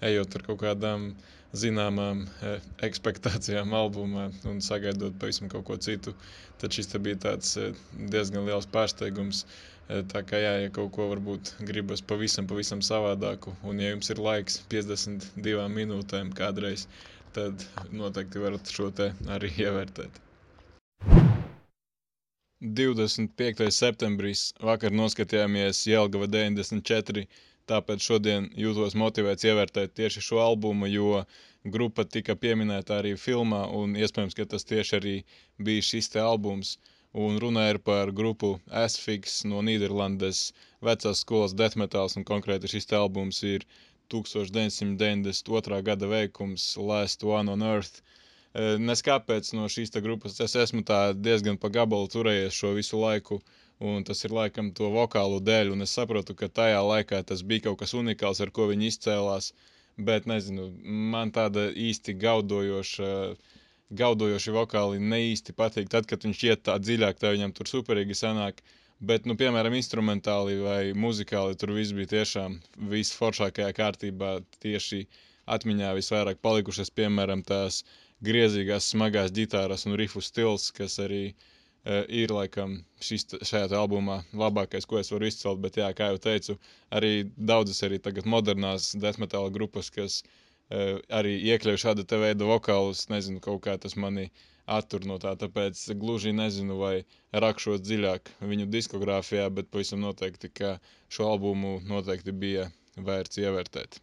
ejot 0.10 0.38
ar 0.40 0.48
kaut 0.48 0.62
kādām 0.64 1.12
zināmām 1.54 2.24
e, 2.26 2.56
ekspektācijām 2.88 3.76
albumā 3.78 4.30
un 4.50 4.64
sagaidot 4.66 5.20
pavisam 5.22 5.52
kaut 5.52 5.68
ko 5.68 5.78
citu, 5.78 6.16
tad 6.60 6.74
šis 6.74 6.90
te 6.90 7.00
bija 7.04 7.20
tāds 7.28 7.54
e, 7.62 7.70
diezgan 8.10 8.48
liels 8.50 8.68
pārsteigums. 8.74 9.44
E, 9.44 9.73
Tā 9.94 10.22
kā 10.26 10.40
jā, 10.42 10.52
ja 10.64 10.70
kaut 10.74 10.90
ko 10.96 11.06
varbūt 11.12 11.50
gribas 11.70 12.02
pavisam, 12.12 12.48
pavisam 12.50 12.80
savādāku, 12.86 13.52
un 13.70 13.82
ja 13.84 13.92
jums 13.92 14.10
ir 14.10 14.22
laiks 14.26 14.56
52 14.72 15.66
minūtēm 15.74 16.32
kādreiz, 16.40 16.88
tad 17.36 17.66
noteikti 18.00 18.42
varat 18.42 18.72
šo 18.74 18.88
te 19.00 19.12
arī 19.36 19.52
ievērtēt. 19.66 20.18
25. 22.80 23.68
septembris 23.76 24.48
vakar 24.70 24.96
noskatījāmies 24.98 25.84
Jelgava 25.92 26.30
94, 26.38 27.28
tāpēc 27.70 28.08
šodien 28.08 28.50
jūtos 28.66 28.98
motivēts 28.98 29.46
ievērtēt 29.52 29.94
tieši 30.00 30.26
šo 30.30 30.42
albumu, 30.48 30.90
jo 30.90 31.22
grupa 31.76 32.08
tika 32.18 32.34
pieminēta 32.40 32.98
arī 33.04 33.14
filmā, 33.28 33.62
un 33.84 33.94
iespējams, 34.00 34.40
ka 34.42 34.48
tas 34.56 34.66
tieši 34.74 35.00
arī 35.02 35.16
bija 35.70 35.86
šis 35.92 36.10
te 36.16 36.26
albums– 36.26 36.78
un 37.14 37.38
runa 37.40 37.70
ir 37.70 37.78
par 37.78 38.12
grupu 38.12 38.56
Asphyx 38.84 39.44
no 39.50 39.62
Nīderlandes 39.62 40.40
vecās 40.82 41.20
skolas 41.22 41.54
death 41.54 41.78
metals, 41.78 42.16
un 42.18 42.26
konkrēti 42.26 42.72
šis 42.72 42.90
albums 42.98 43.44
ir 43.46 43.66
1992. 44.14 45.82
gada 45.90 46.10
veikums 46.10 46.66
Last 46.78 47.24
One 47.24 47.54
on 47.54 47.62
Earth. 47.62 48.02
E, 48.54 48.78
nes 48.88 49.06
kāpēc 49.06 49.54
no 49.58 49.70
šīs 49.76 49.94
grupas 50.06 50.40
es 50.42 50.56
esmu 50.66 50.82
tā 50.90 51.14
diezgan 51.14 51.58
pa 51.62 51.70
gabalu 51.70 52.10
turējies 52.16 52.58
šo 52.58 52.74
visu 52.80 53.00
laiku, 53.02 53.40
un 53.80 54.04
tas 54.10 54.26
ir 54.26 54.34
laikam 54.34 54.74
to 54.74 54.90
vokālu 54.98 55.40
dēļ, 55.42 55.72
un 55.76 55.86
es 55.86 55.94
saprotu, 55.94 56.36
ka 56.36 56.50
tajā 56.50 56.82
laikā 56.82 57.24
tas 57.30 57.46
bija 57.46 57.70
kaut 57.70 57.80
kas 57.84 57.94
unikāls, 57.94 58.42
ar 58.42 58.50
ko 58.50 58.68
viņi 58.74 58.90
izcēlās, 58.90 59.54
bet 59.98 60.26
nezinu, 60.26 60.70
man 61.14 61.32
tāda 61.34 61.70
īsti 61.88 62.18
gaudojoša 62.26 63.10
uh, 63.10 63.54
gaudojoši 64.00 64.54
vokāli 64.56 65.02
ne 65.02 65.20
īsti 65.32 65.56
patīk. 65.58 65.90
Tad, 65.92 66.08
kad 66.10 66.26
viņš 66.26 66.44
iet 66.50 66.64
tā 66.68 66.78
dziļāk, 66.82 67.20
tā 67.22 67.34
viņam 67.34 67.54
tur 67.58 67.70
superīgi 67.70 68.18
sanāk. 68.18 68.62
Bet, 69.04 69.26
nu, 69.28 69.36
piemēram, 69.40 69.76
instrumentāli 69.76 70.60
vai 70.64 70.82
muzikāli 70.96 71.58
tur 71.60 71.74
viss 71.76 71.96
bija 71.96 72.12
tiešām 72.14 72.60
visforšākajā 72.92 73.72
kārtībā. 73.80 74.38
Tieši 74.64 75.02
atmiņā 75.56 75.92
visvairāk 75.98 76.40
palikušas, 76.46 76.94
piemēram, 76.96 77.44
tās 77.48 77.82
griezīgās, 78.24 78.88
smagās 78.94 79.34
ģitāras 79.36 79.84
un 79.90 79.98
rifu 80.00 80.24
stils, 80.24 80.70
kas 80.78 80.96
arī 81.04 81.24
uh, 81.34 82.06
ir 82.08 82.32
laikam 82.32 82.78
šis, 83.04 83.28
šajā 83.42 83.68
albumā 83.76 84.22
labākais, 84.32 84.88
ko 84.88 85.02
es 85.02 85.12
varu 85.12 85.28
izcelt. 85.28 85.60
Bet, 85.66 85.82
jā, 85.82 85.92
kā 85.98 86.14
jau 86.14 86.24
teicu, 86.30 86.56
arī 86.96 87.26
daudzas 87.36 87.84
arī 87.90 88.00
tagad 88.00 88.30
modernās 88.30 88.94
deathmetāla 88.96 89.52
grupas, 89.52 89.92
kas 89.92 90.22
uh, 90.24 90.40
arī 91.20 91.32
iekļauju 91.52 91.80
šāda 91.82 92.04
te 92.12 92.18
veida 92.22 92.46
vokālus, 92.50 93.02
nezinu, 93.12 93.40
kaut 93.48 93.60
kā 93.66 93.74
tas 93.86 93.96
mani 94.04 94.24
attur 94.76 95.04
no 95.10 95.18
tā, 95.24 95.34
tāpēc 95.42 95.82
gluži 96.04 96.32
nezinu, 96.38 96.78
vai 96.80 96.94
rakšot 97.46 97.84
dziļāk 97.90 98.32
viņu 98.52 98.68
diskogrāfijā, 98.76 99.50
bet 99.58 99.70
pavisam 99.74 100.00
noteikti, 100.06 100.50
ka 100.60 100.72
šo 101.18 101.28
albumu 101.34 101.74
noteikti 101.92 102.32
bija 102.46 102.70
vērts 103.10 103.42
ievērtēt. 103.44 104.00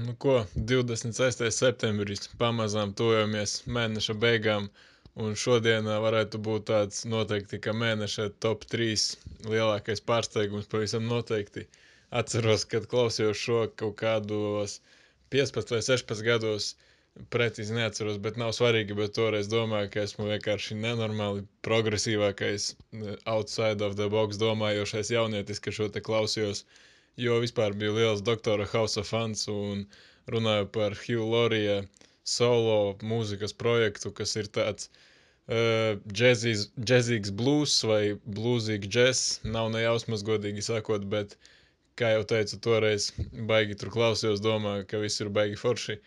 Nu 0.00 0.14
ko, 0.22 0.34
26. 0.72 1.46
septembris, 1.60 2.26
pamazām 2.42 2.92
tojamies 3.02 3.56
mēneša 3.78 4.14
beigām, 4.26 4.68
un 5.18 5.34
šodien 5.44 5.88
varētu 6.06 6.38
būt 6.46 6.68
tāds 6.72 7.04
noteikti, 7.14 7.58
ka 7.64 7.74
mēneša 7.74 8.28
top 8.46 8.66
3 8.74 9.08
lielākais 9.54 10.02
pārsteigums 10.12 10.70
pavisam 10.74 11.06
noteikti– 11.14 11.66
atceros, 12.10 12.64
kad 12.72 12.86
klausījos 12.90 13.38
šo 13.38 13.58
kaut 13.82 13.96
kādos 14.02 14.80
15 15.34 15.74
vai 15.76 15.82
16 15.86 16.24
gados. 16.26 16.72
Precīzi 17.34 17.74
neatceros, 17.74 18.20
bet 18.22 18.36
nav 18.40 18.52
svarīgi. 18.56 18.94
Bet 18.98 19.16
toreiz 19.16 19.48
domāju, 19.50 19.90
ka 19.94 20.04
esmu 20.06 20.28
vienkārši 20.28 20.76
nenormāli 20.78 21.42
progresīvākais, 21.66 22.68
outside 23.34 23.84
of 23.86 23.96
the 23.98 24.06
box 24.14 24.38
domājošais 24.40 25.10
jaunietis, 25.14 25.60
ka 25.64 25.74
šo 25.74 25.88
te 25.96 26.02
klausījos. 26.06 26.64
Jo 27.20 27.40
vispār 27.42 27.74
biju 27.76 27.96
liels 27.98 28.22
doktora 28.30 28.66
Hausa 28.72 29.02
fans 29.04 29.46
un 29.50 29.84
runāju 30.30 30.70
par 30.76 30.94
Hugh 31.02 31.26
Laurie 31.34 31.80
solo 32.24 32.96
mūzikas 33.02 33.54
projektu, 33.64 34.12
kas 34.14 34.36
ir 34.38 34.48
tāds 34.54 34.88
uh, 34.88 35.98
džezīgs, 36.20 36.68
džezīgs 36.78 37.34
blues 37.42 37.74
vai 37.90 38.02
blūzīgs 38.38 38.90
džeks. 38.96 39.24
Nav 39.56 39.70
nejausmas, 39.74 40.24
godīgi 40.26 40.64
sakot, 40.66 41.06
bet, 41.14 41.36
kā 42.00 42.14
jau 42.14 42.24
teicu, 42.32 42.58
toreiz 42.66 43.10
baigi 43.50 43.76
tur 43.80 43.92
klausījos, 43.94 44.42
domāju, 44.44 44.86
ka 44.90 45.02
viss 45.02 45.22
ir 45.22 45.32
baigi 45.36 45.58
forši. 45.60 45.98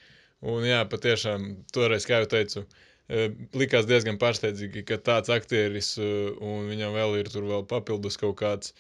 Un 0.54 0.66
jā, 0.68 0.82
patiešām, 0.92 1.46
toreiz, 1.76 2.08
kā 2.10 2.22
jau 2.22 2.32
teicu, 2.36 2.66
uh, 2.66 3.28
likās 3.62 3.88
diezgan 3.90 4.20
pārsteidzīgi, 4.22 4.84
ka 4.90 5.00
tāds 5.12 5.32
aktieris 5.34 5.94
uh, 6.02 6.34
un 6.44 6.68
viņam 6.72 6.98
vēl 6.98 7.22
ir 7.22 7.32
tur 7.32 7.48
vēl 7.52 7.68
papildus 7.70 8.20
kaut 8.20 8.40
kāds 8.42 8.74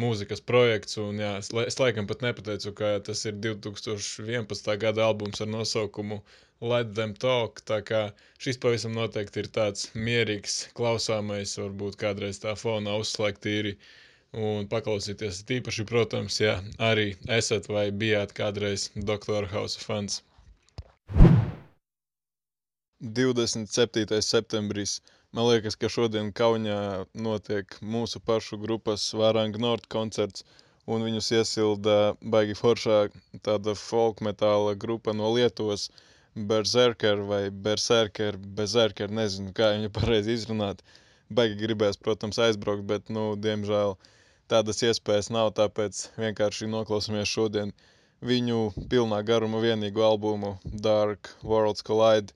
mūzikas 0.00 0.42
projekts. 0.50 0.98
Un, 1.00 1.20
jā, 1.22 1.36
es, 1.40 1.50
es 1.64 1.78
laikam 1.80 2.08
pat 2.10 2.24
nepateicu, 2.24 2.72
ka 2.80 2.96
tas 3.08 3.24
ir 3.28 3.38
2011. 3.44 4.74
gada 4.82 5.06
albums 5.08 5.40
ar 5.44 5.50
nosaukumu 5.52 6.20
Let 6.60 6.94
Them 6.96 7.14
Talk. 7.22 7.60
Tā 7.68 7.80
kā 7.90 8.02
šis 8.42 8.60
pavisam 8.62 8.96
noteikti 8.96 9.42
ir 9.44 9.50
tāds 9.58 9.90
mierīgs, 10.08 10.58
klausāmais, 10.78 11.56
varbūt 11.60 11.98
kādreiz 12.00 12.40
tā 12.44 12.54
fona 12.60 12.96
uzslēgt 13.00 13.48
īri. 13.52 13.76
Un 14.34 14.66
paklausīties 14.68 15.42
tīpaši, 15.48 15.84
protams, 15.88 16.40
ja 16.40 16.58
arī 16.90 17.14
esat 17.38 17.68
vai 17.72 17.90
bijāt 17.90 18.34
kādreiz 18.36 18.90
Doktora 18.96 19.48
Hausa 19.52 19.80
fans. 19.80 20.22
27. 23.00 24.20
septembris 24.20 25.00
Man 25.36 25.44
liekas, 25.50 25.74
ka 25.76 25.88
šodien 25.92 26.28
Kaunijā 26.38 27.04
notiek 27.24 27.74
mūsu 27.94 28.20
pašu 28.28 28.56
grupas 28.62 29.02
Vāranga 29.20 29.58
Nord 29.64 29.82
koncerts, 29.94 30.44
un 30.94 31.02
viņus 31.04 31.28
iesilda 31.38 31.96
baigi 32.34 32.54
foršā 32.60 32.96
tāda 33.48 33.74
folk 33.80 34.22
metāla 34.28 34.72
grupa 34.84 35.12
no 35.18 35.32
Lietuvas, 35.34 35.84
Berserker 36.52 37.20
vai 37.32 37.42
Berserker, 37.66 38.38
Berserker, 38.60 39.12
nezinu, 39.20 39.52
kā 39.60 39.68
viņu 39.74 39.92
pareizi 39.98 40.38
izrunāt. 40.38 40.80
Baigi 41.40 41.60
gribēs, 41.66 42.00
protams, 42.06 42.40
aizbraukt, 42.46 42.86
bet, 42.94 43.12
nu, 43.18 43.26
diemžēl 43.48 43.92
tādas 44.52 44.82
iespējas 44.86 45.32
nav, 45.34 45.52
tāpēc 45.58 46.06
vienkārši 46.16 46.70
noklausāmies 46.72 47.30
šodien 47.30 47.74
viņu 48.24 48.72
pilnā 48.90 49.22
garuma 49.26 49.60
vienīgo 49.64 50.04
albumu 50.06 50.56
Dark 50.64 51.34
Worlds 51.42 51.84
Collide, 51.86 52.34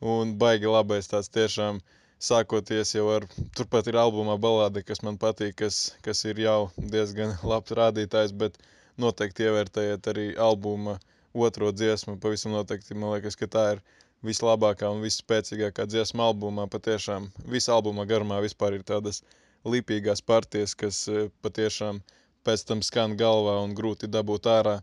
un 0.00 0.36
baigi 0.38 0.70
labais 0.70 1.10
tāds 1.10 1.32
tiešām– 1.34 1.80
sākoties 2.18 2.92
jau 2.96 3.06
ar, 3.14 3.26
turpat 3.56 3.88
ir 3.90 3.98
albumā 3.98 4.34
balāde, 4.42 4.82
kas 4.86 5.02
man 5.06 5.18
patīk, 5.22 5.54
kas, 5.62 5.78
kas 6.02 6.24
ir 6.26 6.40
jau 6.42 6.70
diezgan 6.76 7.36
labs 7.46 7.74
rādītājs, 7.78 8.34
bet 8.34 8.58
noteikti 8.98 9.46
ievērtējiet 9.46 10.10
arī 10.12 10.26
albuma 10.48 10.98
otro 11.34 11.70
dziesmu, 11.72 12.16
pavisam 12.18 12.56
noteikti, 12.56 12.98
man 12.98 13.14
liekas, 13.14 13.38
ka 13.38 13.46
tā 13.46 13.64
ir 13.76 13.84
vislabākā 14.26 14.90
un 14.90 15.04
visspēcīgākā 15.06 15.86
dziesma 15.86 16.26
albumā, 16.32 16.66
patiešām 16.66 17.30
visa 17.46 17.76
albuma 17.76 18.06
garumā 18.10 18.40
vispār 18.42 18.80
ir 18.80 18.82
tādas 18.82 19.22
lipīgās 19.66 20.22
partijas, 20.22 20.74
kas 20.78 21.00
e, 21.08 21.28
patiešām 21.42 22.00
pēc 22.46 22.64
tam 22.68 22.82
skan 22.82 23.16
galvā 23.18 23.58
un 23.64 23.74
grūti 23.78 24.10
dabūt 24.10 24.46
ārā, 24.50 24.78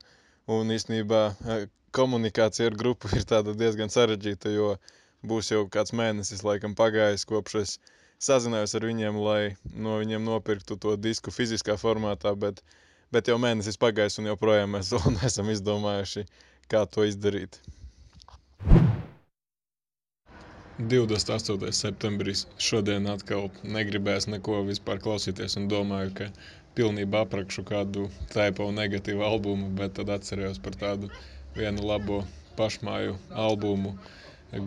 un 0.52 0.72
īstenībā 0.76 1.22
e, 1.32 1.60
komunikācija 1.96 2.70
ar 2.70 2.78
grupu 2.80 3.12
ir 3.16 3.28
tāda 3.28 3.56
diezgan 3.58 3.92
sarežģīta, 3.94 4.52
jo 4.52 4.76
būs 5.26 5.52
jau 5.54 5.64
kāds 5.72 5.96
mēnesis, 5.96 6.44
laikam, 6.46 6.76
pagājis, 6.78 7.26
kopš 7.30 7.60
es 7.62 7.78
sazinājos 8.22 8.76
ar 8.78 8.88
viņiem, 8.90 9.20
lai 9.22 9.56
no 9.74 10.00
viņiem 10.02 10.26
nopirktu 10.28 10.78
to 10.82 10.96
disku 11.00 11.34
fiziskā 11.36 11.78
formātā, 11.80 12.36
bet, 12.40 12.62
bet 13.16 13.32
jau 13.32 13.40
mēnesis 13.42 13.80
pagājis 13.82 14.20
un 14.22 14.32
joprojām 14.34 14.78
mēs 14.78 14.92
vēl 14.96 15.16
neesam 15.20 15.52
izdomājuši, 15.56 16.28
kā 16.72 16.86
to 16.90 17.08
izdarīt. 17.08 17.62
28. 20.80 21.72
septembris 21.72 22.42
šodien 22.60 23.06
atkal 23.08 23.46
negribēs 23.64 24.26
neko 24.28 24.58
vispār 24.68 25.00
klausīties 25.00 25.56
un 25.56 25.70
domāju, 25.72 26.12
ka 26.18 26.28
pilnībā 26.76 27.22
aprakšu 27.24 27.64
kādu 27.70 28.10
taipo 28.34 28.68
negatīvu 28.76 29.24
albumu, 29.24 29.70
bet 29.80 29.96
tad 29.96 30.12
atcerējos 30.18 30.60
par 30.66 30.76
tādu 30.82 31.08
vienu 31.56 31.88
labo 31.88 32.20
pašmāju 32.60 33.16
albumu, 33.46 33.96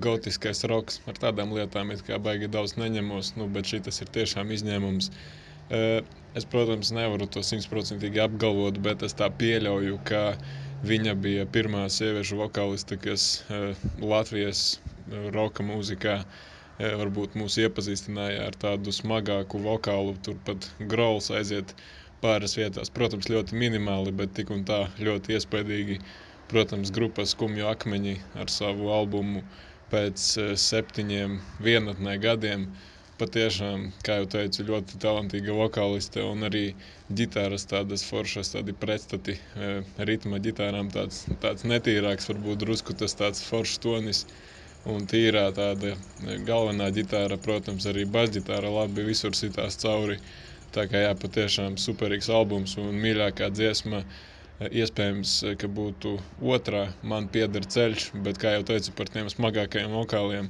gotiskais 0.01 0.65
roks. 0.73 1.03
Ar 1.13 1.21
tādām 1.21 1.53
lietām 1.53 1.93
it 1.93 2.01
kā 2.09 2.17
baigi 2.17 2.49
daudz 2.57 2.79
neņemos, 2.81 3.35
nu, 3.37 3.53
bet 3.53 3.69
šis 3.69 4.01
ir 4.01 4.13
tiešām 4.17 4.57
izņēmums. 4.57 5.13
Es, 5.69 6.49
protams, 6.49 6.89
nevaru 6.97 7.29
to 7.29 7.45
simtprocentīgi 7.45 8.25
apgalvot, 8.25 8.81
bet 8.81 9.05
es 9.05 9.13
tā 9.13 9.29
pieļauju, 9.29 10.01
ka 10.09 10.39
viņa 10.89 11.19
bija 11.21 11.45
pirmā 11.53 11.85
sieviešu 11.93 12.41
vokāliste, 12.41 12.97
kas 12.97 13.43
Latvijas 14.01 14.79
roka 15.35 15.67
mūzikā 15.67 16.19
varbūt 16.79 17.35
mūs 17.39 17.57
iepazīstināja 17.59 18.45
ar 18.49 18.57
tādu 18.63 18.93
smagāku 18.95 19.59
vokālu, 19.65 20.15
turpat 20.23 20.69
grauls 20.93 21.31
aiziet 21.35 21.75
pāris 22.23 22.57
vietās. 22.59 22.91
Protams, 22.91 23.31
ļoti 23.31 23.59
minimāli, 23.59 24.13
bet 24.21 24.35
tik 24.39 24.53
un 24.55 24.65
tā 24.69 24.85
ļoti 25.03 25.37
iespaidīgi. 25.39 25.99
Protams, 26.49 26.93
grupas 26.95 27.35
Skumju 27.35 27.67
akmeņi 27.69 28.15
ar 28.43 28.51
savu 28.53 28.93
albumu 28.95 29.43
pēc 29.93 30.29
eh, 30.43 30.53
septiņiem 30.69 31.41
vienatnē 31.65 32.17
gadiem. 32.23 32.69
Patiešām, 33.19 33.89
kā 34.07 34.21
jau 34.21 34.29
teicu, 34.31 34.65
ļoti 34.69 35.01
talantīga 35.03 35.55
vokāliste 35.57 36.23
un 36.23 36.47
arī 36.47 36.63
ģitāras 37.21 37.67
tādas 37.67 38.05
foršas, 38.07 38.53
tādi 38.55 38.75
pretstati 38.85 39.35
eh, 39.35 39.81
ritma 40.11 40.39
ģitārām 40.45 40.93
tāds, 40.95 41.25
tāds 41.43 41.67
netīrāks, 41.67 42.31
varbūt 42.31 42.63
drusku 42.63 42.95
tas 43.03 43.19
tāds 43.19 43.43
foršs 43.45 43.83
tonis 43.83 44.23
un 44.87 45.07
tīrā 45.11 45.49
tāda 45.57 45.95
galvenā 46.47 46.91
ģitāra, 46.95 47.41
protams, 47.49 47.87
arī 47.91 48.07
basģitāra 48.19 48.71
labi 48.71 49.05
visur 49.11 49.35
sitās 49.35 49.81
cauri. 49.83 50.19
Tā 50.73 50.85
kā 50.87 51.07
jā, 51.07 51.13
patiešām 51.17 51.79
superīgs 51.81 52.29
albums 52.31 52.77
un 52.81 52.99
mīļākā 53.03 53.49
dziesma 53.57 54.05
Iespējams, 54.59 55.33
ka 55.63 55.69
būtu 55.71 56.17
otrā 56.55 56.81
man 57.11 57.29
pieder 57.35 57.63
ceļš, 57.75 58.09
bet, 58.27 58.41
kā 58.43 58.57
jau 58.57 58.65
teicu, 58.67 58.91
par 58.99 59.11
tiem 59.15 59.29
smagākajiem 59.31 59.93
vokāliem 59.95 60.49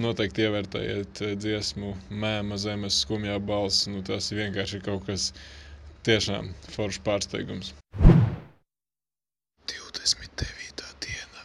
noteikti 0.00 0.46
ievērtējiet 0.46 1.20
dziesmu 1.42 1.90
mēma 2.22 2.56
zemes 2.62 3.02
skumjā 3.04 3.36
balss. 3.50 3.84
Nu, 3.92 4.00
tas 4.10 4.30
vienkārši 4.32 4.78
ir 4.80 4.86
kaut 4.86 5.04
kas 5.10 5.26
tiešām 6.08 6.48
foršs 6.72 7.02
pārsteigums. 7.04 7.74
29. 9.68 10.88
diena. 11.04 11.44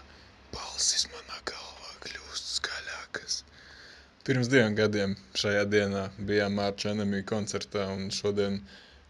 Balsis 0.56 1.10
manā 1.12 1.44
galvā 1.52 1.92
kļūst 2.08 2.54
skaļākas. 2.62 3.42
Pirms 4.26 4.48
diviem 4.50 4.74
gadiem 4.78 5.12
šajā 5.40 5.64
dienā 5.72 6.04
bijām 6.30 6.56
Mārča 6.60 6.92
Enemy 6.96 7.18
koncertā 7.32 7.84
un 7.96 8.08
šodien 8.20 8.56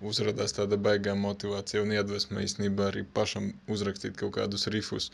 uzrādās 0.09 0.53
tāda 0.57 0.75
baigā 0.87 1.13
motivācija 1.19 1.83
un 1.85 1.93
iedvesma 1.95 2.41
īstenībā 2.47 2.89
arī 2.91 3.03
pašam 3.19 3.45
uzrakstīt 3.75 4.17
kaut 4.21 4.33
kādus 4.37 4.67
rifus. 4.75 5.07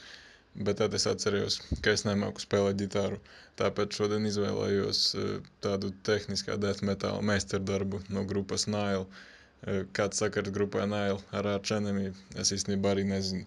Bet 0.67 0.79
tad 0.81 0.97
es 0.99 1.05
atceros, 1.11 1.59
ka 1.85 1.93
es 1.97 2.03
nemāku 2.07 2.41
spēlēt 2.43 2.79
ģitāru. 2.81 3.19
Tāpēc 3.61 3.99
šodien 3.99 4.25
izvēlējos 4.31 5.03
eh, 5.21 5.29
tādu 5.67 5.91
tehniskā 6.09 6.57
death 6.65 6.81
metāla 6.89 7.21
meistardarbu 7.29 8.01
no 8.17 8.25
grupas 8.33 8.65
Nile. 8.73 9.05
Eh, 9.05 9.83
kāds 9.99 10.23
sakars 10.25 10.49
grupai 10.57 10.87
Nile 10.95 11.21
ar 11.41 11.51
Arch 11.53 11.75
Enemy, 11.77 12.09
es 12.41 12.51
īstenībā 12.57 12.95
arī 12.95 13.05
nezinu. 13.13 13.45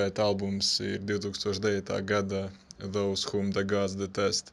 Bet 0.00 0.18
albums 0.26 0.74
ir 0.90 0.98
2009. 1.14 2.02
gada 2.14 2.42
Those 2.98 3.30
Whom 3.30 3.54
the 3.60 3.62
Gods 3.76 3.94
Detest. 4.02 4.52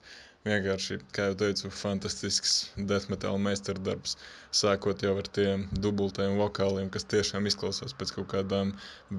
Vienkārši, 0.50 0.96
kā 1.16 1.26
jau 1.28 1.34
teicu, 1.40 1.70
fantastisks 1.80 2.54
death 2.90 3.10
metal 3.14 3.36
meistardarbs. 3.48 4.16
Sākot 4.60 5.04
jau 5.06 5.12
ar 5.22 5.28
tiem 5.38 5.66
dubultajiem 5.84 6.40
vokāliem, 6.42 6.88
kas 6.96 7.06
tiešām 7.14 7.50
izklausās 7.52 7.94
pēc 8.00 8.14
kaut 8.16 8.30
kādām 8.32 8.72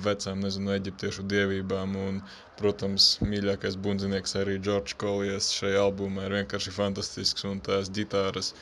vecām, 0.07 0.43
nezinu, 0.47 0.73
eģiptiešu 0.79 1.27
dievībām. 1.33 1.95
Un, 2.07 2.19
protams, 2.59 3.07
mīļākais 3.23 3.79
bundzinieks 3.85 4.35
arī 4.43 4.59
Džordžs 4.65 4.99
Kolijas 5.05 5.53
šajā 5.61 5.85
albumā 5.85 6.27
ir 6.27 6.37
vienkārši 6.41 6.75
fantastisks. 6.81 7.47
Un 7.53 7.63
tās 7.69 7.93
ģitāras 8.01 8.55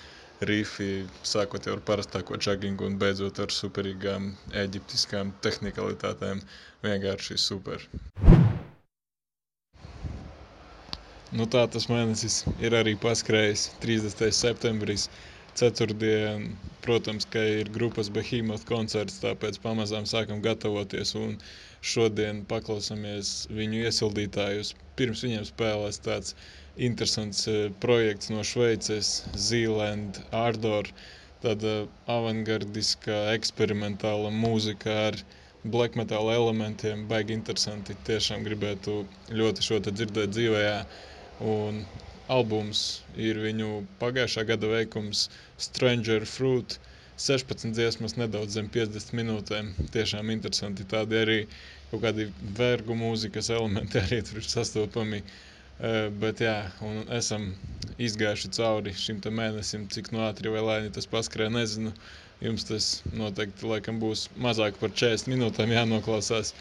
rifi, 0.52 0.90
sākot 1.32 1.70
ar 1.72 1.80
parastāko 1.88 2.36
čagingu 2.48 2.90
un 2.90 3.00
beidzot 3.00 3.40
ar 3.46 3.54
superīgām 3.62 4.32
eģiptiskām 4.66 5.32
tehnikalitātēm, 5.46 6.44
vienkārši 6.84 7.40
super. 7.48 7.88
Nu, 11.36 11.44
tā 11.52 11.60
tas 11.68 11.84
mēnesis 11.92 12.34
ir 12.64 12.72
arī 12.76 12.94
paskrējis 13.00 13.64
30. 13.82 14.30
septembris. 14.36 15.02
Ceturtdien, 15.60 16.46
protams, 16.86 17.26
ka 17.34 17.42
ir 17.60 17.68
grupas 17.74 18.08
Behemoth 18.14 18.64
koncerts, 18.70 19.18
tāpēc 19.24 19.58
pamazām 19.64 20.06
sākam 20.08 20.40
gatavoties 20.46 21.12
un 21.20 21.34
šodien 21.92 22.40
paklausāmies 22.52 23.32
viņu 23.58 23.82
iesildītājus. 23.90 24.70
Pirms 25.00 25.24
viņiem 25.26 25.44
spēlēs 25.50 26.00
tāds 26.06 26.32
interesants 26.88 27.42
eh, 27.52 27.68
projekts 27.84 28.30
no 28.32 28.46
Šveices, 28.52 29.12
Zealand 29.48 30.22
Ardor, 30.44 30.88
tāda 31.44 31.74
avangardiskā 32.16 33.18
eksperimentāla 33.34 34.32
mūzika 34.38 34.96
ar 35.10 35.20
black 35.76 35.98
metal 36.00 36.32
elementiem, 36.32 37.04
baigi 37.12 37.36
interesanti. 37.36 37.98
Tiešām 38.08 38.48
gribētu 38.48 39.02
ļoti 39.42 39.68
šo 39.70 39.82
te 39.88 39.92
dzirdēt 40.00 40.32
dzīvējā. 40.38 40.76
Un 41.44 41.82
albums 42.32 42.84
ir 43.16 43.38
viņu 43.42 43.68
pagājušā 44.00 44.44
gada 44.48 44.70
veikums 44.72 45.28
Stranger 45.68 46.26
Fruit. 46.26 46.78
16 47.18 47.74
dziesmas, 47.74 48.14
nedaudz 48.14 48.54
zem 48.54 48.68
50 48.74 49.14
minūtēm. 49.18 49.72
Tiešām 49.94 50.30
interesanti. 50.30 50.86
Tādi 50.86 51.18
arī 51.18 51.38
kaut 51.90 52.04
kādi 52.04 52.28
vergu 52.58 52.94
mūzikas 52.98 53.50
elementi 53.54 53.98
arī 54.04 54.20
tur 54.26 54.38
ir 54.42 54.46
sastopami. 54.46 55.22
Uh, 55.78 56.08
bet 56.22 56.42
jā, 56.42 56.56
un 56.82 57.04
esam 57.14 57.52
izgājuši 58.02 58.50
cauri 58.54 58.94
šim 58.98 59.20
mēnesim, 59.40 59.86
cik 59.94 60.10
no 60.14 60.24
ātri 60.26 60.50
vai 60.50 60.62
lēni 60.66 60.94
tas 60.94 61.06
paskrēja, 61.10 61.54
nezinu. 61.54 61.92
Jums 62.46 62.64
tas 62.68 62.84
noteikti 63.18 63.66
laikam 63.66 63.96
būs 64.02 64.20
mazāk 64.44 64.76
par 64.80 64.92
40 65.00 65.30
minūtēm 65.32 65.72
jānoklausās. 65.74 66.52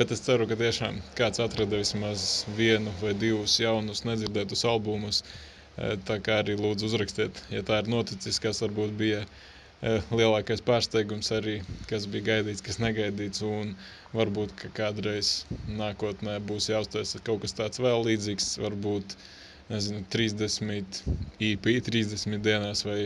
Bet 0.00 0.12
es 0.14 0.22
ceru, 0.26 0.46
ka 0.50 0.56
tiešām 0.60 1.00
kāds 1.18 1.42
atrada 1.42 1.80
vismaz 1.80 2.22
vienu 2.58 2.92
vai 3.00 3.12
divus 3.18 3.56
jaunus, 3.62 4.04
nedzirdētus 4.06 4.62
albumus. 4.70 5.18
E, 5.24 5.90
tā 6.10 6.20
kā 6.28 6.38
arī 6.42 6.54
lūdzu 6.60 6.86
uzrakstiet, 6.88 7.42
ja 7.54 7.64
tā 7.66 7.80
ir 7.82 7.90
noticis, 7.96 8.38
kas 8.42 8.62
varbūt 8.62 8.94
bija 9.00 9.20
e, 9.24 9.96
lielākais 10.20 10.62
pārsteigums 10.70 11.32
arī, 11.38 11.56
kas 11.90 12.06
bija 12.14 12.28
gaidīts, 12.30 12.62
kas 12.68 12.78
negaidīts. 12.82 13.42
Un 13.46 13.74
varbūt, 14.14 14.54
ka 14.62 14.70
kādreiz 14.78 15.32
nākotnē 15.82 16.38
būs 16.50 16.70
jāuztais 16.70 17.16
kaut 17.26 17.42
kas 17.42 17.58
tāds 17.58 17.82
vēl 17.82 18.06
līdzīgs, 18.08 18.52
varbūt 18.62 19.18
nezinu, 19.74 20.06
30 20.14 21.02
EP, 21.50 21.70
30 21.90 22.38
dienās 22.46 22.86
vai, 22.86 23.00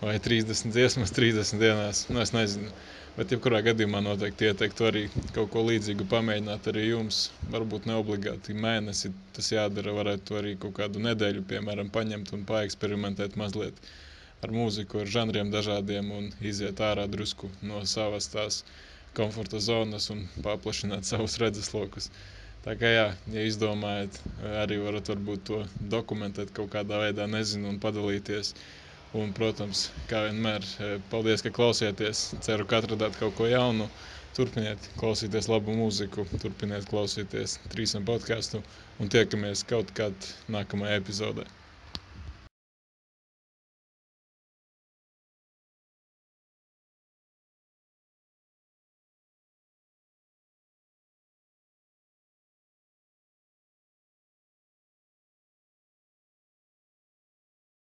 vai 0.00 0.16
30 0.28 0.72
dziesmas, 0.74 1.12
30 1.16 1.60
dienās. 1.62 2.04
Nu, 2.12 2.20
es 2.24 2.32
nezinu. 2.36 2.72
Bet, 3.16 3.32
jebkurā 3.34 3.58
gadījumā, 3.66 4.00
noteikti 4.06 4.46
ieteiktu 4.48 4.86
arī 4.88 5.00
kaut 5.36 5.50
ko 5.52 5.64
līdzīgu 5.66 6.06
pamēģināt 6.12 6.68
arī 6.72 6.84
jums. 6.88 7.18
Varbūt 7.52 7.88
ne 7.90 7.96
obligāti 8.00 8.54
mēnesi 8.66 9.10
tas 9.38 9.50
jādara, 9.52 9.92
varētu 9.96 10.38
arī 10.40 10.54
kaut 10.62 10.76
kādu 10.78 11.02
nedēļu, 11.08 11.42
piemēram, 11.50 11.90
paņemt 11.96 12.30
un 12.38 12.46
paeksperimentēt 12.52 13.36
mazliet 13.42 13.82
ar 14.46 14.54
mūziku, 14.56 15.02
ar 15.02 15.10
žanriem 15.16 15.50
dažādiem 15.52 16.06
un 16.20 16.30
iziet 16.52 16.80
ārā 16.86 17.04
drusku 17.16 17.50
no 17.70 17.82
savas 17.94 18.30
tās 18.32 18.62
komforta 19.18 19.60
zonas 19.66 20.06
un 20.14 20.22
paplašināt 20.46 21.08
savus 21.10 21.36
redzeslokus. 21.42 22.08
Tā 22.64 22.74
kā 22.80 22.88
jā, 22.92 23.04
ja 23.34 23.44
izdomājat, 23.50 24.16
arī 24.62 24.78
varat 24.86 25.08
varbūt 25.12 25.44
to 25.50 25.60
dokumentēt 25.96 26.52
kaut 26.56 26.70
kādā 26.74 27.02
veidā, 27.04 27.26
nezinu, 27.34 27.68
un 27.74 27.78
padalīties. 27.84 28.54
Un, 29.18 29.32
protams, 29.34 29.88
kā 30.10 30.20
vienmēr, 30.28 30.62
e, 30.86 30.88
paldies, 31.12 31.42
ka 31.42 31.50
klausieties. 31.54 32.20
Ceru, 32.46 32.66
ka 32.70 32.78
atradāt 32.82 33.16
kaut 33.18 33.34
ko 33.40 33.48
jaunu. 33.50 33.88
Turpiniet 34.36 34.84
klausīties 35.00 35.48
labu 35.50 35.74
mūziku, 35.74 36.22
turpiniet 36.44 36.86
klausīties 36.92 37.56
trīsam 37.72 38.06
podkāstu 38.06 38.60
un 39.02 39.10
tiekamies 39.16 39.64
kaut 39.72 39.90
kad 39.98 40.30
nākamajā 40.56 41.00
epizodē. 41.02 41.48